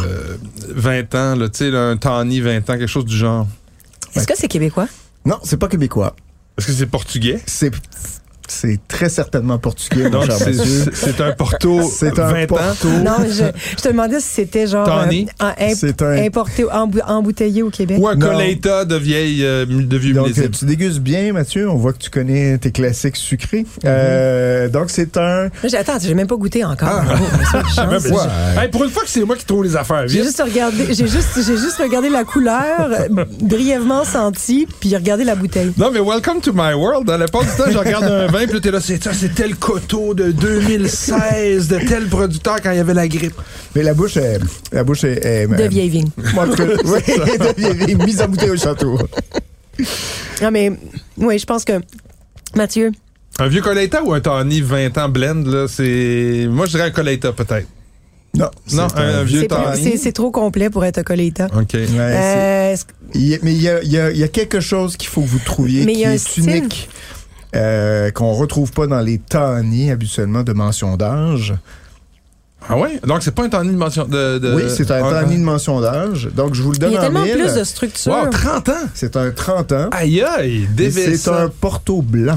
20 0.70 1.14
ans, 1.14 1.36
là, 1.36 1.48
tu 1.48 1.70
sais, 1.70 1.76
un 1.76 1.96
Tawny 1.96 2.40
20 2.40 2.58
ans, 2.58 2.62
quelque 2.78 2.86
chose 2.86 3.04
du 3.04 3.16
genre. 3.16 3.46
Est-ce 4.14 4.26
que 4.26 4.34
c'est 4.36 4.48
québécois? 4.48 4.88
Non, 5.24 5.38
c'est 5.44 5.58
pas 5.58 5.68
québécois. 5.68 6.14
Est-ce 6.56 6.66
que 6.66 6.72
c'est 6.72 6.86
portugais? 6.86 7.40
C'est 7.46 7.70
c'est 8.48 8.78
très 8.88 9.08
certainement 9.08 9.58
portugais, 9.58 10.08
mon 10.10 10.22
cher 10.22 10.34
c'est 10.36 10.50
monsieur. 10.50 10.64
c'est- 10.92 10.94
c'est 10.94 11.20
un 11.20 11.32
Porto 11.32 11.80
C'est 11.82 12.18
un 12.18 12.26
20 12.32 12.42
ans. 12.44 12.46
Porto. 12.56 12.88
Non, 12.88 13.12
mais 13.20 13.28
je, 13.30 13.44
je 13.76 13.82
te 13.82 13.88
demandais 13.88 14.20
si 14.20 14.28
c'était 14.28 14.66
genre 14.66 14.88
euh, 14.88 15.04
imp- 15.40 16.02
un 16.02 16.24
importé, 16.26 16.64
embou- 16.64 17.02
embouteillé 17.06 17.62
au 17.62 17.70
Québec. 17.70 17.98
Ou 18.00 18.08
un 18.08 18.14
Non. 18.16 18.26
Colheita 18.28 18.84
de 18.84 18.96
vieille, 18.96 19.44
euh, 19.44 19.64
de 19.66 19.96
vieux 19.96 20.14
Donc, 20.14 20.24
millésime. 20.28 20.44
euh, 20.44 20.56
tu 20.58 20.64
dégustes 20.64 21.00
bien, 21.00 21.32
Mathieu. 21.32 21.68
On 21.70 21.76
voit 21.76 21.92
que 21.92 21.98
tu 21.98 22.10
connais 22.10 22.58
tes 22.58 22.70
classiques 22.72 23.16
sucrés. 23.16 23.66
Euh, 23.84 24.68
donc, 24.68 24.90
c'est 24.90 25.16
un... 25.16 25.48
Attends, 25.78 25.98
j'ai 26.00 26.14
même 26.14 26.26
pas 26.26 26.36
goûté 26.36 26.64
encore. 26.64 26.88
Ah. 26.90 27.04
Ben, 27.86 27.98
j'ai- 28.00 28.60
Hey, 28.60 28.68
pour 28.70 28.84
une 28.84 28.90
fois 28.90 29.02
que 29.02 29.08
c'est 29.08 29.24
moi 29.24 29.36
qui 29.36 29.44
trouve 29.44 29.64
les 29.64 29.76
affaires 29.76 30.06
J'ai 30.08 30.22
juste 30.22 30.42
regardé, 30.42 30.86
j'ai 30.88 31.06
juste, 31.06 31.30
j'ai 31.36 31.56
juste 31.56 31.76
regardé 31.80 32.08
la 32.08 32.24
couleur, 32.24 32.88
brièvement 33.40 34.04
senti, 34.04 34.66
puis 34.80 34.94
regardé 34.94 35.24
la 35.24 35.34
bouteille. 35.34 35.72
Non, 35.76 35.90
mais 35.92 36.00
welcome 36.00 36.40
to 36.40 36.52
my 36.52 36.72
world. 36.74 37.08
À 37.10 37.18
l'époque 37.18 37.44
du 37.44 37.50
temps, 37.62 37.70
je 37.70 37.78
regarde 37.78 38.04
un 38.04 38.26
vin, 38.38 38.44
puis 38.46 38.54
là, 38.54 38.60
t'es 38.60 38.70
là, 38.70 38.80
c'est 38.80 39.02
ça, 39.02 39.12
c'est 39.12 39.34
tel 39.34 39.56
coteau 39.56 40.14
de 40.14 40.30
2016, 40.32 41.68
de 41.68 41.78
tel 41.78 42.06
producteur 42.06 42.60
quand 42.62 42.70
il 42.70 42.76
y 42.76 42.80
avait 42.80 42.94
la 42.94 43.08
grippe. 43.08 43.34
Mais 43.74 43.82
la 43.82 43.94
bouche 43.94 44.16
est... 44.16 44.38
La 44.72 44.84
bouche 44.84 45.04
est... 45.04 45.24
est- 45.24 45.46
De 45.46 45.64
vieille 45.68 45.88
vigne. 45.90 46.08
Moi, 46.34 46.46
oui, 46.58 46.58
de 46.58 47.54
vieille 47.60 47.86
vigne, 47.86 48.04
mise 48.04 48.20
en 48.22 48.28
bouteille 48.28 48.50
au 48.50 48.56
château. 48.56 48.98
Non, 50.42 50.50
mais, 50.50 50.72
oui, 51.16 51.38
je 51.38 51.46
pense 51.46 51.64
que, 51.64 51.80
Mathieu, 52.56 52.92
Un 53.38 53.48
vieux 53.48 53.60
Colheita 53.62 54.02
ou 54.02 54.12
un 54.12 54.20
Tawny 54.20 54.60
20 54.60 54.96
ans 54.98 55.08
blend, 55.08 55.44
là, 55.46 55.66
c'est. 55.68 56.46
Moi, 56.50 56.66
je 56.66 56.72
dirais 56.72 56.84
un 56.84 56.90
Colheita, 56.90 57.32
peut-être. 57.32 57.66
Non, 58.34 58.50
Non, 58.72 58.86
un 58.96 59.22
vieux 59.24 59.46
Tawny. 59.46 59.96
c'est, 59.98 60.12
trop 60.12 60.30
complet 60.30 60.70
pour 60.70 60.84
être 60.84 60.98
un 60.98 61.02
Colheita. 61.02 61.46
OK. 61.46 61.74
Ouais, 61.74 61.86
c'est- 61.86 61.98
Euh, 61.98 62.72
est-ce- 62.72 62.84
Il 63.14 63.26
y 63.28 63.34
a- 63.34 63.38
mais 63.42 63.52
il 63.54 63.62
y 63.62 63.68
a, 63.68 63.82
il 63.82 63.90
y 63.92 63.98
a- 63.98 64.10
il 64.10 64.18
y 64.18 64.22
a 64.24 64.28
quelque 64.28 64.60
chose 64.60 64.96
qu'il 64.96 65.08
faut 65.08 65.22
que 65.22 65.28
vous 65.28 65.38
trouviez 65.38 65.84
Mais 65.84 65.92
il 65.92 65.96
qui 65.96 66.02
y 66.02 66.04
a 66.04 66.10
un 66.10 66.12
est 66.12 66.18
style. 66.18 66.48
unique, 66.48 66.88
euh, 67.56 68.10
qu'on 68.10 68.32
retrouve 68.32 68.72
pas 68.72 68.86
dans 68.86 69.00
les 69.00 69.18
tannies 69.18 69.90
habituellement 69.90 70.42
de 70.42 70.52
mention 70.52 70.96
d'âge. 70.96 71.54
Ah 72.68 72.76
ouais? 72.76 73.00
Donc, 73.06 73.22
c'est 73.22 73.30
pas 73.34 73.44
un 73.44 73.48
Tawny 73.48 73.70
de 73.72 73.76
mention 73.78 74.04
de. 74.04 74.38
de- 74.38 74.54
oui, 74.54 74.64
c'est 74.68 74.90
un 74.90 75.00
tanny 75.08 75.36
de 75.38 75.42
mention 75.42 75.80
d'âge. 75.80 76.28
Donc, 76.34 76.54
je 76.54 76.62
vous 76.62 76.72
le 76.72 76.76
il 76.76 76.80
donne 76.80 76.92
y 76.92 76.96
a 76.96 76.98
en 76.98 77.02
tellement 77.04 77.22
mille. 77.22 77.38
plus 77.38 77.54
de 77.54 77.64
structure. 77.64 78.12
Wow, 78.12 78.30
30 78.30 78.68
ans! 78.68 78.72
C'est 78.94 79.16
un 79.16 79.30
30 79.30 79.72
ans. 79.72 79.88
Aïe 79.92 80.22
aïe! 80.22 80.68
C'est 80.90 81.28
un 81.28 81.48
Porto 81.48 82.02
blanc. 82.02 82.36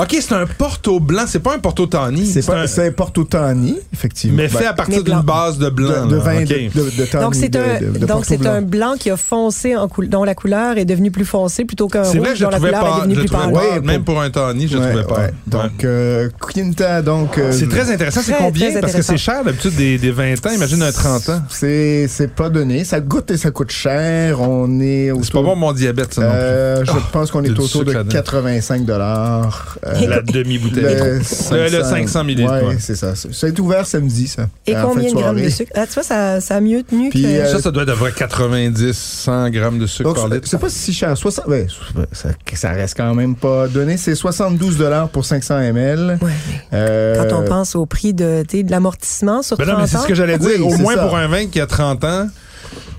OK, 0.00 0.16
c'est 0.20 0.32
un 0.32 0.46
Porto 0.46 0.98
blanc, 0.98 1.24
c'est 1.26 1.40
pas 1.40 1.54
un 1.54 1.58
Porto 1.58 1.86
Tawny. 1.86 2.24
C'est 2.26 2.48
un- 2.50 2.64
un 2.64 2.92
Porto 2.92 3.24
Tanny, 3.24 3.76
effectivement. 3.92 4.36
Mais 4.38 4.48
fait 4.48 4.60
Ben, 4.60 4.68
à 4.68 4.72
partir 4.72 5.04
d'une 5.04 5.20
base 5.20 5.58
de 5.58 5.68
blanc. 5.68 6.06
de 6.06 6.16
vin 6.16 6.42
OK. 6.42 6.48
de, 6.48 6.80
de, 6.80 6.90
de 7.02 7.04
tanny 7.04 7.24
Donc 7.24 7.34
c'est 7.34 7.54
un 7.56 8.06
donc 8.06 8.24
c'est 8.24 8.38
blanc. 8.38 8.50
un 8.52 8.62
blanc 8.62 8.94
qui 8.98 9.10
a 9.10 9.16
foncé 9.18 9.76
en 9.76 9.88
dont 10.08 10.24
la 10.24 10.34
couleur 10.34 10.78
est 10.78 10.84
devenue 10.86 11.10
plus 11.10 11.24
foncée 11.26 11.64
plutôt 11.66 11.88
qu'un 11.88 12.04
C'est 12.04 12.18
vrai, 12.18 12.30
rouge 12.30 12.38
je 12.38 12.44
dont 12.44 12.50
la 12.50 12.56
trouvais 12.56 12.70
couleur 12.72 12.86
est 12.86 12.90
pas. 12.90 12.96
devenue 13.00 13.14
Je 13.14 13.20
le 13.20 13.26
plus 13.26 13.36
pâle. 13.36 13.52
Ouais, 13.52 13.80
Même 13.82 14.04
pour- 14.04 14.20
un 14.22 14.30
Tawny, 14.30 14.68
je 14.68 14.78
Ouais, 14.78 14.88
trouvais 14.88 15.04
pas. 15.04 15.20
ouais. 15.20 15.34
Donc, 15.46 15.84
euh, 15.84 16.28
Quinta, 16.54 17.02
donc... 17.02 17.36
euh, 17.36 17.52
C'est 17.52 17.68
très 17.68 17.90
intéressant. 17.92 18.20
C'est 18.24 18.32
combien? 18.38 18.70
très 18.70 18.80
Parce 18.80 18.94
que 18.94 19.02
c'est 19.02 19.18
cher 19.18 19.44
d'habitude 19.44 19.74
des, 19.76 19.98
des 19.98 20.10
20 20.10 20.46
ans. 20.46 20.50
Imagine 20.54 20.82
un 20.82 20.92
30 20.92 21.28
ans. 21.28 21.42
C'est 21.50 22.06
c'est 22.08 22.32
pas 22.34 22.48
donné. 22.48 22.84
Ça 22.84 23.00
goûte 23.00 23.30
et 23.30 23.36
ça 23.36 23.50
coûte 23.50 23.70
cher. 23.70 24.40
On 24.40 24.80
est 24.80 25.12
C'est 25.22 25.32
pas 25.32 25.42
bon 25.42 25.56
mon 25.56 25.72
diabète, 25.72 26.14
ça 26.14 26.22
non 26.22 26.28
plus. 26.30 26.36
Euh, 26.38 26.84
je 26.86 26.92
pense 27.12 27.30
qu'on 27.30 27.44
est 27.44 27.50
autour 27.50 27.84
de 27.84 27.92
là-dedans. 27.92 28.12
85 28.12 28.84
Euh, 29.86 30.06
La 30.08 30.22
demi-bouteille. 30.22 30.82
le, 30.82 31.18
Le- 31.18 31.78
le 31.78 31.84
500 31.84 32.24
millilitres, 32.24 32.52
c'est 32.78 32.96
ça. 32.96 33.14
Ça 33.14 33.46
a 33.46 33.50
été 33.50 33.60
ouvert 33.60 33.86
samedi, 33.86 34.26
ça. 34.28 34.48
Et 34.66 34.74
combien 34.74 35.10
de 35.10 35.14
grammes 35.16 35.40
de 35.40 35.48
sucre? 35.48 35.72
Ah, 35.74 35.86
tu 35.86 35.94
vois, 35.94 36.02
ça, 36.02 36.40
ça 36.40 36.56
a 36.56 36.60
mieux 36.60 36.82
tenu 36.82 37.10
Puis, 37.10 37.22
que. 37.22 37.26
euh, 37.28 37.46
Ça, 37.52 37.60
ça 37.60 37.70
doit 37.70 37.82
être 37.84 37.90
à 37.92 37.96
près 37.96 38.12
90, 38.12 38.92
100 38.96 39.50
grammes 39.50 39.78
de 39.78 39.86
sucre 39.86 40.08
Donc, 40.08 40.16
par 40.16 40.28
c'est- 40.28 40.34
litre. 40.34 40.48
c'est 40.48 40.58
pas 40.58 40.68
si 40.68 40.92
cher. 40.92 41.16
60, 41.16 41.46
ouais, 41.48 41.66
ça, 42.12 42.28
ça 42.54 42.70
reste 42.70 42.96
quand 42.96 43.14
même 43.14 43.34
pas 43.36 43.68
donné. 43.68 43.96
C'est 43.96 44.14
72 44.14 44.76
dollars 44.78 45.08
pour 45.08 45.24
500 45.24 45.58
ml. 45.60 46.18
Ouais, 46.22 46.30
Euh, 46.72 47.24
quand 47.28 47.40
on 47.40 47.44
pense 47.44 47.74
au 47.76 47.86
prix 47.86 48.14
de, 48.14 48.44
l'amortissement 48.68 49.42
sur 49.42 49.56
Ben 49.56 49.64
30 49.64 49.74
non, 49.76 49.82
mais 49.82 49.86
c'est 49.88 49.98
ce 49.98 50.06
que 50.06 50.14
j'allais 50.14 50.38
dire. 50.38 50.50
Oui, 50.60 50.74
Au 50.74 50.78
moins 50.78 50.94
ça. 50.94 51.02
pour 51.06 51.16
un 51.16 51.26
vin 51.28 51.46
qui 51.46 51.60
a 51.60 51.66
30 51.66 52.04
ans, 52.04 52.26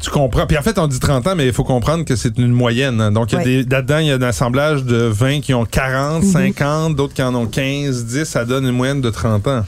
tu 0.01 0.09
comprends. 0.09 0.45
Puis 0.47 0.57
en 0.57 0.61
fait, 0.61 0.77
on 0.79 0.87
dit 0.87 0.99
30 0.99 1.27
ans, 1.27 1.35
mais 1.35 1.45
il 1.47 1.53
faut 1.53 1.63
comprendre 1.63 2.03
que 2.05 2.15
c'est 2.15 2.37
une 2.37 2.51
moyenne. 2.51 2.99
hein. 3.01 3.11
Donc, 3.11 3.31
il 3.31 3.35
y 3.35 3.37
a 3.37 3.39
Ouais. 3.39 3.63
des, 3.63 3.69
là-dedans, 3.69 3.97
il 3.99 4.07
y 4.07 4.11
a 4.11 4.15
un 4.15 4.21
assemblage 4.21 4.83
de 4.83 4.97
vins 4.97 5.39
qui 5.41 5.53
ont 5.53 5.65
40, 5.65 6.23
Mhm. 6.23 6.31
50, 6.31 6.95
d'autres 6.95 7.13
qui 7.13 7.23
en 7.23 7.33
ont 7.35 7.45
15, 7.45 8.05
10. 8.05 8.25
Ça 8.25 8.45
donne 8.45 8.65
une 8.65 8.71
moyenne 8.75 9.01
de 9.01 9.09
30 9.09 9.47
ans. 9.47 9.63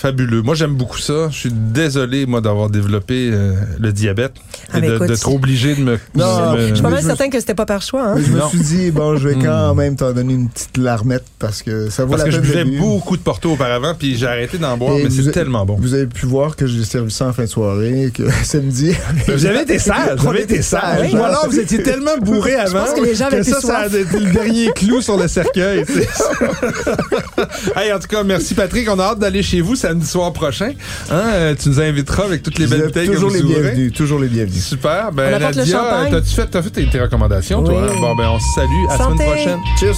Fabuleux. 0.00 0.40
Moi, 0.40 0.54
j'aime 0.54 0.74
beaucoup 0.76 0.96
ça. 0.98 1.28
Je 1.30 1.36
suis 1.36 1.50
désolé, 1.52 2.24
moi, 2.24 2.40
d'avoir 2.40 2.70
développé 2.70 3.28
euh, 3.32 3.52
le 3.78 3.92
diabète 3.92 4.32
Ah, 4.72 4.78
et 4.78 4.80
d'être 4.98 5.30
obligé 5.30 5.74
de 5.74 5.82
me. 5.82 5.98
Non, 6.14 6.52
me- 6.54 6.68
Je 6.68 6.74
suis 6.74 6.82
pas 6.82 6.88
mal 6.88 7.00
je 7.00 7.04
me- 7.04 7.08
certain 7.10 7.28
que 7.28 7.38
c'était 7.38 7.54
pas 7.54 7.66
par 7.66 7.82
choix. 7.82 8.02
Hein? 8.08 8.14
Mais 8.16 8.22
je 8.24 8.30
me 8.32 8.40
suis 8.48 8.58
dit, 8.60 8.90
bon, 8.92 9.16
je 9.16 9.28
vais 9.28 9.34
quand 9.34 9.74
Hmm. 9.74 9.76
même 9.76 9.96
t'en 9.96 10.12
donner 10.12 10.32
une 10.32 10.48
petite 10.48 10.78
larmette 10.78 11.24
parce 11.38 11.62
que 11.62 11.90
ça 11.90 12.04
vaut 12.06 12.12
Parce 12.12 12.22
la 12.22 12.30
que 12.30 12.34
je 12.34 12.40
peine 12.50 12.64
buvais 12.70 12.78
beaucoup 12.78 13.18
de 13.18 13.22
Porto 13.22 13.50
auparavant, 13.52 13.94
puis 13.98 14.16
j'ai 14.16 14.26
arrêté 14.26 14.56
d'en 14.56 14.74
boire, 14.78 14.96
Et 14.96 15.02
mais 15.02 15.08
vous 15.10 15.22
c'est 15.22 15.32
tellement 15.32 15.66
bon. 15.66 15.76
Vous 15.78 15.92
avez 15.92 16.06
pu 16.06 16.24
voir 16.24 16.56
que 16.56 16.66
j'ai 16.66 16.82
servi 16.84 17.10
ça 17.10 17.26
en 17.26 17.32
fin 17.34 17.42
de 17.42 17.48
soirée, 17.48 18.10
que 18.14 18.22
samedi. 18.42 18.92
Vous 19.28 19.44
avez 19.44 19.60
été 19.62 19.78
sage, 19.78 20.18
vous 20.18 20.28
avez 20.28 20.44
été 20.44 20.62
sage. 20.62 20.80
sages, 21.00 21.12
Ou 21.14 21.18
hein. 21.18 21.24
alors, 21.24 21.46
vous 21.50 21.58
étiez 21.58 21.82
tellement 21.82 22.16
bourré 22.22 22.54
avant 22.54 22.84
pense 22.84 22.94
que 22.98 23.04
les 23.04 23.14
gens 23.14 23.26
avaient 23.26 23.42
ça, 23.44 23.60
ça 23.60 23.78
a 23.80 23.86
été 23.86 24.18
le 24.18 24.32
dernier 24.32 24.70
clou 24.74 25.02
sur 25.02 25.18
le 25.18 25.28
cercueil. 25.28 25.84
hey, 27.76 27.92
en 27.92 27.98
tout 27.98 28.08
cas, 28.08 28.22
merci 28.22 28.54
Patrick. 28.54 28.88
On 28.90 28.98
a 28.98 29.02
hâte 29.04 29.18
d'aller 29.18 29.42
chez 29.42 29.60
vous 29.60 29.76
samedi 29.90 30.06
soir 30.06 30.32
prochain. 30.32 30.72
Hein, 31.10 31.22
euh, 31.32 31.54
tu 31.60 31.68
nous 31.68 31.80
inviteras 31.80 32.24
avec 32.24 32.42
toutes 32.42 32.58
les 32.58 32.66
belles 32.66 32.84
bouteilles 32.84 33.08
que 33.08 33.14
toujours 33.14 33.30
vous 33.30 33.36
les 33.36 33.42
bienvenus, 33.42 33.92
toujours 33.92 34.20
les 34.20 34.28
bienvenus. 34.28 34.64
Super. 34.64 35.10
Ben, 35.12 35.32
On 35.32 35.36
apporte 35.36 35.56
le 35.56 35.60
Nadia, 35.62 36.06
t'as-tu 36.10 36.30
fait, 36.30 36.46
t'as 36.46 36.62
fait 36.62 36.70
tes, 36.70 36.86
tes 36.88 37.00
recommandations, 37.00 37.62
toi? 37.62 37.88
Oui. 37.90 38.00
Bon, 38.00 38.14
ben, 38.14 38.28
on 38.28 38.38
se 38.38 38.54
salue. 38.54 38.68
À 38.88 38.98
la 38.98 39.04
semaine 39.04 39.26
prochaine. 39.26 39.58
Cheers! 39.78 39.96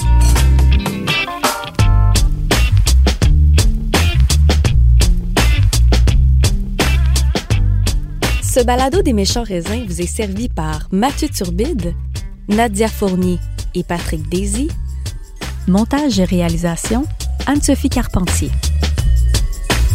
Ce 8.42 8.60
balado 8.64 9.02
des 9.02 9.14
méchants 9.14 9.44
raisins 9.44 9.84
vous 9.86 10.00
est 10.00 10.06
servi 10.06 10.48
par 10.48 10.88
Mathieu 10.90 11.28
Turbide, 11.28 11.94
Nadia 12.48 12.88
Fournier 12.88 13.38
et 13.74 13.82
Patrick 13.82 14.28
Daisy. 14.28 14.68
Montage 15.68 16.18
et 16.18 16.24
réalisation, 16.24 17.04
Anne-Sophie 17.46 17.88
Carpentier. 17.88 18.50